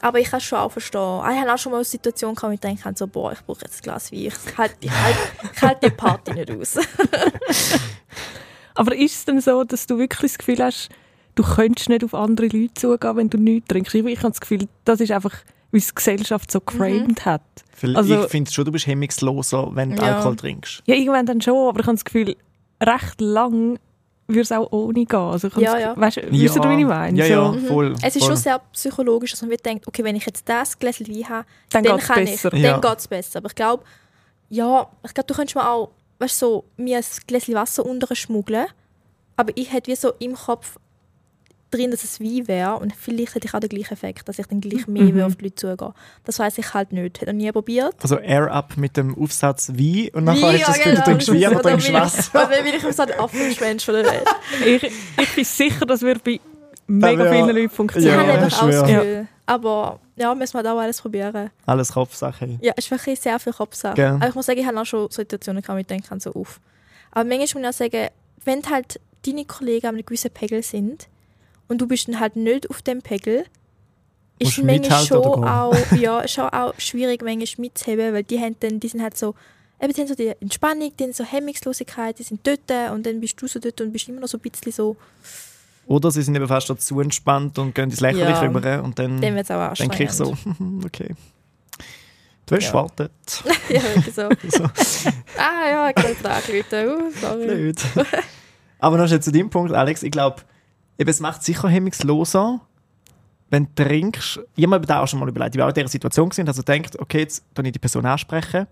Aber 0.00 0.18
ich 0.18 0.28
kann 0.28 0.38
es 0.38 0.44
schon 0.44 0.58
auch 0.58 0.72
verstehen. 0.72 1.00
Ah, 1.00 1.30
Ich 1.32 1.40
habe 1.40 1.54
auch 1.54 1.58
schon 1.58 1.72
mal 1.72 1.78
eine 1.78 1.84
Situation 1.84 2.34
gehabt, 2.34 2.50
wo 2.50 2.54
ich 2.54 2.60
denke, 2.60 2.82
so, 2.96 3.06
boah, 3.06 3.32
ich 3.32 3.40
brauche 3.44 3.60
jetzt 3.62 3.78
ein 3.80 3.82
Glas 3.82 4.10
Wein. 4.12 4.18
Ich 4.20 4.58
halte 4.58 4.74
ich 4.80 4.90
halt, 4.90 5.16
ich 5.54 5.62
halt 5.62 5.82
die 5.82 5.90
Party 5.90 6.32
nicht 6.34 6.50
aus. 6.50 6.76
aber 8.74 8.94
ist 8.96 9.14
es 9.14 9.24
denn 9.24 9.40
so, 9.40 9.64
dass 9.64 9.86
du 9.86 9.98
wirklich 9.98 10.32
das 10.32 10.38
Gefühl 10.38 10.62
hast, 10.62 10.88
du 11.36 11.44
könntest 11.44 11.88
nicht 11.88 12.02
auf 12.02 12.14
andere 12.14 12.48
Leute 12.48 12.74
zugehen, 12.74 13.16
wenn 13.16 13.30
du 13.30 13.38
nichts 13.38 13.68
trinkst? 13.68 13.94
Ich, 13.94 14.04
ich 14.04 14.18
habe 14.18 14.30
das 14.30 14.40
Gefühl, 14.40 14.66
das 14.84 15.00
ist 15.00 15.12
einfach, 15.12 15.32
wie 15.70 15.78
es 15.78 15.86
die 15.88 15.94
Gesellschaft 15.94 16.50
so 16.50 16.60
geframed 16.60 17.24
hat. 17.24 17.42
Weil 17.80 17.96
Also- 17.96 18.24
ich 18.24 18.30
finde 18.30 18.50
schon, 18.50 18.64
du 18.64 18.72
bist 18.72 18.86
hemmungsloser, 18.88 19.70
wenn 19.74 19.94
du 19.94 20.02
Ja. 20.02 20.16
Alkohol 20.16 20.36
trinkst. 20.36 20.82
Ja, 20.86 20.94
irgendwann 20.96 21.26
dann 21.26 21.40
schon, 21.40 21.68
aber 21.68 21.80
ich 21.80 21.86
habe 21.86 21.96
das 21.96 22.04
Gefühl, 22.04 22.36
recht 22.82 23.20
lang 23.20 23.78
würde 24.28 24.40
es 24.40 24.50
auch 24.50 24.72
ohne 24.72 25.04
gehen. 25.04 25.16
Also 25.18 25.48
Ja, 25.56 25.78
ja. 25.78 25.96
Weißt 25.96 26.16
du, 26.16 26.22
wisst 26.32 26.56
ihr, 26.56 26.62
wie 26.70 26.80
ich 26.80 26.86
meine? 26.86 27.16
Ja, 27.18 27.26
so, 27.26 27.32
ja, 27.32 27.52
Mhm. 27.52 27.66
voll. 27.66 27.94
Es 28.02 28.16
ist 28.16 28.22
voll. 28.24 28.32
schon 28.32 28.36
sehr 28.42 28.58
psychologisch, 28.72 29.30
dass 29.30 29.42
man 29.42 29.50
denkt, 29.64 29.86
okay, 29.86 30.02
wenn 30.02 30.16
ich 30.16 30.26
jetzt 30.26 30.48
das 30.48 30.76
Gläschen 30.78 31.06
Wein 31.06 31.28
habe, 31.28 31.46
Dann 31.70 31.84
dann, 31.84 31.92
geht 31.96 32.02
es 32.02 32.08
kann 32.08 32.24
besser. 32.24 32.52
ich, 32.52 32.60
Ja. 32.62 32.72
dann 32.72 32.80
geht 32.80 32.98
es 32.98 33.06
besser. 33.08 33.38
Aber 33.38 33.46
ich 33.48 33.54
glaube, 33.54 33.84
ja, 34.48 34.88
ich 35.04 35.14
glaube, 35.14 35.26
du 35.28 35.34
könntest 35.34 35.54
mir 35.54 35.68
auch, 35.70 35.90
weißt 36.18 36.42
du, 36.42 36.46
so, 36.46 36.64
mir 36.76 36.98
ein 36.98 37.04
Gläschen 37.28 37.54
Wasser 37.54 37.86
unter 37.86 38.16
schmuggeln, 38.16 38.66
aber 39.36 39.52
ich 39.54 39.72
hätte 39.72 39.90
wie 39.92 39.96
so 39.96 40.12
im 40.18 40.34
Kopf 40.34 40.76
drin, 41.70 41.90
dass 41.90 42.04
es 42.04 42.20
Wein 42.20 42.46
wäre 42.48 42.76
und 42.78 42.94
vielleicht 42.94 43.34
hätte 43.34 43.46
ich 43.48 43.54
auch 43.54 43.60
den 43.60 43.68
gleichen 43.68 43.92
Effekt, 43.94 44.28
dass 44.28 44.38
ich 44.38 44.46
dann 44.46 44.60
gleich 44.60 44.86
mehr 44.86 45.02
Mhm. 45.02 45.22
auf 45.22 45.36
die 45.36 45.44
Leute 45.44 45.54
zugehe. 45.56 45.94
Das 46.24 46.38
weiß 46.38 46.58
ich 46.58 46.74
halt 46.74 46.92
nicht. 46.92 47.20
Hätte 47.20 47.30
ich 47.32 47.36
nie 47.36 47.50
probiert. 47.52 47.94
Also 48.02 48.18
Air 48.18 48.50
Up 48.52 48.76
mit 48.76 48.96
dem 48.96 49.16
Aufsatz 49.20 49.70
Wein 49.70 50.08
und 50.14 50.24
nachher 50.24 50.42
Wein, 50.42 50.62
hast 50.64 50.66
du 50.66 50.66
das 50.66 50.76
ja, 50.78 50.82
Gefühl, 50.84 50.92
du 50.92 50.94
genau. 50.94 51.04
trinkst 51.04 51.28
Wein 51.28 51.48
oder 51.48 51.62
Da 51.62 51.68
trinkst 51.70 51.92
Wasser. 51.92 52.30
Dann 52.32 52.64
bin 52.64 52.74
ich 52.74 52.96
so 52.96 53.04
der 53.06 53.20
affigste 53.20 53.64
Mensch 53.64 53.84
von 53.84 53.94
der 53.94 54.04
Welt. 54.04 54.24
ich, 54.64 54.82
ich 55.22 55.34
bin 55.34 55.44
sicher, 55.44 55.86
das 55.86 56.02
würde 56.02 56.20
bei 56.24 56.40
mega 56.86 57.24
wär- 57.24 57.32
vielen 57.32 57.56
Leuten 57.56 57.70
funktionieren. 57.70 58.14
Ja, 58.14 58.20
haben 58.20 58.30
einfach 58.30 58.46
ich 58.48 58.54
auch 58.54 58.66
das 58.66 58.74
schwöre. 58.88 58.98
Gefühl. 59.04 59.28
Aber 59.46 60.00
ja, 60.16 60.34
müssen 60.34 60.54
wir 60.54 60.62
da 60.62 60.72
auch 60.74 60.78
alles 60.78 61.00
probieren. 61.02 61.50
Alles 61.66 61.92
Kopfsache. 61.92 62.58
Ja, 62.60 62.72
es 62.76 62.84
ist 62.86 62.90
wirklich 62.90 63.20
sehr 63.20 63.38
viel 63.38 63.52
Kopfsache. 63.52 63.94
Gell. 63.94 64.06
Aber 64.12 64.28
ich 64.28 64.34
muss 64.34 64.46
sagen, 64.46 64.58
ich 64.60 64.66
habe 64.66 64.80
auch 64.80 64.84
schon 64.86 65.10
Situationen 65.10 65.62
gehabt, 65.62 65.76
wo 65.76 65.80
ich 65.80 65.86
denke 65.86 66.08
so 66.20 66.32
auf. 66.32 66.60
Aber 67.10 67.24
manchmal 67.24 67.62
muss 67.64 67.80
ich 67.80 67.86
auch 67.86 67.90
sagen, 67.90 68.08
wenn 68.44 68.62
halt 68.70 69.00
deine 69.26 69.44
Kollegen 69.44 69.86
an 69.88 69.94
einem 69.96 70.04
gewissen 70.06 70.30
Pegel 70.30 70.62
sind 70.62 71.08
und 71.68 71.80
du 71.80 71.86
bist 71.86 72.08
dann 72.08 72.20
halt 72.20 72.36
nicht 72.36 72.68
auf 72.70 72.82
dem 72.82 73.02
Pegel, 73.02 73.44
ist 74.38 74.62
manchmal 74.62 75.04
schon 75.06 75.44
auch, 75.44 75.74
ja, 75.98 76.26
schon 76.28 76.44
auch 76.50 76.74
schwierig 76.78 77.22
manchmal 77.22 77.64
mitzuheben, 77.66 78.12
weil 78.12 78.22
die 78.24 78.38
haben 78.38 78.56
dann, 78.60 78.80
die 78.80 78.88
sind 78.88 79.02
halt 79.02 79.16
so, 79.16 79.34
eben, 79.80 79.92
die 79.92 80.00
haben 80.02 80.08
so 80.08 80.14
die 80.14 80.32
Entspannung, 80.40 80.92
die 80.98 81.04
haben 81.04 81.12
so 81.12 81.24
Hemmungslosigkeit, 81.24 82.18
die 82.18 82.22
sind 82.22 82.46
dort 82.46 82.92
und 82.92 83.06
dann 83.06 83.20
bist 83.20 83.40
du 83.40 83.46
so 83.46 83.58
dort 83.58 83.80
und 83.80 83.92
bist 83.92 84.08
immer 84.08 84.20
noch 84.20 84.28
so 84.28 84.38
ein 84.38 84.42
bisschen 84.42 84.72
so, 84.72 84.96
Oder 85.86 86.10
sie 86.10 86.22
sind 86.22 86.34
eben 86.34 86.48
fast 86.48 86.66
schon 86.66 86.78
zu 86.78 87.00
entspannt 87.00 87.58
und 87.58 87.74
gehen 87.74 87.90
ins 87.90 88.00
Lächerliche 88.00 88.44
Ja. 88.44 88.50
rüber 88.50 88.82
und 88.82 88.98
dann 88.98 89.20
dann 89.20 89.34
wird 89.34 89.44
es 89.48 89.50
auch 89.50 89.72
denke 89.74 90.02
ich 90.04 90.10
so, 90.12 90.36
okay. 90.84 91.14
Du 92.46 92.54
hast 92.54 92.64
Ja. 92.64 92.70
gewartet. 92.70 93.10
ja, 93.68 93.82
wirklich 93.82 94.14
so. 94.14 94.28
So. 94.50 94.64
ah 95.36 95.68
ja, 95.68 95.90
ich 95.90 95.96
habe 95.96 96.14
gerade 96.14 96.30
angerufen, 96.30 97.06
uh, 97.08 97.10
sorry. 97.20 97.46
Blöd. 97.46 97.78
Aber 98.78 98.98
noch 98.98 99.06
schnell 99.08 99.20
zu 99.20 99.32
dem 99.32 99.50
Punkt, 99.50 99.72
Alex. 99.72 100.04
Ich 100.04 100.12
glaube, 100.12 100.42
es 100.98 101.20
macht 101.20 101.42
sicher 101.42 101.68
hemmungsloser, 101.68 102.60
wenn 103.50 103.68
du 103.74 103.84
trinkst. 103.84 104.40
Ich 104.56 104.64
habe 104.64 104.78
mir 104.80 104.86
da 104.86 105.02
auch 105.02 105.08
schon 105.08 105.20
mal 105.20 105.28
überlegt. 105.28 105.54
Ich 105.54 105.58
war 105.60 105.66
auch 105.66 105.70
in 105.70 105.74
dieser 105.74 105.88
Situation 105.88 106.28
gesehen, 106.30 106.48
also 106.48 106.62
denkt, 106.62 106.98
okay, 106.98 107.20
jetzt 107.20 107.44
kann 107.54 107.64
ich 107.64 107.72
die 107.72 107.78
Person 107.78 108.04
ansprechen. 108.06 108.66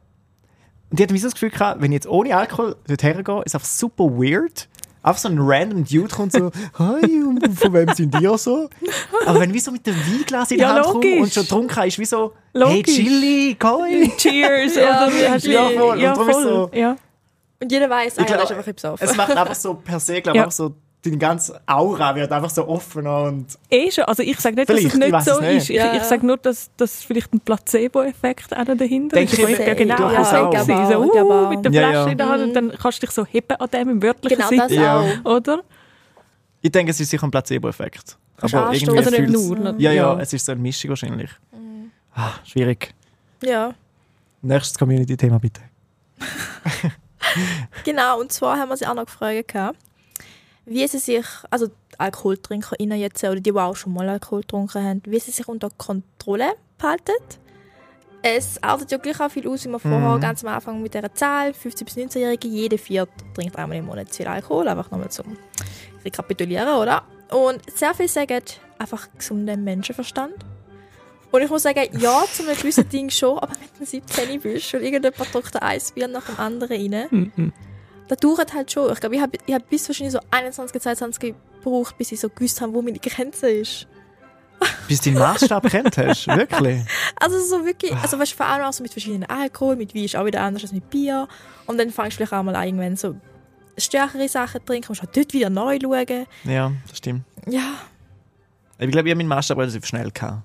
Und 0.91 0.99
die 0.99 1.03
hat 1.03 1.11
mir 1.11 1.19
so 1.19 1.27
das 1.27 1.35
Gefühl 1.35 1.51
gehabt, 1.51 1.81
wenn 1.81 1.93
ich 1.93 1.97
jetzt 1.97 2.07
ohne 2.09 2.37
Alkohol 2.37 2.77
dort 2.87 3.03
hergehe, 3.03 3.43
ist 3.45 3.55
einfach 3.55 3.67
super 3.69 4.05
weird. 4.05 4.69
Einfach 5.03 5.21
so 5.21 5.29
ein 5.29 5.37
random 5.39 5.85
Dude 5.85 6.09
kommt 6.09 6.33
so, 6.33 6.51
hi, 6.79 7.23
und 7.23 7.47
von 7.59 7.73
wem 7.75 7.93
sind 7.93 8.15
die 8.15 8.27
so? 8.39 8.71
Aber 9.27 9.39
wenn 9.41 9.51
du 9.51 9.55
wie 9.55 9.61
so 9.61 9.71
mit 9.71 9.87
dem 9.87 9.95
Weinglas 9.97 10.51
in 10.51 10.57
der 10.59 10.69
Ja, 10.69 10.75
Hand 10.77 10.85
kommst 10.87 10.95
logisch. 11.05 11.21
und 11.21 11.33
schon 11.35 11.43
getrunken 11.43 11.77
hast, 11.77 11.87
ist 11.89 11.99
wie 11.99 12.05
so, 12.07 12.33
hey, 12.55 12.61
Logisch. 12.63 12.95
chilli, 12.97 13.55
koi. 13.59 14.11
Cheers! 14.17 14.77
Ja, 14.77 15.09
du- 15.39 15.51
ja, 15.51 15.69
voll. 15.69 16.01
Ja, 16.01 16.15
Und 16.15 16.31
voll. 16.33 16.43
so- 16.43 16.71
ja. 16.73 16.97
Und 17.61 17.71
jeder 17.71 17.91
weiß, 17.91 18.19
ah, 18.19 18.21
Ich 18.23 18.27
glaub, 18.27 18.43
ist 18.45 18.53
einfach 18.53 18.73
besoffen. 18.73 19.09
Es 19.09 19.17
macht 19.17 19.37
einfach 19.37 19.55
so 19.55 19.75
per 19.75 20.01
se, 20.01 20.23
glaube 20.23 20.31
ich, 20.31 20.35
Ja. 20.37 20.43
einfach 20.45 20.53
so, 20.57 20.75
deine 21.05 21.19
ganze 21.19 21.61
Aura 21.67 22.15
wird 22.17 22.33
einfach 22.33 22.49
so 22.51 22.67
offener 22.67 23.25
und 23.25 23.47
Eh 23.71 23.91
schon. 23.91 24.05
Also 24.05 24.23
ich 24.23 24.39
sage 24.41 24.57
nicht, 24.57 24.69
dass 24.69 24.79
es 24.83 24.95
nicht 24.95 25.23
so 25.25 25.33
es 25.33 25.41
nicht. 25.41 25.57
ist. 25.57 25.71
Ich, 25.71 25.77
Ja. 25.77 25.95
ich 25.95 26.03
sage 26.03 26.27
nur, 26.27 26.37
dass, 26.39 26.71
dass 26.77 27.03
vielleicht 27.03 27.33
ein 27.35 27.41
Placebo-Effekt 27.41 28.53
auch 28.57 28.65
noch 28.65 28.77
dahinter 28.77 29.17
Denke 29.17 29.33
ist. 29.33 29.39
ich 29.39 29.49
Ich 29.51 29.59
mir- 29.59 29.67
ja 29.69 29.75
genau 29.75 29.97
so 30.25 30.51
gewesen. 30.51 30.83
Ich 30.83 30.89
So, 30.95 31.05
ich 31.05 31.11
glaube 31.13 31.35
uh, 31.47 31.49
mit 31.51 31.65
der 31.65 31.73
Ja, 31.73 31.81
Flasche 31.89 31.95
ja. 32.07 32.07
in 32.13 32.19
der 32.19 32.29
Hand 32.29 32.43
und 32.43 32.55
dann 32.55 32.73
kannst 32.81 33.03
du 33.03 33.07
dich 33.07 33.15
so 33.15 33.27
heben 33.27 33.57
an 33.57 33.69
dem 33.71 33.89
im 33.91 34.03
wörtlichen 34.03 34.37
genau 34.39 34.49
Sinn. 34.49 34.59
das 34.59 34.73
Ja. 34.73 35.01
auch. 35.25 35.31
Oder? 35.37 35.63
ich 36.63 36.73
denke, 36.73 36.91
es 36.93 37.01
ist 37.01 37.11
sicher 37.11 37.25
ein 37.27 37.31
Placebo-Effekt. 37.31 38.17
Aber 38.41 38.73
irgendwie 38.73 38.97
Also 38.99 39.11
nicht 39.11 39.29
nur. 39.31 39.59
ne? 39.59 39.75
Ja, 39.79 39.93
ja, 39.93 40.19
es 40.19 40.33
ist 40.33 40.47
so 40.47 40.53
eine 40.53 40.61
Mischung 40.63 40.89
wahrscheinlich. 40.91 41.31
Mhm. 41.53 41.91
Ah, 42.15 42.31
schwierig. 42.45 42.95
Ja, 43.43 43.75
Nächstes 44.43 44.79
Community-Thema 44.79 45.39
bitte. 45.39 45.61
genau. 47.85 48.21
Und 48.21 48.33
zwar 48.33 48.59
haben 48.59 48.69
wir 48.69 48.77
sie 48.77 48.87
auch 48.87 48.95
noch 48.95 49.07
gefragt, 49.07 49.55
wie 50.67 50.87
sie 50.89 50.99
sich, 50.99 51.25
also 51.51 51.69
AlkoholtrinkerInnen 51.99 52.99
jetzt, 52.99 53.23
oder 53.25 53.37
die, 53.37 53.43
die 53.53 53.53
auch 53.59 53.77
schon 53.77 53.93
mal 53.93 54.09
Alkohol 54.09 54.41
getrunken 54.43 54.83
haben, 54.83 55.03
wie 55.07 55.19
sie 55.21 55.31
sich 55.31 55.47
unter 55.49 55.69
Kontrolle 55.77 56.53
behalten. 56.79 57.13
Es 58.23 58.63
artet 58.63 58.91
ja 58.91 58.97
gleich 58.99 59.21
auch 59.21 59.31
viel 59.31 59.47
aus, 59.47 59.65
wie 59.67 59.69
wir 59.69 59.79
vorher 59.79 60.17
Mhm. 60.17 60.21
ganz 60.21 60.43
am 60.45 60.55
Anfang 60.55 60.81
mit 60.81 60.95
dieser 60.95 61.13
Zahl, 61.15 61.51
15- 61.51 61.85
bis 61.85 61.97
19-Jährige, 61.97 62.49
jede 62.49 62.79
Viert 62.79 63.11
trinkt 63.35 63.57
einmal 63.57 63.77
im 63.77 63.85
Monat 63.87 64.09
zu 64.13 64.19
viel 64.19 64.27
Alkohol, 64.29 64.67
einfach 64.69 64.91
nochmal 64.91 65.11
zum 65.11 65.37
Rekapitulieren, 66.05 66.69
oder? 66.75 67.03
Und 67.31 67.61
sehr 67.71 67.93
viele 67.95 68.09
sagen 68.09 68.41
einfach 68.79 69.09
gesunden 69.19 69.63
Menschenverstand. 69.63 70.35
Und 71.33 71.43
ich 71.43 71.51
muss 71.51 71.63
sagen, 71.65 71.87
ja, 71.99 72.25
zu 72.33 72.45
einem 72.45 72.57
gewissen 72.57 72.89
Ding 72.93 73.11
schon, 73.11 73.39
aber 73.39 73.53
wenn 73.53 73.69
du 73.79 73.85
17 73.85 74.41
bist 74.41 74.73
und 74.75 74.83
irgendjemand 74.83 75.35
drückt 75.35 75.61
ein 75.63 75.81
Bier 75.95 76.09
nach 76.09 76.25
dem 76.25 76.39
anderen 76.39 76.93
rein, 76.93 77.07
Mhm. 77.11 77.53
Das 78.09 78.19
dauert 78.19 78.53
halt 78.53 78.71
schon. 78.71 78.93
Ich 78.93 79.01
glaube, 79.01 79.17
ich 79.17 79.21
habe 79.23 79.39
ich 79.47 79.55
hab 79.55 79.69
bis 79.69 79.89
wahrscheinlich 79.89 80.13
so 80.13 80.21
21, 80.31 80.81
22 80.81 81.35
gebraucht, 81.63 81.97
bis 81.99 82.13
ich 82.13 82.21
so 82.21 82.29
gewusst 82.29 82.61
habe, 82.61 82.73
wo 82.75 82.83
meine 82.83 82.99
Grenze 82.99 83.51
ist. 83.51 83.87
Bis 84.89 85.01
du 85.01 85.11
den 85.11 85.19
Maßstab 85.19 85.69
kennt 85.69 85.99
hast, 85.99 86.29
wirklich. 86.29 86.85
Also 87.21 87.39
so 87.41 87.67
wirklich, 87.67 87.93
also 87.97 88.19
weißt 88.19 88.33
du, 88.33 88.37
vor 88.37 88.47
allem 88.47 88.65
auch 88.65 88.73
so 88.73 88.83
mit 88.85 88.93
verschiedenen 88.93 89.29
Alkohol, 89.29 89.75
mit 89.75 89.95
Wein 89.95 90.05
ist 90.05 90.15
auch 90.15 90.25
wieder 90.25 90.43
anders 90.43 90.63
als 90.63 90.73
mit 90.73 90.89
Bier. 90.91 91.27
Und 91.67 91.77
dann 91.79 91.91
fängst 91.91 92.13
du 92.13 92.17
vielleicht 92.19 92.33
auch 92.33 92.43
mal 92.45 92.55
an, 92.55 92.65
irgendwann 92.65 92.97
so 92.97 93.17
stärkere 93.77 94.29
Sachen 94.29 94.61
zu 94.61 94.67
trinken, 94.67 94.87
musst 94.91 95.03
halt 95.03 95.17
dort 95.17 95.33
wieder 95.33 95.51
neu 95.51 95.79
schauen. 95.83 96.27
Ja, 96.45 96.73
das 96.89 96.99
stimmt. 96.99 97.25
Ja, 97.49 97.75
Ich 98.79 98.91
glaube, 98.91 99.09
ich 99.09 99.13
habe 99.13 99.17
meinen 99.17 99.29
Maßstab 99.29 99.59
relativ 99.59 99.85
schnell 99.87 100.11
gehabt. 100.13 100.43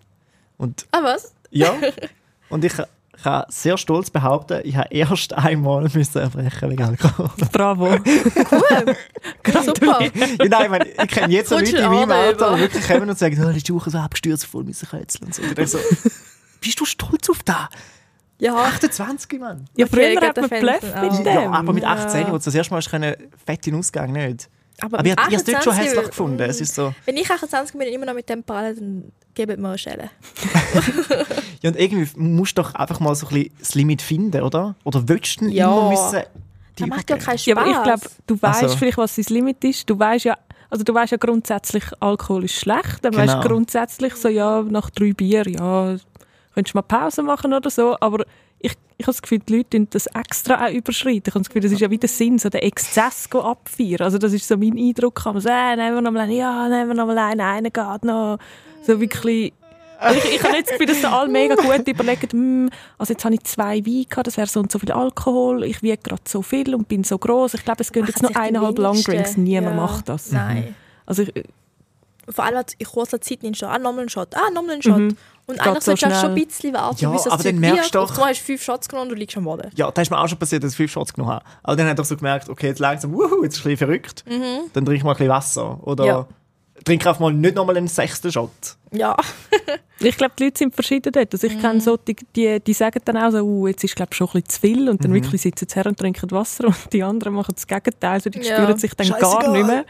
Und 0.58 0.88
ah 0.92 1.04
was? 1.04 1.34
ja, 1.52 1.74
und 2.50 2.66
ich 2.66 2.74
kann 3.24 3.44
sehr 3.50 3.78
stolz 3.78 4.10
behaupten, 4.10 4.62
ich 4.64 4.76
habe 4.76 4.88
erst 4.92 5.34
einmal 5.34 5.90
müssen 5.94 6.20
erbrechen 6.20 6.70
wegen 6.70 6.84
Alkohol. 6.84 7.30
Bravo. 7.52 7.90
Super. 9.66 10.02
ja, 10.02 10.10
nein, 10.50 10.64
ich, 10.64 10.70
meine, 10.70 10.88
ich 10.88 11.08
kenne 11.08 11.34
jetzt 11.34 11.50
so 11.50 11.58
Leute 11.58 11.78
in 11.78 11.90
meinem 11.90 12.12
Alter, 12.12 12.56
die 12.56 12.62
wirklich 12.62 12.88
kommen 12.88 13.10
und 13.10 13.18
sagen, 13.18 13.38
oh, 13.44 13.52
die 13.52 13.74
Woche 13.74 13.90
so 13.90 13.98
abgestürzt, 13.98 14.46
voll 14.46 14.64
müssen 14.64 14.88
Rätsel 14.88 15.26
und 15.26 15.36
so. 15.36 15.42
Und 15.42 15.58
ich 15.58 15.70
so, 15.70 15.78
bist 16.62 16.80
du 16.80 16.86
stolz 16.86 17.30
auf 17.30 17.44
das? 17.44 17.68
Ja, 18.38 18.56
28, 18.56 19.40
Mann. 19.40 19.66
Ja, 19.76 19.86
Okay, 19.86 20.16
früher 20.16 20.28
hat 20.28 20.38
man 20.38 20.50
gute 20.50 20.56
Fans 20.66 20.80
blufft 20.80 20.96
auch. 20.96 21.02
mit 21.18 21.26
dem. 21.26 21.26
Ja, 21.26 21.52
aber 21.52 21.74
mit 21.74 21.84
18, 21.84 22.22
Ja. 22.22 22.28
wo 22.28 22.32
du 22.38 22.44
das 22.44 22.56
erste 22.56 22.72
Mal 22.74 22.78
hast 22.78 22.90
können, 22.90 23.16
fett 23.46 23.68
in 23.68 23.74
den 23.74 23.80
Ausgang 23.80 24.14
nicht. 24.14 24.50
Aber, 24.82 25.00
Aber 25.00 25.08
ich 25.08 25.16
habe 25.18 25.36
es 25.36 25.44
dort 25.44 25.64
schon 25.64 25.74
28 25.74 25.86
hässlich 25.94 26.08
gefunden. 26.10 26.42
Es 26.42 26.62
ist 26.62 26.76
so, 26.76 26.94
Wenn 27.06 27.18
ich 27.18 27.30
28 27.30 27.78
bin 27.78 27.88
und 27.88 27.94
immer 27.94 28.06
noch 28.06 28.14
mit 28.14 28.30
dem 28.30 28.44
prallen, 28.44 28.76
dann 28.76 29.12
gebt 29.34 29.60
mir 29.60 29.68
eine 29.70 29.78
Schelle. 29.78 30.10
ja, 31.62 31.70
und 31.70 31.80
irgendwie 31.80 32.10
musst 32.20 32.58
du 32.58 32.62
doch 32.62 32.74
einfach 32.76 33.00
mal 33.00 33.16
so 33.16 33.28
ein 33.28 33.34
bisschen 33.34 33.52
das 33.60 33.76
Limit 33.76 34.02
finden, 34.02 34.42
oder? 34.42 34.76
Oder 34.84 35.08
willst 35.08 35.38
du 35.42 35.46
denn 35.46 35.54
Ja. 35.54 35.72
immer 35.72 35.90
müssen 35.90 36.24
die 36.78 36.84
Das 36.84 36.90
macht 36.90 37.10
ja 37.10 37.18
keinen 37.18 37.38
Spaß. 37.38 37.46
Ja, 37.46 37.58
aber 37.58 37.68
ich 37.70 37.84
glaube, 37.84 38.02
du 38.28 38.42
weißt 38.42 38.64
Also- 38.64 38.78
vielleicht, 38.78 38.98
was 38.98 39.16
dein 39.16 39.26
Limit 39.30 39.64
ist. 39.64 39.90
Du 39.90 40.00
weißt 40.00 40.26
ja, 40.26 40.38
also 40.70 40.84
du 40.84 40.94
weißt 40.94 41.12
ja 41.12 41.18
grundsätzlich, 41.18 41.84
Alkohol 42.00 42.46
ist 42.46 42.56
schlecht. 42.56 43.00
Dann 43.04 43.16
weißt 43.16 43.34
Genau. 43.34 43.42
du 43.42 43.48
grundsätzlich 43.50 44.16
so, 44.16 44.30
ja, 44.30 44.62
nach 44.64 44.90
drei 44.90 45.14
Bier, 45.14 45.48
ja, 45.48 45.96
könntest 46.54 46.74
du 46.74 46.78
mal 46.78 46.84
Pause 46.84 47.24
machen 47.24 47.54
oder 47.54 47.70
so. 47.70 47.98
Aber 48.00 48.24
ich, 48.60 48.74
ich 48.98 49.06
habe 49.06 49.14
das 49.14 49.22
Gefühl, 49.22 49.40
die 49.40 49.58
Leute 49.58 49.86
das 49.90 50.08
extra 50.08 50.66
auch 50.66 50.72
überschreiten. 50.72 51.24
Ich 51.28 51.34
habe 51.34 51.40
das 51.42 51.50
Gefühl, 51.50 51.62
das 51.62 51.72
ist 51.72 51.82
ja 51.82 51.90
wieder 51.90 52.08
Sinn, 52.08 52.38
so 52.40 52.50
den 52.50 52.62
Exzess 52.62 53.28
abfeiern. 53.34 54.02
Also 54.02 54.18
das 54.18 54.34
ist 54.34 54.48
so 54.48 54.58
mein 54.58 54.78
Eindruck. 54.78 55.24
Kann 55.24 55.34
man 55.34 55.42
sagen, 55.42 55.80
äh, 55.80 55.84
nehmen 55.84 55.98
wir 55.98 56.02
noch 56.02 56.12
mal 56.12 56.22
einen, 56.22 56.34
ja, 56.34 56.68
nehmen 56.68 56.90
wir 56.90 56.96
noch 56.96 57.08
mal 57.08 57.18
einen, 57.18 57.42
einer 57.42 57.70
geht 57.70 58.04
noch. 58.04 58.38
So 58.86 59.00
wirklich... 59.00 59.54
Also 60.02 60.18
ich, 60.18 60.36
ich 60.36 60.44
habe 60.44 60.54
nicht 60.54 60.68
das 60.68 60.72
Gefühl, 60.72 60.88
dass 60.88 61.02
da 61.02 61.20
alle 61.20 61.30
mega 61.30 61.56
gut 61.56 61.86
überlegen, 61.86 62.30
hm, 62.32 62.70
also 62.98 63.12
jetzt 63.12 63.26
habe 63.26 63.36
ich 63.36 63.44
zwei 63.44 63.86
Wein 63.86 64.06
gehabt, 64.10 64.28
das 64.28 64.38
wäre 64.38 64.48
so 64.48 64.62
und 64.62 64.72
so 64.72 64.80
viel 64.80 64.94
Alkohol, 64.94 65.66
ich 65.66 65.84
wiege 65.84 65.98
gerade 65.98 66.22
so 66.26 66.42
viel 66.42 66.74
und 66.74 66.88
bin 66.88 67.04
so 67.04 67.18
groß. 67.18 67.56
Ich 67.56 67.66
glaube, 67.66 67.82
es 67.82 67.92
gehen 67.92 68.06
jetzt 68.06 68.24
noch 68.24 68.34
eineinhalb. 68.34 68.78
Longdrinks. 68.78 69.36
Niemand 69.36 69.76
Ja. 69.76 69.82
macht 69.82 70.08
das. 70.08 70.32
Nein. 70.32 70.74
Also 71.06 71.24
ich, 71.24 71.34
Vor 72.30 72.44
allem 72.46 72.64
in 72.78 72.86
kurzer 72.86 73.20
Zeit 73.22 73.44
nimmst 73.44 73.62
du 73.62 73.68
ah, 73.68 73.78
nochmal 73.80 74.02
einen 74.02 74.10
Shot, 74.10 74.36
ah, 74.36 74.50
nochmal 74.54 74.74
einen 74.74 74.82
Shot. 74.84 74.98
Mhm. 74.98 75.18
Und 75.48 75.60
eigentlich 75.60 75.84
so 75.84 75.92
solltest 75.92 76.04
du 76.12 76.16
auch 76.16 76.22
schon 76.22 76.30
ein 76.30 76.46
bisschen 76.46 76.74
warten, 76.76 76.98
Ja, 77.00 77.10
bis 77.10 77.24
das 77.24 77.34
aber 77.34 77.44
dann 77.44 77.58
merkst 77.60 77.96
du 77.96 78.00
doch- 78.00 78.12
einmal 78.12 78.30
hast 78.30 78.42
du 78.42 78.46
fünf 78.46 78.64
Shots 78.64 78.88
genommen 78.88 79.10
und 79.10 79.16
du 79.16 79.20
liegst 79.20 79.36
am 79.36 79.46
Boden. 79.46 79.72
Ja, 79.76 79.90
da 79.90 80.02
ist 80.02 80.12
mir 80.12 80.20
auch 80.20 80.28
schon 80.28 80.38
passiert, 80.38 80.64
dass 80.64 80.72
ich 80.72 80.78
fünf 80.78 80.92
Shots 80.92 81.12
genommen 81.14 81.34
habe. 81.34 81.46
Aber 81.64 81.76
dann 81.76 81.88
hat 81.88 81.98
er 81.98 82.04
so 82.06 82.16
gemerkt, 82.16 82.50
okay, 82.50 82.68
jetzt 82.68 82.78
langsam, 82.80 83.14
wuhu, 83.14 83.44
jetzt 83.44 83.54
ist 83.56 83.60
es 83.62 83.66
ein 83.66 83.72
bisschen 83.72 83.78
verrückt. 83.78 84.24
Dann 84.74 84.86
trink 84.86 84.98
ich 84.98 85.04
mal 85.04 85.12
ein 85.12 85.18
bisschen 85.18 85.30
Wasser. 85.30 85.80
Oder 85.88 86.04
Mhm. 86.04 86.10
Ja. 86.10 86.28
Trink 86.84 87.06
einfach 87.06 87.20
mal 87.20 87.34
nicht 87.34 87.56
nochmal 87.56 87.78
einen 87.78 87.88
sechsten 87.88 88.32
Shot. 88.32 88.50
Ja. 88.92 89.16
ich 90.00 90.18
glaube, 90.18 90.34
die 90.40 90.46
Leute 90.46 90.58
sind 90.60 90.74
verschieden 90.74 91.12
dort. 91.12 91.34
Also 91.34 91.46
ich 91.48 91.56
Mhm. 91.56 91.62
kenne 91.62 91.82
so, 91.82 91.98
die, 91.98 92.16
die, 92.36 92.60
die 92.60 92.74
sagen 92.74 93.00
dann 93.06 93.18
auch 93.18 93.32
so, 93.32 93.40
uh, 93.42 93.68
jetzt 93.68 93.84
ist 93.84 93.96
glaube 93.96 94.14
schon 94.16 94.28
ein 94.28 94.42
bisschen 94.42 94.50
zu 94.50 94.60
viel 94.62 94.90
und 94.90 95.04
dann 95.04 95.14
wirklich 95.14 95.42
sitzen 95.42 95.68
sie 95.70 95.76
her 95.76 95.86
und 95.86 96.00
trinken 96.00 96.32
Wasser 96.32 96.66
und 96.68 96.76
die 96.94 97.04
anderen 97.04 97.34
machen 97.34 97.54
das 97.56 97.68
Gegenteil. 97.68 98.12
Also 98.12 98.30
die 98.30 98.40
Ja. 98.40 98.56
spüren 98.56 98.78
sich 98.78 98.94
dann 98.96 99.10
gar 99.10 99.20
Scheissegal. 99.20 99.52
nicht 99.52 99.68
mehr 99.68 99.86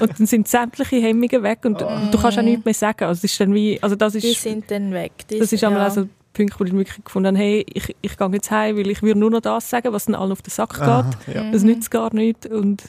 und 0.00 0.18
dann 0.18 0.26
sind 0.26 0.48
sämtliche 0.48 0.96
Hemmungen 0.96 1.42
weg 1.42 1.60
und, 1.64 1.80
und 1.80 2.10
du 2.12 2.18
kannst 2.18 2.38
auch 2.38 2.42
nichts 2.42 2.64
mehr 2.64 2.74
sagen. 2.74 3.04
Also, 3.04 3.18
es 3.20 3.24
ist 3.32 3.40
dann 3.40 3.54
wie, 3.54 3.82
also 3.82 3.96
das 3.96 4.12
Die 4.14 4.30
ist, 4.30 4.42
sind 4.42 4.70
dann 4.70 4.92
weg. 4.92 5.12
Die 5.30 5.38
das 5.38 5.52
ist 5.52 5.64
einmal 5.64 5.80
ja. 5.80 5.86
also 5.86 6.08
Punkt, 6.34 6.58
wo 6.58 6.64
ich 6.64 6.72
wirklich 6.72 7.04
gefunden 7.04 7.28
habe, 7.36 7.38
hey, 7.38 7.66
ich, 7.72 7.94
ich 8.00 8.16
gehe 8.16 8.28
jetzt 8.32 8.50
heim, 8.50 8.76
weil 8.76 8.88
ich 8.90 9.02
würde 9.02 9.20
nur 9.20 9.30
noch 9.30 9.40
das 9.42 9.68
sagen, 9.68 9.92
was 9.92 10.06
dann 10.06 10.14
allen 10.14 10.32
auf 10.32 10.40
den 10.40 10.50
Sack 10.50 10.70
geht. 10.74 10.82
Aha, 10.82 11.10
ja. 11.32 11.50
Das 11.50 11.62
nützt 11.62 11.90
gar 11.90 12.14
nicht. 12.14 12.46
Und 12.46 12.84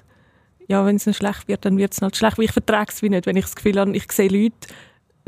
ja, 0.68 0.86
wenn 0.86 0.96
es 0.96 1.04
dann 1.04 1.14
schlecht 1.14 1.48
wird, 1.48 1.66
dann 1.66 1.78
wird 1.78 1.94
es 1.94 2.02
halt 2.02 2.16
schlecht. 2.16 2.38
Weil 2.38 2.46
ich 2.46 2.52
vertrage 2.52 2.92
es 2.92 3.02
wie 3.02 3.10
nicht. 3.10 3.26
Wenn 3.26 3.36
ich 3.36 3.46
das 3.46 3.56
Gefühl 3.56 3.80
habe, 3.80 3.96
ich 3.96 4.12
sehe 4.12 4.30
Leute, 4.30 4.56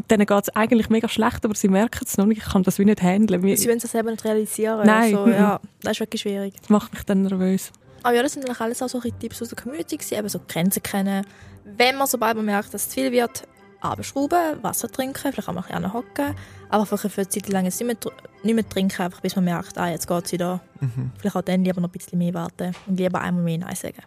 denen 0.10 0.26
geht 0.26 0.43
es 0.43 0.50
eigentlich 0.50 0.89
mega 0.89 1.07
schlecht, 1.07 1.45
aber 1.45 1.55
sie 1.55 1.68
merken 1.68 2.05
es 2.05 2.18
noch 2.18 2.26
nicht. 2.26 2.39
Ich 2.39 2.51
kann 2.51 2.64
das 2.64 2.80
wie 2.80 2.86
nicht 2.86 3.01
handeln. 3.01 3.41
Sie 3.55 3.68
wollen 3.68 3.78
es 3.78 3.91
selber 3.91 4.12
nicht 4.12 4.24
realisieren. 4.26 4.86
Nein. 4.86 5.16
Also, 5.16 5.32
ja, 5.32 5.60
das 5.82 5.93
ist 5.93 5.99
wirklich 5.99 6.22
schwierig. 6.22 6.53
Das 6.60 6.70
macht 6.70 6.93
mich 6.93 7.03
dann 7.03 7.24
nervös. 7.24 7.72
Aber 8.03 8.14
ja, 8.14 8.22
das 8.22 8.34
sind 8.34 8.45
eigentlich 8.45 8.62
alles 8.62 8.82
auch 8.82 8.89
so 8.89 8.99
Tipps 8.99 9.41
aus 9.41 9.49
der 9.49 9.57
Community 9.57 9.97
gewesen, 9.97 10.18
eben 10.18 10.30
so 10.30 10.39
Grenzen 10.47 10.84
kennen. 10.84 11.26
Wenn 11.64 11.97
man 11.97 12.07
sobald 12.07 12.36
man 12.36 12.45
merkt, 12.45 12.74
dass 12.74 12.84
es 12.84 12.89
zu 12.89 12.95
viel 12.95 13.12
wird, 13.12 13.47
abschrauben, 13.82 14.62
Wasser 14.62 14.91
trinken, 14.91 15.32
vielleicht 15.32 15.49
auch 15.49 15.53
mal 15.53 15.62
ein 15.62 15.68
bisschen 15.68 15.93
hocken, 15.93 16.36
aber 16.70 16.82
einfach 16.82 16.99
für 16.99 17.22
eine 17.22 17.30
Zeit 17.30 17.49
lang 17.49 17.66
jetzt 17.66 17.80
nicht 17.80 17.88
mehr, 17.88 18.14
nicht 18.43 18.55
mehr 18.55 18.70
trinken, 18.70 19.01
einfach 19.01 19.22
bis 19.22 19.36
man 19.36 19.45
merkt, 19.45 19.78
ah, 19.78 19.89
jetzt 19.89 20.07
geht 20.07 20.26
es 20.26 20.32
wieder. 20.32 20.62
Mhm. 20.80 21.12
Vielleicht 21.18 21.36
auch 21.36 21.41
dann 21.41 21.64
lieber 21.64 21.82
noch 21.82 21.89
ein 21.89 21.91
bisschen 21.91 22.20
mehr 22.20 22.34
warten 22.34 22.76
und 22.86 22.99
lieber 22.99 23.22
einmal 23.22 23.43
mehr 23.43 23.60
Nein 23.60 23.76
sagen. 23.76 24.03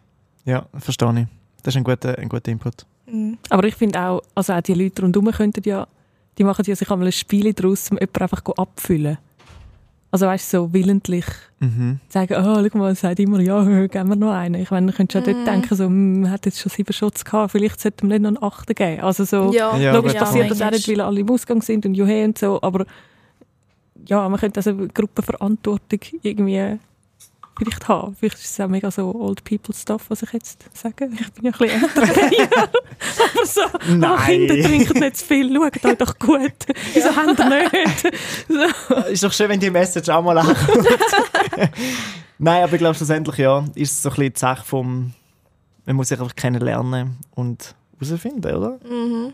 Ja, 0.49 0.67
verstehe 0.79 1.21
ich. 1.21 1.27
Das 1.63 1.75
ist 1.75 1.79
ein 1.79 1.85
guter, 1.85 2.17
ein 2.19 2.29
guter 2.29 2.51
Input. 2.51 2.87
Aber 3.51 3.65
ich 3.67 3.75
finde 3.75 4.01
auch, 4.03 4.23
also 4.35 4.53
auch 4.55 4.61
die 4.61 4.75
Leute 4.75 5.03
rundherum 5.03 5.31
könnten 5.31 5.63
ja, 5.69 5.87
die 6.39 6.45
machen 6.45 6.65
ja 6.67 6.75
sich 6.77 6.91
einmal 6.91 7.09
ein 7.09 7.13
Spiel 7.13 7.53
daraus, 7.53 7.91
um 7.91 7.99
jemanden 7.99 8.23
einfach 8.23 8.43
abfüllen. 8.57 9.19
Also 10.11 10.27
weißt 10.27 10.55
du, 10.55 10.57
so 10.59 10.73
willentlich 10.73 11.27
Mhm. 11.61 11.99
sagen, 12.09 12.35
oh, 12.39 12.67
schau 12.71 12.79
mal, 12.79 12.95
sagt 12.95 13.19
immer, 13.21 13.41
ja, 13.41 13.63
geben 13.89 14.09
wir 14.09 14.17
noch 14.17 14.33
einen. 14.33 14.55
Ich 14.63 14.71
meine, 14.71 14.87
du 14.91 14.97
könntest 14.97 15.27
ja 15.27 15.33
Mhm. 15.33 15.37
dort 15.37 15.47
denken, 15.49 15.75
so, 15.77 15.85
hm, 15.85 16.21
man 16.23 16.31
hat 16.31 16.47
jetzt 16.47 16.61
schon 16.61 16.71
sieben 16.71 16.93
Shots 16.95 17.25
gehabt, 17.25 17.51
vielleicht 17.53 17.81
sollte 17.81 18.07
man 18.07 18.13
nicht 18.13 18.23
noch 18.23 18.29
einen 18.29 18.43
achten 18.43 18.75
geben. 18.75 19.03
Also 19.03 19.25
so, 19.25 19.53
Ja, 19.53 19.77
Ja, 19.77 19.93
logisch 19.95 20.13
gut, 20.13 20.21
passiert 20.23 20.51
das 20.51 20.63
auch 20.63 20.71
nicht, 20.71 20.89
weil 20.89 21.01
alle 21.03 21.21
im 21.21 21.31
Ausgang 21.31 21.61
sind 21.61 21.85
und 21.85 21.95
juhe 21.95 22.25
und 22.25 22.39
so, 22.39 22.59
aber 22.63 22.87
ja, 24.07 24.27
man 24.29 24.39
könnte 24.41 24.59
also 24.61 24.71
eine 24.71 24.89
Gruppenverantwortung 24.89 26.01
irgendwie 26.23 26.79
vielleicht 27.59 27.89
haben. 27.89 28.17
Vielleicht 28.19 28.39
ist 28.39 28.53
es 28.53 28.61
auch 28.61 28.69
mega 28.69 28.91
so 28.91 29.15
Old 29.15 29.45
People 29.45 29.75
Stuff, 29.75 30.07
was 30.09 30.23
ich 30.23 30.33
jetzt 30.33 30.65
sage. 30.75 31.11
Ich 31.13 31.33
bin 31.33 31.45
ja 31.45 31.53
ein 31.53 31.59
bisschen 31.59 31.83
älter. 31.83 32.33
Ja. 32.33 32.47
aber 32.63 33.47
so, 33.47 33.61
oh, 33.63 33.95
Nein. 33.95 34.19
Kinder 34.27 34.55
trinken 34.69 35.01
nicht 35.01 35.17
zu 35.17 35.25
viel, 35.27 35.55
schaut 35.55 35.85
euch 35.85 35.99
doch 35.99 36.19
gut. 36.19 36.53
Wieso 36.95 37.15
habt 37.15 37.39
ihr 37.39 37.49
nicht? 37.49 38.17
So. 38.49 38.95
Ist 39.11 39.25
doch 39.25 39.33
schön, 39.33 39.49
wenn 39.49 39.61
die 39.61 39.71
Message 39.71 40.09
auch 40.09 40.23
mal 40.23 40.39
ankommt. 40.39 40.87
Nein, 42.39 42.63
aber 42.63 42.73
ich 42.73 42.79
glaube 42.79 42.95
schlussendlich 42.95 43.39
ja, 43.39 43.65
ist 43.75 43.93
es 43.93 44.03
so 44.03 44.11
ein 44.11 44.15
bisschen 44.15 44.33
die 44.33 44.39
Sache 44.39 44.65
vom, 44.65 45.13
man 45.87 45.97
muss 45.97 46.09
sich 46.09 46.21
einfach 46.21 46.37
kennenlernen 46.37 47.19
und 47.35 47.75
herausfinden, 47.99 48.55
oder? 48.55 48.79
Mhm. 48.89 49.33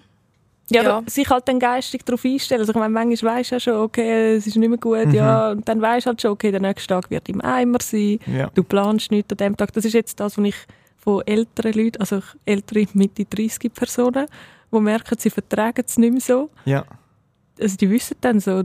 Ja, 0.70 0.82
Ja. 0.82 1.02
sich 1.06 1.28
halt 1.28 1.46
dann 1.46 1.58
geistig 1.58 2.04
darauf 2.04 2.24
einstellen. 2.24 2.60
Also 2.60 2.72
ich 2.72 2.78
meine, 2.78 2.88
manchmal 2.88 3.36
weisst 3.36 3.50
du 3.50 3.54
ja 3.56 3.60
schon, 3.60 3.74
okay, 3.74 4.34
es 4.36 4.46
ist 4.46 4.56
nicht 4.56 4.68
mehr 4.68 4.78
gut, 4.78 5.06
Mhm. 5.06 5.14
ja, 5.14 5.50
und 5.50 5.68
dann 5.68 5.82
weisst 5.82 6.06
du 6.06 6.08
halt 6.10 6.22
schon, 6.22 6.30
okay, 6.30 6.50
der 6.50 6.60
nächste 6.60 6.88
Tag 6.88 7.10
wird 7.10 7.28
im 7.28 7.40
Eimer 7.42 7.78
sein, 7.82 8.18
Ja. 8.26 8.50
du 8.54 8.64
planst 8.64 9.10
nichts 9.10 9.30
an 9.32 9.36
dem 9.36 9.56
Tag. 9.56 9.72
Das 9.74 9.84
ist 9.84 9.92
jetzt 9.92 10.18
das, 10.20 10.38
was 10.38 10.44
ich 10.44 10.56
von 10.96 11.22
älteren 11.26 11.72
Leuten, 11.74 12.00
also 12.00 12.20
ältere 12.46 12.86
Mitte 12.94 13.26
30 13.26 13.74
Personen, 13.74 14.26
die 14.72 14.80
merken, 14.80 15.16
sie 15.18 15.28
vertragen 15.30 15.84
es 15.86 15.98
nicht 15.98 16.12
mehr 16.12 16.20
so. 16.22 16.50
Ja. 16.64 16.84
Also 17.60 17.76
die 17.76 17.90
wissen 17.90 18.16
dann 18.22 18.40
so, 18.40 18.62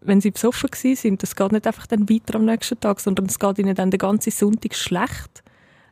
wenn 0.00 0.20
sie 0.20 0.30
besoffen 0.30 0.70
gewesen 0.70 0.96
sind, 1.00 1.22
das 1.22 1.34
geht 1.34 1.52
nicht 1.52 1.66
einfach 1.66 1.86
dann 1.88 2.08
weiter 2.08 2.36
am 2.36 2.44
nächsten 2.44 2.78
Tag, 2.78 3.00
sondern 3.00 3.26
es 3.26 3.38
geht 3.38 3.58
ihnen 3.58 3.74
dann 3.74 3.90
den 3.90 3.98
ganzen 3.98 4.30
Sonntag 4.30 4.74
schlecht. 4.74 5.42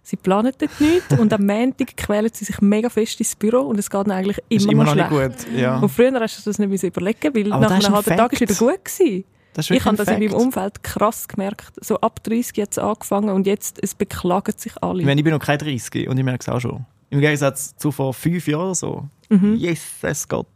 Sie 0.08 0.14
planen 0.16 0.52
dort 0.56 0.80
nichts 0.80 1.18
und 1.18 1.32
am 1.32 1.44
Montag 1.46 1.96
quälen 1.96 2.30
sie 2.32 2.44
sich 2.44 2.60
mega 2.60 2.88
fest 2.88 3.18
ins 3.18 3.34
Büro 3.34 3.62
und 3.62 3.76
es 3.76 3.90
geht 3.90 4.06
ihnen 4.06 4.12
eigentlich 4.12 4.38
Ist 4.48 4.62
immer, 4.62 4.72
immer 4.72 4.84
noch 4.84 4.94
noch 4.94 5.08
schlecht. 5.10 5.38
nicht 5.38 5.48
gut. 5.50 5.58
Ja. 5.60 5.78
Und 5.80 5.88
früher 5.88 6.20
hast 6.20 6.38
du 6.38 6.48
das 6.48 6.60
nicht 6.60 6.68
müssen 6.68 6.86
überlegen, 6.86 7.34
weil 7.34 7.52
Aber 7.52 7.62
nach 7.64 7.70
einem 7.72 7.86
ein 7.86 7.92
halben 7.92 8.16
Tag 8.16 8.32
ist 8.32 8.38
Fact. 8.38 8.50
wieder 8.60 8.72
gut 8.72 8.84
gewesen. 8.84 9.24
Das 9.54 9.64
ist 9.64 9.70
Ich 9.70 9.70
wirklich 9.70 9.84
habe 9.86 9.96
das 9.96 10.06
in 10.08 10.14
meinem 10.20 10.30
Fact. 10.30 10.42
Umfeld 10.42 10.82
krass 10.84 11.26
gemerkt. 11.26 11.72
So 11.84 11.96
ab 12.00 12.22
30 12.22 12.56
jetzt 12.56 12.78
angefangen 12.78 13.30
und 13.30 13.48
jetzt 13.48 13.78
es 13.82 13.96
beklagen 13.96 14.54
sich 14.56 14.80
alle. 14.80 15.00
Ich 15.00 15.06
meine, 15.06 15.20
ich 15.20 15.24
bin 15.24 15.32
noch 15.32 15.40
kein 15.44 15.58
30 15.58 16.08
und 16.08 16.16
ich 16.16 16.24
merke 16.24 16.38
es 16.42 16.48
auch 16.48 16.60
schon. 16.60 16.86
Im 17.10 17.18
Gegensatz 17.20 17.76
zu 17.76 17.90
vor 17.90 18.14
fünf 18.14 18.46
Jahren 18.46 18.74
so. 18.74 19.08
Mhm. 19.28 19.56
Jesus 19.56 20.28
Gott. 20.28 20.46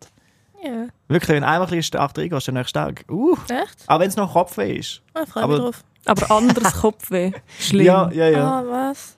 Ja. 0.62 0.86
Wirklich, 1.08 1.30
wenn 1.30 1.42
einmal 1.42 1.62
ein 1.62 1.66
bisschen 1.66 1.82
stark 1.84 2.14
drin 2.14 2.28
gehst, 2.30 2.46
dann 2.46 2.54
nächsten 2.54 2.74
Tag. 2.78 3.04
Uh, 3.10 3.34
Echt? 3.48 3.82
auch 3.88 3.98
wenn 3.98 4.08
es 4.10 4.14
noch 4.16 4.32
Kopfweh 4.32 4.76
ist. 4.76 5.02
Ah, 5.14 5.24
freue 5.26 5.42
Aber- 5.42 5.52
mich 5.54 5.62
drauf. 5.62 5.84
Aber 6.06 6.30
anderes 6.30 6.72
Kopfweh. 6.80 7.32
Schlimm. 7.58 7.86
Ja, 7.86 8.10
ja, 8.12 8.28
ja. 8.28 8.44
Ah, 8.60 8.64
was? 8.90 9.16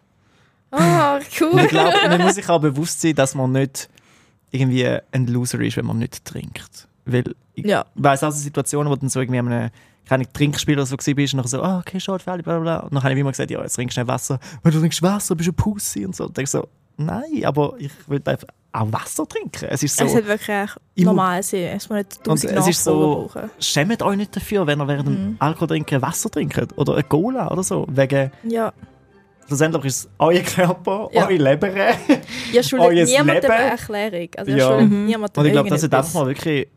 Ah, 0.73 1.17
Und 1.17 1.27
cool. 1.41 1.61
ich 1.61 1.69
glaube, 1.69 1.93
man 2.09 2.21
muss 2.23 2.35
sich 2.35 2.49
auch 2.49 2.61
bewusst 2.61 3.01
sein, 3.01 3.15
dass 3.15 3.35
man 3.35 3.53
nicht 3.53 3.89
irgendwie 4.51 4.87
ein 5.13 5.27
Loser 5.27 5.61
ist, 5.61 5.77
wenn 5.77 5.87
man 5.87 5.99
nicht 5.99 6.25
trinkt. 6.25 6.89
Weil 7.05 7.25
ich 7.55 7.65
Ja. 7.67 7.85
weiss 7.95 8.23
also 8.23 8.39
Situationen, 8.39 8.91
wo 8.91 8.97
dann 8.97 9.09
so 9.09 9.21
irgendwie 9.21 9.39
einem 9.39 9.71
keine 10.09 10.31
Trinkspiel 10.31 10.75
oder 10.75 10.87
so 10.87 10.97
gewesen 10.97 11.15
bist 11.15 11.33
und 11.35 11.39
dann 11.39 11.47
so, 11.47 11.63
ah, 11.63 11.79
okay, 11.79 12.01
schade, 12.01 12.23
fertig, 12.25 12.45
bla 12.45 12.55
bla 12.59 12.63
bla. 12.63 12.77
Und 12.87 12.95
dann 12.95 13.03
habe 13.05 13.15
ich 13.15 13.21
immer 13.21 13.31
gesagt, 13.31 13.51
ja, 13.51 13.63
jetzt 13.63 13.75
trinkst 13.75 13.93
du 13.97 14.01
schnell 14.01 14.09
Wasser. 14.09 14.41
Wenn 14.63 14.73
du 14.73 14.81
trinkst 14.81 15.01
Wasser, 15.03 15.37
bist 15.37 15.47
du 15.49 15.53
ein 15.53 15.57
Pussy 15.57 16.05
und 16.05 16.17
so. 16.17 16.27
Und 16.27 16.37
ich 16.39 16.51
so, 16.51 16.67
nein, 16.97 17.45
aber 17.45 17.75
ich 17.79 17.93
will 18.09 18.21
einfach 18.25 18.49
auch 18.73 18.91
Wasser 18.93 19.29
trinken. 19.29 19.67
Es 19.71 19.83
ist 19.83 19.97
so, 19.97 20.05
es 20.05 20.15
hat 20.15 20.27
wirklich 20.27 20.71
normal 20.97 21.43
sein. 21.43 21.61
Es 21.77 21.89
muss 21.89 21.99
nicht 21.99 22.27
und 22.29 22.43
es 22.45 22.67
ist 22.69 22.83
so, 22.85 23.29
brauchen. 23.33 23.51
schämt 23.61 24.03
euch 24.03 24.17
nicht 24.17 24.35
dafür, 24.35 24.67
wenn 24.67 24.81
ihr 24.81 24.89
während 24.89 25.09
dem 25.09 25.15
Mhm. 25.31 25.37
Alkohol 25.39 25.69
trinken 25.69 26.03
Wasser 26.03 26.31
trinkt 26.31 26.77
oder 26.79 26.95
eine 26.95 27.03
Cola 27.05 27.51
oder 27.51 27.63
so. 27.63 27.87
Wegen, 27.89 28.33
Ja. 28.45 28.73
Schlussendlich 29.47 29.85
ist 29.87 29.99
es 30.05 30.09
euer 30.19 30.41
Körper, 30.43 31.09
Ja. 31.13 31.23
eure 31.27 31.37
Leber. 31.37 31.69
Ihr 32.53 32.63
schuldet 32.63 33.09
niemandem 33.09 33.51
eine 33.51 33.63
Erklärung. 33.71 34.29
Also 34.37 34.51
ihr 34.51 34.57
Ja. 34.59 34.81
Mhm. 34.81 35.07
niemandem 35.07 35.41
Und 35.41 35.47
ich 35.47 35.53
glaube, 35.53 35.69
das 35.71 35.83
irgendetwas. 35.83 36.07
einfach 36.07 36.21
mal 36.21 36.27
wirklich 36.29 36.69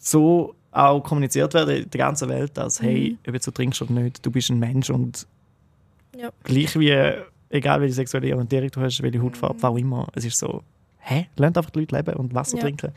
so 0.00 0.54
auch 0.70 1.00
kommuniziert 1.00 1.54
werden 1.54 1.76
in 1.84 1.90
der 1.90 1.98
ganzen 1.98 2.28
Welt, 2.28 2.58
als 2.58 2.82
hey, 2.82 3.16
ob 3.26 3.40
du 3.40 3.50
trinkst 3.50 3.80
oder 3.82 3.92
nicht, 3.92 4.24
du 4.24 4.30
bist 4.30 4.50
ein 4.50 4.58
Mensch 4.58 4.90
und 4.90 5.26
Ja. 6.16 6.30
gleich 6.42 6.78
wie, 6.78 6.92
egal 7.50 7.80
welche 7.80 7.94
sexuelle 7.94 8.32
Orientierung 8.32 8.70
du 8.70 8.80
hast, 8.80 9.00
welche 9.02 9.22
Hautfarbe, 9.22 9.54
was 9.56 9.64
auch 9.70 9.76
immer, 9.76 10.08
es 10.14 10.24
ist 10.24 10.38
so, 10.38 10.62
hä, 10.98 11.26
lernt 11.36 11.56
einfach 11.56 11.70
die 11.70 11.80
Leute 11.80 11.94
leben 11.96 12.14
und 12.16 12.34
Wasser 12.34 12.56
Ja. 12.56 12.62
trinken. 12.62 12.92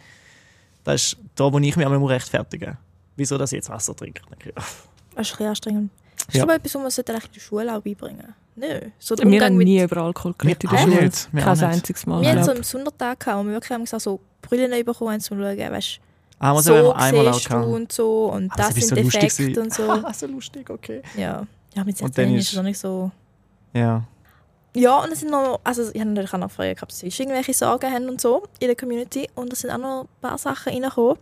Das 0.83 0.95
ist 1.03 1.17
da, 1.35 1.51
wo 1.51 1.59
ich 1.59 1.75
mich 1.75 1.85
einmal 1.85 2.03
rechtfertigen 2.11 2.77
Wieso, 3.15 3.37
dass 3.37 3.51
ich 3.51 3.57
jetzt 3.57 3.69
Wasser 3.69 3.95
trinke? 3.95 4.21
Das 4.29 4.65
ist 4.67 4.87
ein 5.15 5.15
bisschen 5.15 5.47
anstrengend. 5.47 5.91
Ist 6.27 6.35
Ja. 6.35 6.43
aber 6.43 6.55
etwas, 6.55 6.75
was 6.75 6.81
man 6.81 6.91
sollte 6.91 7.11
eigentlich 7.13 7.25
in 7.25 7.33
der 7.33 7.39
Schule 7.41 7.75
auch 7.77 7.81
beibringen 7.81 8.33
Nö. 8.55 8.79
So 8.99 9.15
Wir 9.17 9.25
Umgang 9.25 9.41
haben 9.43 9.57
mit... 9.57 9.67
nie 9.67 9.81
über 9.83 9.97
Alkohol 9.97 10.33
geredet 10.37 10.63
in 10.63 10.71
Wir 10.71 10.77
der 10.77 10.83
Schule. 10.85 11.01
nicht. 11.03 11.29
Wir 11.31 11.43
Kein 11.43 11.63
einziges 11.63 12.05
Mal. 12.07 12.21
Wir 12.21 12.29
hatten 12.31 12.43
so 12.43 12.51
einen 12.51 12.63
Sondertag, 12.63 13.19
gehabt, 13.19 13.37
wo 13.39 13.43
wir 13.47 13.53
wirklich 13.53 13.93
auch 13.93 13.99
so 13.99 14.19
Brillen 14.41 14.71
bekommen 14.85 15.09
haben, 15.11 15.15
um 15.17 15.21
zu 15.21 15.35
schauen, 15.35 15.57
weißt, 15.71 15.99
Ah, 16.39 16.53
muss 16.53 16.65
so 16.65 16.75
so 16.75 16.93
einmal 16.93 17.27
auch 17.29 17.39
du 17.39 17.55
und 17.57 17.91
so 17.91 18.25
und 18.31 18.51
Aber 18.51 18.57
das 18.63 18.77
ist 18.77 18.89
sind 18.89 19.11
so 19.11 19.19
Defekte 19.19 19.61
und 19.61 19.73
so. 19.73 19.89
Ah, 19.91 20.13
so 20.13 20.27
lustig, 20.27 20.69
okay. 20.69 21.01
ja. 21.15 21.45
Ja, 21.75 21.83
mit 21.83 21.99
Und 22.01 22.17
dann 22.17 22.25
16 22.29 22.35
ist- 22.37 22.51
es 22.53 22.57
auch 22.59 22.63
nicht 22.63 22.77
so... 22.79 23.11
Ja. 23.73 24.03
Ja, 24.75 24.97
und 25.03 25.11
es 25.11 25.21
sind 25.21 25.31
noch, 25.31 25.59
also 25.63 25.89
ich 25.93 25.99
habe 25.99 26.09
natürlich 26.11 26.33
auch 26.33 26.37
noch 26.37 26.51
Fragen 26.51 26.75
gehabt, 26.75 26.83
ob 26.83 26.91
sie 26.91 27.07
irgendwelche 27.07 27.53
Sorgen 27.53 27.91
haben 27.91 28.09
und 28.09 28.21
so 28.21 28.43
in 28.59 28.67
der 28.67 28.75
Community. 28.75 29.27
Und 29.33 29.51
es 29.53 29.59
sind 29.61 29.71
auch 29.71 29.77
noch 29.79 30.01
ein 30.03 30.07
paar 30.21 30.37
Sachen 30.37 30.73
reingekommen. 30.73 31.17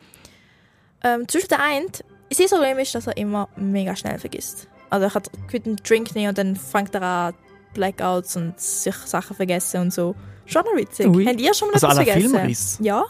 Ähm, 1.03 1.27
zwischen 1.27 1.47
der 1.49 1.61
einen, 1.61 1.87
sein 2.31 2.47
Problem 2.49 2.79
ist, 2.79 2.95
dass 2.95 3.07
er 3.07 3.15
immer 3.17 3.47
mega 3.55 3.95
schnell 3.95 4.19
vergisst. 4.19 4.67
Also 4.95 5.07
er 5.07 5.13
hat 5.13 5.29
einen 5.65 5.75
Drink 5.77 6.15
nehmen 6.15 6.29
und 6.29 6.37
dann 6.37 6.55
fängt 6.55 6.93
er 6.95 7.01
an 7.01 7.33
Blackouts 7.73 8.35
und 8.37 8.59
sich 8.59 8.95
Sachen 8.95 9.35
vergessen 9.35 9.81
und 9.81 9.93
so. 9.93 10.15
Schon 10.45 10.63
noch 10.63 10.75
witzig. 10.75 11.07
Ui. 11.07 11.25
Habt 11.25 11.41
ihr 11.41 11.53
schon 11.53 11.67
mal 11.69 11.73
Also 11.75 11.87
etwas 11.87 12.03
vergessen? 12.05 12.29
Filmriss? 12.31 12.77
Ja? 12.81 13.03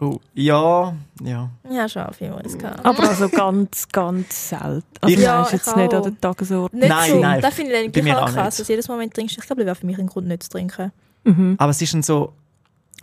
Oh, 0.00 0.18
ja, 0.34 0.92
ja. 1.22 1.50
Ja, 1.70 1.88
schon 1.88 2.02
einen 2.02 2.12
Filmriss 2.14 2.58
gehabt. 2.58 2.84
Aber 2.84 3.08
also 3.08 3.28
ganz, 3.28 3.86
ganz 3.88 4.48
selten. 4.50 4.82
Also 5.00 5.14
Ich- 5.14 5.20
ja, 5.22 5.42
ist 5.42 5.52
jetzt 5.52 5.68
ich 5.68 5.76
nicht 5.76 5.94
auch. 5.94 5.96
an 5.98 6.02
der 6.02 6.20
Tagesordnung. 6.20 6.80
Nicht 6.80 6.88
Nein, 6.90 7.10
so. 7.12 7.20
nein, 7.20 7.40
Das 7.40 7.54
finde 7.54 7.72
ich 7.80 7.92
dann 7.92 8.04
gleich 8.04 8.16
auch 8.16 8.24
krass, 8.26 8.44
nicht. 8.54 8.60
dass 8.60 8.68
jedes 8.68 8.88
Mal, 8.88 8.98
wenn 8.98 9.08
du 9.08 9.14
trinkst, 9.14 9.38
ich 9.38 9.46
glaube, 9.46 9.60
das 9.62 9.66
wäre 9.66 9.76
für 9.76 9.86
mich 9.86 9.98
ein 9.98 10.06
Grund, 10.08 10.26
nicht 10.26 10.42
zu 10.42 10.50
trinken. 10.50 10.92
Mhm. 11.22 11.54
Aber 11.58 11.70
es 11.70 11.80
ist 11.80 11.94
dann 11.94 12.02
so, 12.02 12.32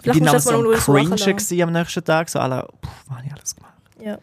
Vielleicht 0.02 0.18
ich 0.20 0.24
bin 0.26 0.32
musst 0.34 0.46
du 0.48 0.52
auch 0.52 0.64
das 0.72 0.86
so 0.86 0.92
mal 0.94 1.06
Cringe 1.38 1.64
am 1.64 1.72
nächsten 1.72 2.04
Tag, 2.04 2.30
so 2.30 2.39
alle, 2.39 2.68
puh, 2.82 2.89
was 3.08 3.18
habe 3.18 3.28
ich 3.28 3.34
alles 3.34 3.56
gemacht? 3.56 3.74
Ja. 4.04 4.18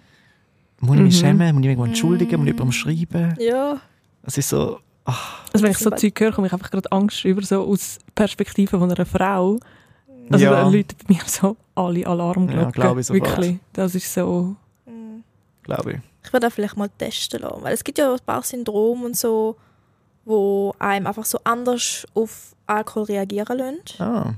Muss 0.81 0.97
ich 0.97 1.03
mich 1.03 1.15
Mhm. 1.17 1.19
schämen? 1.27 1.55
Muss 1.57 1.65
ich 1.67 1.77
mich 1.77 1.87
entschuldigen? 1.89 2.37
Muss 2.41 2.49
ich 2.49 2.55
jemandem 2.55 2.73
schreiben? 2.73 3.35
Ja. 3.41 3.81
Es 4.23 4.39
ist 4.39 4.49
so, 4.49 4.79
Also 5.05 5.65
wenn 5.65 5.71
ich 5.73 5.79
so 5.79 5.91
Zeug 5.91 6.21
höre, 6.21 6.33
komme 6.33 6.47
ich 6.47 6.53
einfach 6.53 6.71
gerade 6.71 6.91
Angst 6.93 7.25
über, 7.25 7.43
so 7.43 7.63
aus 7.65 7.99
Perspektive 8.15 8.79
von 8.79 8.91
einer 8.91 9.07
Frau. 9.07 9.55
Mhm. 9.55 9.61
Also 10.33 10.45
Ja. 10.45 10.51
da 10.53 10.69
läuten 10.69 10.97
bei 11.07 11.15
mir 11.15 11.21
so 11.27 11.57
alle 11.75 12.07
Alarmglocken. 12.07 12.61
Ja, 12.65 12.71
glaube 12.71 13.01
ich 13.01 13.07
sofort. 13.07 13.29
Wirklich. 13.39 13.59
Das 13.73 13.95
ist 13.95 14.13
so... 14.13 14.55
Mhm. 14.87 15.23
glaube 15.63 15.93
ich. 15.93 15.99
Ich 16.25 16.33
würde 16.33 16.47
das 16.47 16.55
vielleicht 16.55 16.77
mal 16.77 16.91
testen 16.99 17.41
lassen. 17.41 17.63
Weil 17.63 17.73
es 17.75 17.83
gibt 17.83 17.97
ja 17.99 18.13
ein 18.13 18.19
paar 18.27 18.43
Syndrome 18.43 19.07
und 19.07 19.17
so, 19.17 19.57
wo 20.27 20.75
einem 20.79 21.07
einfach 21.07 21.25
so 21.25 21.39
anders 21.45 22.07
auf 22.15 22.55
Alkohol 22.67 23.05
reagieren 23.05 23.57
lassen. 23.59 24.03
Ah, 24.03 24.35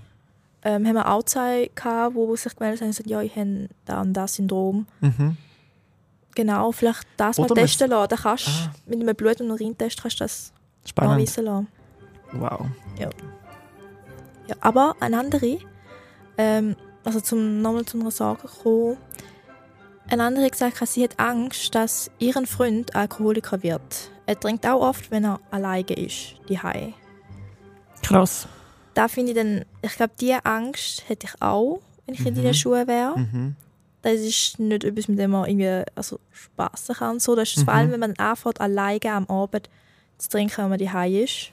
Ähm, 0.63 0.87
haben 0.87 0.95
wir 0.95 1.11
auch 1.11 1.23
zwei 1.25 1.69
gehabt, 1.75 2.15
wo 2.15 2.37
sich 2.37 2.55
gemeldet 2.55 2.81
haben 2.83 2.89
und 2.89 2.93
gesagt, 2.97 3.11
ja, 3.11 3.21
ich 3.23 3.35
habe 3.35 3.69
da 3.87 4.03
und 4.03 4.13
das 4.13 4.35
Syndrom. 4.37 4.87
mhm. 5.01 5.37
Genau, 6.41 6.73
vielleicht 6.73 7.07
das 7.19 7.37
mal 7.37 7.45
Oder 7.45 7.55
man- 7.55 7.65
testen 7.67 7.91
lassen. 7.91 8.09
Dann 8.09 8.19
kannst 8.19 8.49
Ah. 8.49 8.73
mit 8.87 9.01
einem 9.03 9.15
Blut- 9.15 9.41
und 9.43 9.51
Urintest 9.51 10.01
kannst 10.01 10.21
du 10.21 10.25
das 10.25 10.53
Spannend. 10.87 11.13
nachweisen 11.17 11.45
lassen. 11.45 11.69
Wow. 12.33 12.67
Ja, 12.99 14.57
aber 14.61 14.97
eine 15.01 15.19
andere, 15.19 15.59
ähm, 16.39 16.77
also 17.05 17.21
zum, 17.21 17.61
nochmal 17.61 17.85
zu 17.85 17.99
einer 18.01 18.11
Sorge 18.11 18.49
kommen, 18.49 18.97
eine 20.09 20.25
andere 20.25 20.45
hat 20.47 20.53
gesagt, 20.53 20.89
sie 20.89 21.05
hat 21.05 21.19
Angst, 21.21 21.75
dass 21.75 22.11
ihr 22.19 22.33
Freund 22.47 22.97
Alkoholiker 22.97 23.63
wird. 23.63 24.11
Er 24.27 24.39
trinkt 24.41 24.67
auch 24.67 24.81
oft, 24.81 25.11
wenn 25.11 25.25
er 25.25 25.41
alleine 25.51 25.93
ist, 25.93 26.37
die 26.49 26.59
Krass. 28.03 28.49
Da 28.95 29.09
finde 29.09 29.33
ich 29.33 29.37
dann, 29.37 29.65
ich 29.83 29.95
glaube, 29.95 30.13
diese 30.19 30.45
Angst 30.45 31.05
hätte 31.09 31.27
ich 31.27 31.43
auch, 31.43 31.81
wenn 32.07 32.15
ich 32.15 32.25
in 32.27 32.35
Mhm. 32.35 32.43
deinen 32.43 32.55
Schuhen 32.55 32.89
wäre. 32.89 33.19
Mhm. 33.19 33.57
Das 34.03 34.15
ist 34.21 34.59
nicht 34.59 34.85
etwas, 34.85 35.09
mit 35.09 35.19
dem 35.19 35.33
man 35.33 35.49
irgendwie 35.49 35.85
also 35.95 36.21
spassen 36.33 36.95
kann. 36.95 37.21
So. 37.21 37.35
Das 37.35 37.51
ist 37.51 37.59
Mhm. 37.59 37.65
vor 37.65 37.75
allem, 37.75 37.93
wenn 37.93 38.01
man 38.01 38.17
anfängt, 38.17 38.61
alleine 38.61 39.13
am 39.13 39.27
Abend 39.27 39.69
zu 40.19 40.29
trinken, 40.29 40.57
wenn 40.59 40.71
man 40.71 40.79
die 40.79 41.23
ist. 41.23 41.51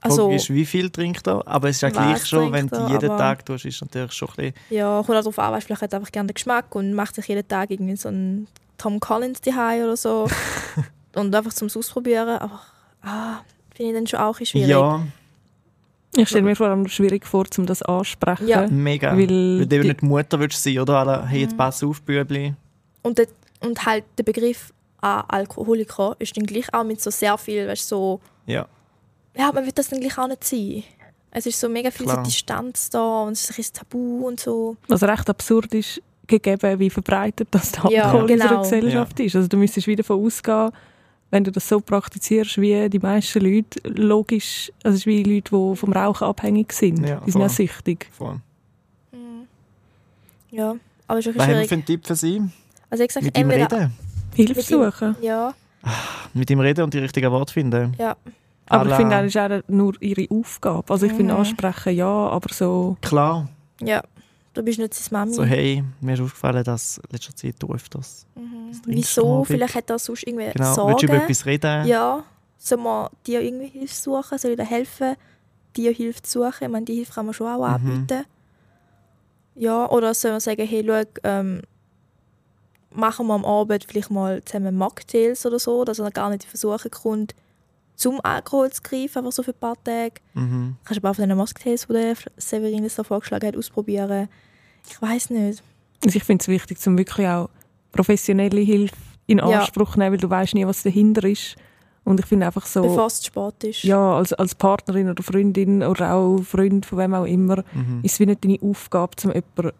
Also, 0.00 0.30
ist, 0.30 0.50
wie 0.50 0.64
viel 0.64 0.90
trinkt 0.90 1.26
er? 1.26 1.46
Aber 1.46 1.68
es 1.68 1.76
ist 1.76 1.82
ja 1.82 1.90
gleich 1.90 2.24
schon, 2.24 2.52
wenn 2.52 2.68
du 2.68 2.86
jeden 2.88 3.08
Tag 3.08 3.44
tust, 3.44 3.64
ist 3.64 3.80
natürlich 3.80 4.12
schon 4.12 4.28
ein 4.28 4.34
bisschen... 4.36 4.54
ja, 4.70 5.02
kommt 5.04 5.18
auch 5.18 5.22
darauf 5.22 5.38
an, 5.40 5.52
weißt, 5.52 5.66
vielleicht 5.66 5.82
hat 5.82 5.92
er 5.92 5.98
einfach 5.98 6.12
gerne 6.12 6.28
den 6.28 6.34
Geschmack 6.34 6.74
und 6.76 6.94
macht 6.94 7.16
sich 7.16 7.26
jeden 7.26 7.46
Tag 7.48 7.70
irgendwie 7.70 7.96
so 7.96 8.08
einen 8.08 8.46
Tom 8.76 9.00
Collins 9.00 9.40
die 9.40 9.50
oder 9.50 9.96
so. 9.96 10.28
und 11.16 11.34
einfach 11.34 11.52
zum 11.52 11.68
Ausprobieren. 11.74 12.28
Aber 12.38 12.60
ah, 13.02 13.40
finde 13.74 13.90
ich 13.90 13.96
dann 13.96 14.06
schon 14.06 14.20
auch 14.20 14.36
schwierig. 14.36 14.68
Ja, 14.68 15.02
Ich 16.16 16.28
stelle 16.28 16.44
mir 16.44 16.56
vor 16.56 16.68
allem 16.68 16.88
schwierig 16.88 17.26
vor, 17.26 17.44
um 17.58 17.66
das 17.66 17.82
ansprechen. 17.82 18.48
Ja. 18.48 18.66
mega. 18.66 19.12
Weil 19.12 19.18
Weil 19.18 19.66
du 19.66 19.80
die- 19.80 19.88
nicht 19.88 20.02
Mutter 20.02 20.40
willst 20.40 20.62
sein, 20.62 20.78
oder? 20.78 20.96
Alle, 20.98 21.26
hey, 21.26 21.40
jetzt 21.42 21.52
Mhm. 21.52 21.56
pass 21.58 21.82
auf, 21.84 22.00
Bübli. 22.02 22.54
Und 23.02 23.18
dort 23.18 23.28
Und 23.60 23.84
halt 23.86 24.04
der 24.16 24.22
Begriff 24.22 24.72
an 25.00 25.24
Alkoholiker 25.26 26.14
ist 26.20 26.36
dann 26.36 26.46
gleich 26.46 26.72
auch 26.72 26.84
mit 26.84 27.00
so 27.00 27.10
sehr 27.10 27.36
viel, 27.36 27.66
weißt 27.66 27.88
so, 27.88 28.20
Ja. 28.46 28.66
ja, 29.36 29.50
man 29.52 29.66
wird 29.66 29.76
das 29.78 29.88
dann 29.88 29.98
gleich 30.00 30.16
auch 30.16 30.28
nicht 30.28 30.44
sein. 30.44 30.84
Es 31.32 31.44
ist 31.44 31.58
so 31.58 31.68
mega 31.68 31.90
viel 31.90 32.08
so. 32.08 32.16
Distanz 32.22 32.88
da 32.88 33.22
und 33.22 33.32
es 33.32 33.42
ist 33.42 33.50
ein 33.50 33.56
bisschen 33.56 33.74
Tabu 33.74 34.26
und 34.28 34.38
so. 34.38 34.76
Was 34.86 35.02
recht 35.02 35.28
absurd 35.28 35.74
ist, 35.74 36.00
gegeben, 36.28 36.78
wie 36.78 36.88
verbreitet 36.88 37.48
das 37.50 37.72
der 37.72 37.90
Ja, 37.90 38.04
Alkohol 38.04 38.30
in 38.30 38.38
genau. 38.38 38.58
unserer 38.60 38.62
Gesellschaft 38.80 39.18
ist. 39.20 39.34
Also 39.36 39.48
du 39.48 39.56
müsstest 39.56 39.86
wieder 39.88 40.02
davon 40.04 40.24
ausgehen, 40.24 40.70
wenn 41.30 41.44
du 41.44 41.52
das 41.52 41.68
so 41.68 41.80
praktizierst 41.80 42.58
wie 42.60 42.88
die 42.88 42.98
meisten 42.98 43.40
Leute, 43.44 43.80
logisch, 43.88 44.72
also 44.82 44.94
es 44.94 45.00
ist 45.02 45.06
wie 45.06 45.22
Leute, 45.22 45.50
die 45.54 45.76
vom 45.76 45.92
Rauchen 45.92 46.26
abhängig 46.26 46.72
sind. 46.72 47.06
Ja, 47.06 47.20
die 47.26 47.30
sind 47.30 47.40
ja 47.42 47.48
voll. 47.48 47.56
süchtig. 47.56 48.08
Voll. 48.12 48.40
Ja, 50.50 50.74
aber 51.06 51.18
es 51.18 51.26
ist 51.26 51.36
Was 51.36 51.42
haben 51.46 51.50
wir 51.50 51.56
für 51.56 51.64
schwierig. 51.66 51.72
einen 51.72 51.84
Tipp 51.84 52.06
für 52.06 52.16
Sie? 52.16 52.42
Also 52.90 53.04
ich 53.04 53.12
sage 53.12 53.26
Mit 53.26 53.38
ihm 53.38 53.50
reden. 53.50 53.92
Hilfe 54.34 54.62
suchen. 54.62 55.16
Ja, 55.20 55.52
Mit 56.34 56.50
ihm 56.50 56.60
reden 56.60 56.84
und 56.84 56.94
die 56.94 56.98
richtigen 56.98 57.30
Worte 57.30 57.52
finden. 57.52 57.94
ja. 57.98 58.16
Aber 58.70 58.84
ich 58.84 58.88
À 58.88 58.90
la- 58.90 58.96
finde, 58.98 59.16
das 59.16 59.26
ist 59.34 59.36
auch 59.38 59.68
nur 59.68 59.94
ihre 60.02 60.26
Aufgabe. 60.30 60.92
Also 60.92 61.06
ich 61.06 61.12
finde 61.14 61.32
Mhm. 61.32 61.40
ansprechen 61.40 61.94
ja, 61.96 62.06
aber 62.06 62.52
so... 62.52 62.98
Klar, 63.00 63.48
Ja, 63.80 64.02
du 64.58 64.64
bist 64.64 64.78
nicht 64.78 64.94
seine 64.94 65.18
Mami. 65.20 65.34
so 65.34 65.44
hey, 65.44 65.82
mir 66.00 66.14
ist 66.14 66.20
aufgefallen, 66.20 66.64
dass 66.64 66.98
in 66.98 67.04
letzter 67.12 67.34
Zeit 67.36 67.54
du 67.58 67.72
öfters 67.72 68.26
Mhm. 68.34 68.70
Wieso? 68.86 69.44
Vielleicht 69.44 69.74
hat 69.74 69.90
er 69.90 69.98
sonst 69.98 70.24
irgendwie 70.26 70.50
Genau, 70.52 70.64
willst 70.64 70.76
du 70.76 71.06
Sorgen. 71.06 71.06
über 71.06 71.16
etwas 71.24 71.46
reden? 71.46 71.86
Ja, 71.86 72.24
soll 72.58 72.78
man 72.78 73.08
dir 73.26 73.40
irgendwie 73.40 73.66
Hilfe 73.68 73.94
suchen? 73.94 74.38
Soll 74.38 74.50
ich 74.52 74.56
dir 74.58 74.64
helfen, 74.64 75.16
dir 75.76 75.92
Hilfe 75.92 76.22
zu 76.22 76.38
suchen? 76.44 76.64
Ich 76.64 76.68
meine, 76.68 76.84
die 76.84 76.94
Hilfe 76.96 77.12
kann 77.14 77.24
man 77.26 77.34
schon 77.34 77.46
auch 77.48 77.58
Mhm. 77.58 77.90
anbieten. 77.90 78.24
Ja, 79.54 79.88
oder 79.90 80.14
soll 80.14 80.30
man 80.32 80.40
sagen, 80.40 80.66
hey, 80.66 80.84
schau, 80.86 81.02
ähm, 81.24 81.62
machen 82.94 83.26
wir 83.26 83.34
am 83.34 83.44
Abend 83.44 83.84
vielleicht 83.88 84.10
mal 84.10 84.42
zusammen 84.44 84.76
Mocktails 84.76 85.44
oder 85.46 85.58
so, 85.58 85.84
dass 85.84 85.98
er 85.98 86.10
gar 86.10 86.30
nicht 86.30 86.44
in 86.44 86.50
Versuche 86.50 86.88
kommt, 86.90 87.34
zum 87.96 88.20
Alkohol 88.22 88.70
zu 88.70 88.82
greifen, 88.82 89.18
einfach 89.18 89.32
so 89.32 89.42
für 89.42 89.50
ein 89.52 89.58
paar 89.58 89.82
Tage. 89.82 90.14
Mhm. 90.34 90.76
Kannst 90.84 90.98
du 90.98 91.00
aber 91.00 91.10
auch 91.10 91.16
von 91.16 91.28
den 91.28 91.36
Mocktails, 91.36 91.86
die 91.88 91.92
der 91.92 92.14
Severin 92.36 92.84
jetzt 92.84 92.98
da 92.98 93.02
vorgeschlagen 93.04 93.46
hat, 93.48 93.56
ausprobieren. 93.56 94.28
Ich 94.88 95.00
weiß 95.00 95.30
nicht. 95.30 95.62
Also 96.04 96.16
ich 96.16 96.24
finde 96.24 96.42
es 96.42 96.48
wichtig, 96.48 96.78
zum 96.78 96.96
wirklich 96.98 97.26
auch 97.26 97.48
professionelle 97.92 98.60
Hilfe 98.60 98.94
in 99.26 99.38
Ja. 99.38 99.60
Anspruch 99.60 99.92
zu 99.92 99.98
nehmen, 99.98 100.12
weil 100.12 100.20
du 100.20 100.30
weißt 100.30 100.54
nie, 100.54 100.66
was 100.66 100.82
dahinter 100.82 101.24
ist. 101.28 101.56
Und 102.04 102.20
ich 102.20 102.26
finde 102.26 102.46
einfach 102.46 102.64
so... 102.64 102.80
Bevor 102.82 103.06
es 103.06 103.20
zu 103.20 103.26
spät 103.26 103.64
ist. 103.64 103.82
Ja, 103.82 104.14
als, 104.16 104.32
als 104.32 104.54
Partnerin 104.54 105.10
oder 105.10 105.22
Freundin 105.22 105.82
oder 105.82 106.14
auch 106.14 106.40
Freund 106.42 106.86
von 106.86 106.98
wem 106.98 107.14
auch 107.14 107.24
immer, 107.26 107.62
Mhm. 107.74 108.00
ist 108.02 108.14
es 108.14 108.20
wie 108.20 108.26
nicht 108.26 108.42
deine 108.44 108.58
Aufgabe, 108.62 109.12
um 109.24 109.30
jemanden 109.32 109.72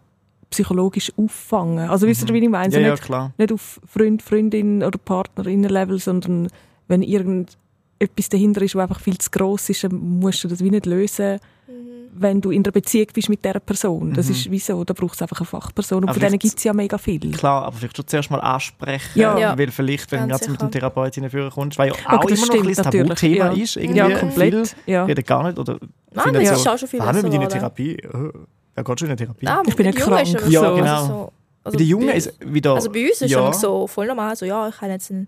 psychologisch 0.51 1.11
auffangen. 1.17 1.89
Also 1.89 2.07
wisst 2.07 2.27
ihr, 2.27 2.33
wie 2.33 2.39
ich 2.39 2.49
meine? 2.49 2.65
Also 2.65 2.77
Ja, 2.79 2.85
ja, 2.87 2.91
nicht, 2.91 3.03
klar. 3.03 3.33
nicht 3.37 3.51
auf 3.51 3.79
Freund, 3.85 4.21
Freundin 4.21 4.83
oder 4.83 4.97
Partnerinnen-Level, 4.99 5.99
sondern 5.99 6.47
wenn 6.87 7.01
irgendetwas 7.03 8.29
dahinter 8.29 8.61
ist, 8.63 8.75
was 8.75 8.83
einfach 8.83 8.99
viel 8.99 9.17
zu 9.17 9.29
gross 9.31 9.69
ist, 9.69 9.83
dann 9.83 10.19
musst 10.19 10.43
du 10.43 10.47
das 10.47 10.63
wie 10.63 10.71
nicht 10.71 10.85
lösen, 10.85 11.39
Mhm. 11.69 12.09
wenn 12.21 12.41
du 12.41 12.51
in 12.51 12.65
einer 12.65 12.71
Beziehung 12.71 13.07
bist 13.13 13.29
mit 13.29 13.45
dieser 13.45 13.59
Person. 13.61 14.13
Das 14.13 14.25
Mhm. 14.25 14.31
ist 14.33 14.51
wieso, 14.51 14.83
da 14.83 14.93
braucht 14.93 15.13
es 15.15 15.21
einfach 15.21 15.39
eine 15.39 15.45
Fachperson. 15.45 15.99
Und 15.99 16.09
Aber 16.09 16.19
von 16.19 16.21
denen 16.27 16.39
gibt 16.39 16.57
es 16.57 16.63
ja 16.63 16.73
mega 16.73 16.97
viel. 16.97 17.31
Klar, 17.31 17.63
aber 17.65 17.77
vielleicht 17.77 17.95
schon 17.95 18.07
zuerst 18.07 18.29
mal 18.31 18.39
ansprechen, 18.39 19.19
Ja. 19.19 19.37
Ja. 19.37 19.57
weil 19.57 19.71
vielleicht, 19.71 20.11
wenn 20.11 20.23
du 20.23 20.27
Ganz 20.29 20.41
gerade 20.41 20.51
mit 20.51 20.61
dem 20.61 20.65
sicher. 20.67 20.79
Therapeuten 20.79 21.29
führen 21.29 21.49
kommst, 21.51 21.77
weil 21.77 21.89
ja 21.89 21.93
auch 21.93 22.13
Okay, 22.23 22.27
das 22.29 22.39
immer 22.39 22.47
noch 22.47 22.53
ein 22.55 22.73
stimmt 22.73 22.85
bisschen 22.91 23.05
Tabuthema 23.07 23.45
ja. 23.53 23.63
ist, 23.63 23.75
irgendwie 23.77 23.97
Ja, 23.99 24.19
komplett. 24.19 24.75
Ja. 24.85 25.05
reden 25.05 25.23
gar 25.25 25.43
nicht 25.43 25.59
oder 25.59 25.77
Nein, 26.11 26.33
das 26.33 26.47
so, 26.49 26.53
ist 26.55 26.67
auch 26.67 26.77
schon 26.77 26.87
viel 26.89 26.99
«Wann 26.99 27.15
mit 27.15 27.25
geworden. 27.31 27.49
Therapie? 27.49 27.93
Äh, 27.95 28.31
Wer 28.75 28.83
geht 28.83 28.99
schon 28.99 29.07
in 29.07 29.11
eine 29.11 29.17
Therapie? 29.17 29.47
Ah, 29.47 29.61
Ich 29.65 29.75
bin 29.75 29.85
ist 29.87 29.97
krank. 29.97 30.27
Ja, 30.49 30.61
so, 30.69 30.75
genau. 30.75 30.95
Also 30.95 31.07
so, 31.07 31.31
also 31.63 31.77
Bei 31.77 31.77
den 31.77 31.87
Jungen 31.87 32.07
bei- 32.07 32.13
ist 32.13 32.33
wieder... 32.45 32.73
Also 32.75 32.89
bei 32.91 33.03
uns 33.09 33.21
ist 33.21 33.29
ja, 33.31 33.49
es 33.49 33.59
so 33.61 33.87
voll 33.87 34.07
normal. 34.07 34.35
So, 34.35 34.45
ja, 34.45 34.67
ich 34.69 34.81
habe 34.81 34.91
jetzt 34.91 35.09
ein, 35.11 35.27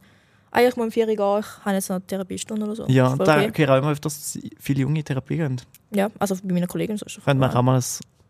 ich 0.59 0.75
muss 0.75 0.85
um 0.85 0.91
4 0.91 1.07
Uhr 1.07 1.15
gehen, 1.15 1.39
ich 1.39 1.65
habe 1.65 1.75
jetzt 1.75 1.89
noch 1.89 1.95
eine 1.95 2.05
Therapiestunde 2.05 2.65
oder 2.65 2.75
so. 2.75 2.85
Ja, 2.87 3.15
da 3.15 3.41
okay. 3.41 3.65
höre 3.65 3.73
auch 3.73 3.77
immer 3.77 3.91
öfters, 3.91 4.33
dass 4.33 4.43
viele 4.59 4.81
junge 4.81 4.99
in 4.99 5.05
Therapie 5.05 5.37
gehen. 5.37 5.61
ja, 5.91 6.09
also 6.19 6.35
bei 6.43 6.53
meinen 6.53 6.67
Kollegen 6.67 6.97
Können 6.97 7.39
wir 7.39 7.49
voll 7.49 7.57
auch 7.57 7.63
mal 7.63 7.77
ein 7.77 7.83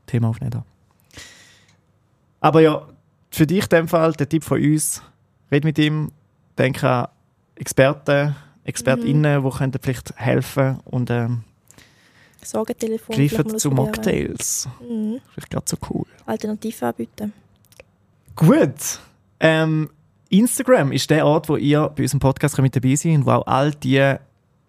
Thema 0.06 0.30
aufnehmen. 0.30 0.52
da. 0.52 0.66
Aber 2.40 2.62
ja, 2.62 2.88
für 3.32 3.48
dich 3.48 3.64
in 3.64 3.70
dem 3.70 3.88
Fall, 3.88 4.14
der 4.14 4.28
Tipp 4.30 4.44
von 4.44 4.62
uns, 4.62 5.02
red 5.52 5.64
mit 5.64 5.78
ihm, 5.80 6.12
denk 6.58 6.84
an 6.84 7.08
Experten, 7.56 8.36
ExpertInnen, 8.64 9.44
die 9.44 9.50
könnten 9.58 9.80
vielleicht 9.82 10.14
helfen 10.16 10.80
und 10.86 11.10
ähm, 11.10 11.44
Sorgentelefon. 12.44 13.16
greifen 13.16 13.48
mal 13.48 13.58
zu. 13.58 13.70
Mocktails. 13.72 14.68
Mhm. 14.88 15.22
Vielleicht 15.32 15.52
gerade 15.52 15.66
so 15.68 15.78
cool. 15.90 16.06
Alternativen 16.26 16.88
anbieten. 16.88 17.34
Gut. 18.36 19.00
Ähm, 19.40 19.90
Instagram 20.32 20.92
ist 20.92 21.10
der 21.10 21.26
Ort, 21.26 21.50
wo 21.50 21.58
ihr 21.58 21.90
bei 21.90 22.04
unserem 22.04 22.22
Podcast 22.22 22.58
mit 22.60 22.76
dabei 22.76 22.96
seid 22.96 23.16
und 23.16 23.26
wo 23.26 23.32
auch 23.32 23.48
all 23.48 23.72
die 23.72 24.16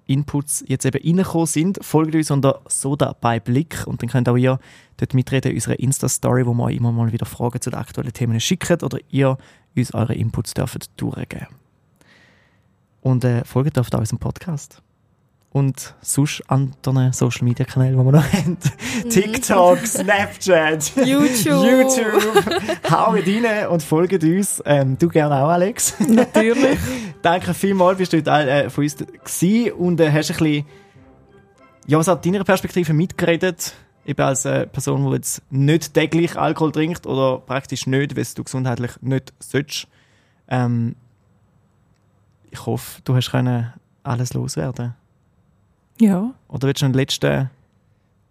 Inputs 0.07 0.65
jetzt 0.67 0.85
eben 0.85 1.01
reingekommen 1.03 1.47
sind. 1.47 1.79
Folgt 1.85 2.15
uns 2.15 2.31
unter 2.33 2.61
Soda 2.67 3.15
bei 3.21 3.39
Blick 3.39 3.87
und 3.87 4.03
dann 4.03 4.09
könnt 4.09 4.29
auch 4.29 4.37
ihr 4.37 4.59
dort 4.97 5.15
mitreden 5.15 5.53
in 5.53 5.57
unserer 5.57 5.79
Insta-Story, 5.79 6.47
wo 6.47 6.55
wir 6.55 6.71
immer 6.71 6.91
mal 6.91 7.13
wieder 7.13 7.27
Fragen 7.27 7.61
zu 7.61 7.71
den 7.71 7.79
aktuellen 7.79 8.13
Themen 8.13 8.41
schicken 8.41 8.83
oder 8.83 8.99
ihr 9.11 9.39
uns 9.77 9.95
eure 9.95 10.15
Inputs 10.15 10.53
dürft 10.55 10.91
durchgeben. 11.01 11.47
Und 13.01 13.25
äh, 13.25 13.45
folgt 13.45 13.79
auf 13.79 13.89
unserem 13.93 14.19
Podcast. 14.19 14.83
Und 15.53 15.95
sonst 16.01 16.43
anderen 16.49 17.13
Social-Media-Kanälen, 17.13 17.99
die 17.99 18.05
wir 18.05 18.13
noch 18.13 18.33
haben. 18.33 18.57
TikTok, 19.11 19.87
Snapchat, 19.87 20.93
YouTube. 21.05 21.65
YouTube. 21.65 22.91
Haut 22.91 23.27
rein 23.27 23.67
und 23.69 23.83
folgt 23.83 24.25
uns. 24.25 24.63
Ähm, 24.65 24.97
du 24.99 25.09
gerne 25.09 25.37
auch, 25.37 25.51
Alex. 25.51 25.95
Natürlich. 26.09 26.79
Danke 27.21 27.53
vielmals, 27.53 27.99
bist 27.99 28.15
du 28.15 28.23
Teil 28.23 28.49
äh, 28.49 28.71
von 28.71 28.85
uns 28.85 28.97
gewesen 28.97 29.73
und 29.73 30.01
äh, 30.01 30.11
hast 30.11 30.31
ein 30.31 30.37
bisschen, 30.39 30.67
ja, 31.87 31.99
was 31.99 32.09
hat 32.09 32.25
deiner 32.25 32.45
Perspektive 32.45 32.95
mitgeredet? 32.95 33.75
Eben 34.07 34.23
als 34.23 34.47
äh, 34.47 34.67
Person, 34.67 35.05
die 35.07 35.17
jetzt 35.17 35.43
nicht 35.51 35.93
täglich 35.93 36.37
Alkohol 36.37 36.73
trinkt 36.73 37.07
oder 37.07 37.39
praktisch 37.39 37.87
nicht, 37.87 38.17
weil 38.17 38.27
du 38.35 38.43
gesundheitlich 38.43 38.93
nicht 39.03 39.35
sollst. 39.39 39.87
Ähm, 40.49 40.97
ich 42.51 42.65
hoffe, 42.65 43.03
du 43.05 43.15
hast 43.15 43.31
können 43.31 43.73
alles 44.03 44.33
loswerden. 44.33 44.95
Ja. 46.03 46.35
Oder 46.49 46.67
willst 46.69 46.83
du 46.83 46.87
einen 46.87 46.95
letzten, 46.95 47.51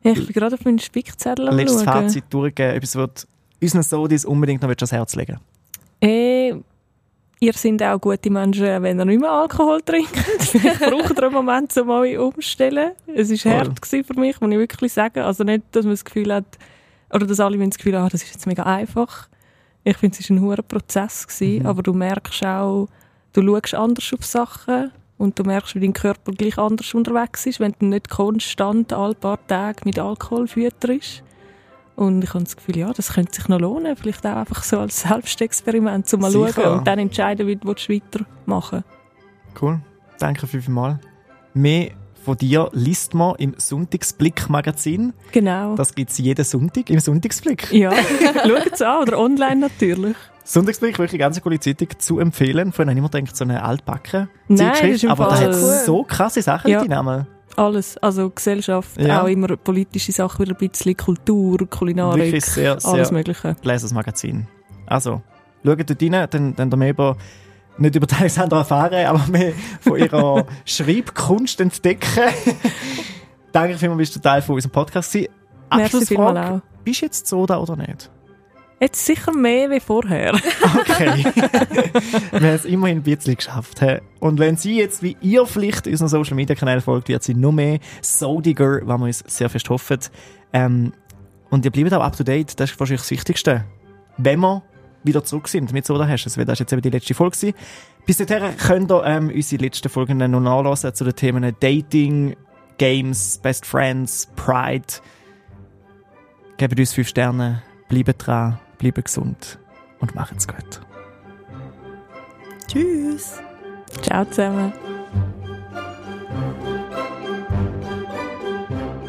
Ja, 0.04 0.12
Ich 0.12 0.26
bin 0.26 0.34
gerade 0.34 0.56
auf 0.56 0.66
meinen 0.66 0.80
Spickzettel 0.80 1.48
am 1.48 1.56
letztes 1.56 1.84
schauen. 1.84 2.04
Fazit 2.04 2.26
durchgeben? 2.30 2.76
Etwas, 2.76 2.96
was 2.98 3.28
unseren 3.62 3.84
Sodis 3.84 4.26
unbedingt 4.26 4.62
noch 4.62 4.70
ans 4.70 4.92
Herz 4.92 5.16
legen 5.16 5.40
Äh, 6.02 6.50
ihr 7.40 7.54
seid 7.54 7.82
auch 7.84 8.00
gute 8.00 8.30
Menschen, 8.30 8.84
wenn 8.84 9.00
ihr 9.00 9.06
nicht 9.06 9.22
mehr 9.22 9.32
Alkohol 9.32 9.82
trinkt. 9.82 10.14
Braucht 10.80 11.18
ihr 11.18 11.24
einen 11.24 11.34
Moment, 11.34 11.76
um 11.78 11.90
euch 11.92 12.18
umzustellen. 12.18 12.92
Es 13.16 13.30
war 13.46 13.54
hart 13.60 13.82
gewesen 13.82 14.04
für 14.04 14.20
mich, 14.20 14.42
muss 14.42 14.52
ich 14.52 14.58
wirklich 14.58 14.92
sagen. 14.92 15.20
Also 15.20 15.44
nicht, 15.44 15.64
dass 15.72 15.86
man 15.86 15.94
das 15.94 16.04
Gefühl 16.04 16.34
hat, 16.34 16.58
oder 17.14 17.26
dass 17.26 17.40
alle 17.40 17.58
das 17.58 17.78
Gefühl 17.78 17.96
haben, 17.98 18.06
ah, 18.06 18.10
das 18.10 18.24
ist 18.24 18.34
jetzt 18.34 18.48
mega 18.48 18.64
einfach. 18.64 19.30
Ich 19.84 19.98
finde, 19.98 20.18
es 20.20 20.30
war 20.30 20.36
ein 20.38 20.42
hoher 20.42 20.62
Prozess, 20.62 21.26
gewesen, 21.28 21.60
Mhm. 21.62 21.66
aber 21.68 21.84
du 21.84 21.94
merkst 21.94 22.46
auch, 22.46 22.88
du 23.34 23.42
schaust 23.42 23.74
anders 23.76 24.14
auf 24.14 24.26
Sachen 24.26 24.92
und 25.22 25.38
du 25.38 25.44
merkst, 25.44 25.76
wie 25.76 25.80
dein 25.80 25.94
Körper 25.94 26.32
gleich 26.32 26.58
anders 26.58 26.96
unterwegs 26.96 27.46
ist, 27.46 27.60
wenn 27.60 27.76
du 27.78 27.86
nicht 27.86 28.10
konstant 28.10 28.92
alle 28.92 29.14
paar 29.14 29.38
Tage 29.46 29.82
mit 29.86 30.00
Alkohol 30.00 30.48
fütterst. 30.48 31.22
Und 31.96 32.24
ich 32.24 32.34
habe 32.34 32.44
das 32.44 32.58
Gefühl, 32.58 32.78
ja, 32.78 32.92
das 32.92 33.14
könnte 33.14 33.36
sich 33.36 33.48
noch 33.48 33.60
lohnen. 33.60 33.96
Vielleicht 33.96 34.26
auch 34.26 34.38
einfach 34.38 34.64
so 34.64 34.80
als 34.80 35.02
Selbstexperiment, 35.02 36.12
um 36.14 36.22
mal 36.22 36.32
Sicher. 36.32 36.54
schauen 36.54 36.80
und 36.80 36.88
dann 36.88 36.98
entscheiden, 36.98 37.46
wie 37.46 37.56
du 37.56 37.68
weitermachen 37.68 38.84
Cool. 39.62 39.80
Danke 40.18 40.48
vielmals. 40.48 40.98
Mehr 41.54 41.92
von 42.24 42.38
dir 42.38 42.70
liest 42.74 43.14
man 43.14 43.36
im 43.36 43.54
Sonntagsblick-Magazin. 43.58 45.14
Genau. 45.32 45.76
Das 45.76 45.94
gibt 45.94 46.10
es 46.10 46.18
jeden 46.18 46.46
Sonntag 46.46 46.90
im 46.90 47.00
Sonntagsblick. 47.00 47.72
ja, 47.72 47.92
schaut 48.48 48.74
es 48.74 48.82
an. 48.82 49.02
Oder 49.04 49.20
online 49.20 49.58
natürlich. 49.58 50.16
Sonntagsblick, 50.44 50.98
wirklich 51.00 51.14
eine 51.14 51.20
ganz 51.20 51.42
coole 51.42 51.60
Zeitung 51.60 51.88
zu 52.00 52.20
empfehlen. 52.20 52.72
Vorhin 52.72 52.90
habe 52.90 52.94
ich 52.94 52.98
immer 53.00 53.10
gedacht, 53.10 53.36
so 53.38 53.44
eine 53.44 53.64
altbacken 53.64 54.30
Zeitschrift. 54.54 55.06
Aber 55.06 55.26
da 55.26 55.36
Fall 55.36 55.48
hat 55.48 55.54
cool. 55.56 55.80
so 55.86 56.04
krasse 56.04 56.42
Sachen 56.42 56.70
Ja. 56.72 56.82
drin. 56.82 56.94
einmal. 56.94 57.28
Alles. 57.58 57.98
Also 57.98 58.30
Gesellschaft, 58.30 59.00
Ja. 59.00 59.22
auch 59.24 59.28
immer 59.28 59.56
politische 59.58 60.12
Sachen, 60.12 60.46
wieder 60.46 60.56
ein 60.58 60.70
bisschen 60.70 60.96
Kultur, 60.98 61.58
Kulinarik, 61.70 62.24
Wirklich 62.24 62.46
sehr, 62.46 62.80
sehr 62.80 62.92
alles 62.92 63.12
Mögliche. 63.12 63.56
gelesenes 63.62 63.94
Magazin. 63.94 64.48
Also, 64.88 65.22
schaut 65.66 65.90
dort 65.90 66.02
rein, 66.02 66.28
dann, 66.30 66.56
dann 66.56 66.80
mehr 66.80 66.90
über, 66.92 67.18
nicht 67.78 67.96
über 67.96 68.08
die 68.08 68.16
Alexandra 68.16 68.60
erfahren, 68.60 69.06
aber 69.06 69.26
mehr 69.28 69.52
von 69.82 69.98
ihrer 69.98 70.46
Schreibkunst 70.66 71.60
entdecken. 71.60 72.24
Danke 73.52 73.78
vielmals, 73.78 73.98
bist 74.00 74.16
du 74.16 74.20
Teil 74.22 74.42
von 74.42 74.56
unserem 74.56 74.72
Podcast 74.72 75.12
gewesen. 75.12 75.32
Abschlussfrage. 75.70 76.62
Bist 76.84 77.02
du 77.02 77.06
jetzt 77.06 77.28
Soda 77.28 77.58
oder 77.58 77.76
nicht? 77.76 78.10
Jetzt 78.82 79.06
sicher 79.06 79.32
mehr 79.32 79.70
wie 79.70 79.80
vorher. 79.80 80.34
Okay. 80.82 81.24
Wir 82.32 82.40
haben 82.40 82.44
es 82.44 82.66
immerhin 82.66 82.98
ein 82.98 83.04
bisschen 83.04 83.36
geschafft. 83.36 83.82
Und 84.20 84.40
wenn 84.40 84.58
sie 84.58 84.78
jetzt, 84.78 85.04
wie 85.04 85.16
ihr 85.22 85.46
vielleicht 85.46 85.86
unseren 85.86 86.08
Social 86.08 86.36
Media 86.36 86.56
Kanälen 86.56 86.82
folgt, 86.82 87.08
wird 87.08 87.24
sie 87.24 87.34
noch 87.34 87.52
mehr 87.52 87.80
Sodiger, 88.02 88.80
was 88.84 89.00
wir 89.00 89.06
uns 89.06 89.24
sehr 89.28 89.50
fest 89.50 89.70
hoffen. 89.70 90.00
Ähm, 90.54 90.94
und 91.50 91.66
ihr 91.66 91.72
bleibt 91.72 91.94
auch 91.94 92.02
up 92.02 92.16
to 92.16 92.24
date, 92.24 92.60
das 92.60 92.72
ist 92.72 92.80
wahrscheinlich 92.80 93.02
das 93.02 93.12
Wichtigste. 93.12 93.66
Wenn 94.18 94.40
man 94.40 94.62
wieder 95.04 95.24
zurück 95.24 95.48
sind 95.48 95.74
mit 95.74 95.86
Soda 95.86 96.06
Hashes, 96.06 96.38
weil 96.38 96.46
das 96.46 96.60
jetzt 96.60 96.72
eben 96.74 96.82
die 96.82 96.90
letzte 96.90 97.14
Folge 97.14 97.38
gewesen. 97.38 97.58
Bis 98.06 98.18
dahin 98.18 98.58
könnt 98.58 98.92
ihr 98.92 99.04
ähm, 99.06 99.32
unsere 99.34 99.62
letzten 99.62 99.90
Folgen 99.90 100.18
noch 100.18 100.40
nachlesen 100.40 100.94
zu 100.94 101.04
den 101.04 101.16
Themen 101.16 101.56
Dating, 101.60 102.36
Games, 102.78 103.40
Best 103.42 103.66
Friends, 103.66 104.30
Pride. 104.36 104.86
Gebt 106.58 106.80
uns 106.80 106.94
fünf 106.94 107.08
Sterne, 107.08 107.64
bleibt 107.90 108.26
dran, 108.26 108.60
bleibt 108.82 109.06
gesund 109.06 109.60
und 110.00 110.16
macht's 110.16 110.48
gut. 110.48 110.82
Tschüss. 112.68 113.40
Ciao 114.02 114.26
zusammen. 114.26 114.74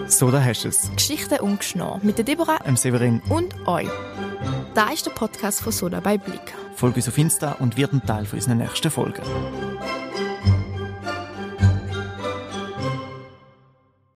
Soda 0.07 0.39
Hashes, 0.39 0.91
Geschichten 0.95 1.41
ungeschnitten 1.41 2.01
mit 2.03 2.19
der 2.19 2.25
Deborah 2.27 2.59
ähm, 2.67 2.77
Severin, 2.77 3.23
und 3.31 3.67
euch. 3.67 3.89
Da 4.75 4.91
ist 4.91 5.07
der 5.07 5.13
Podcast 5.13 5.63
von 5.63 5.73
Soda 5.73 6.01
bei 6.01 6.19
Blick. 6.19 6.53
folgt 6.75 6.97
uns 6.97 7.09
auf 7.09 7.17
Insta 7.17 7.53
und 7.53 7.79
wird 7.79 7.95
ein 7.95 8.05
Teil 8.05 8.27
von 8.27 8.39
unseren 8.39 8.59
nächsten 8.59 8.91
Folgen. 8.91 9.23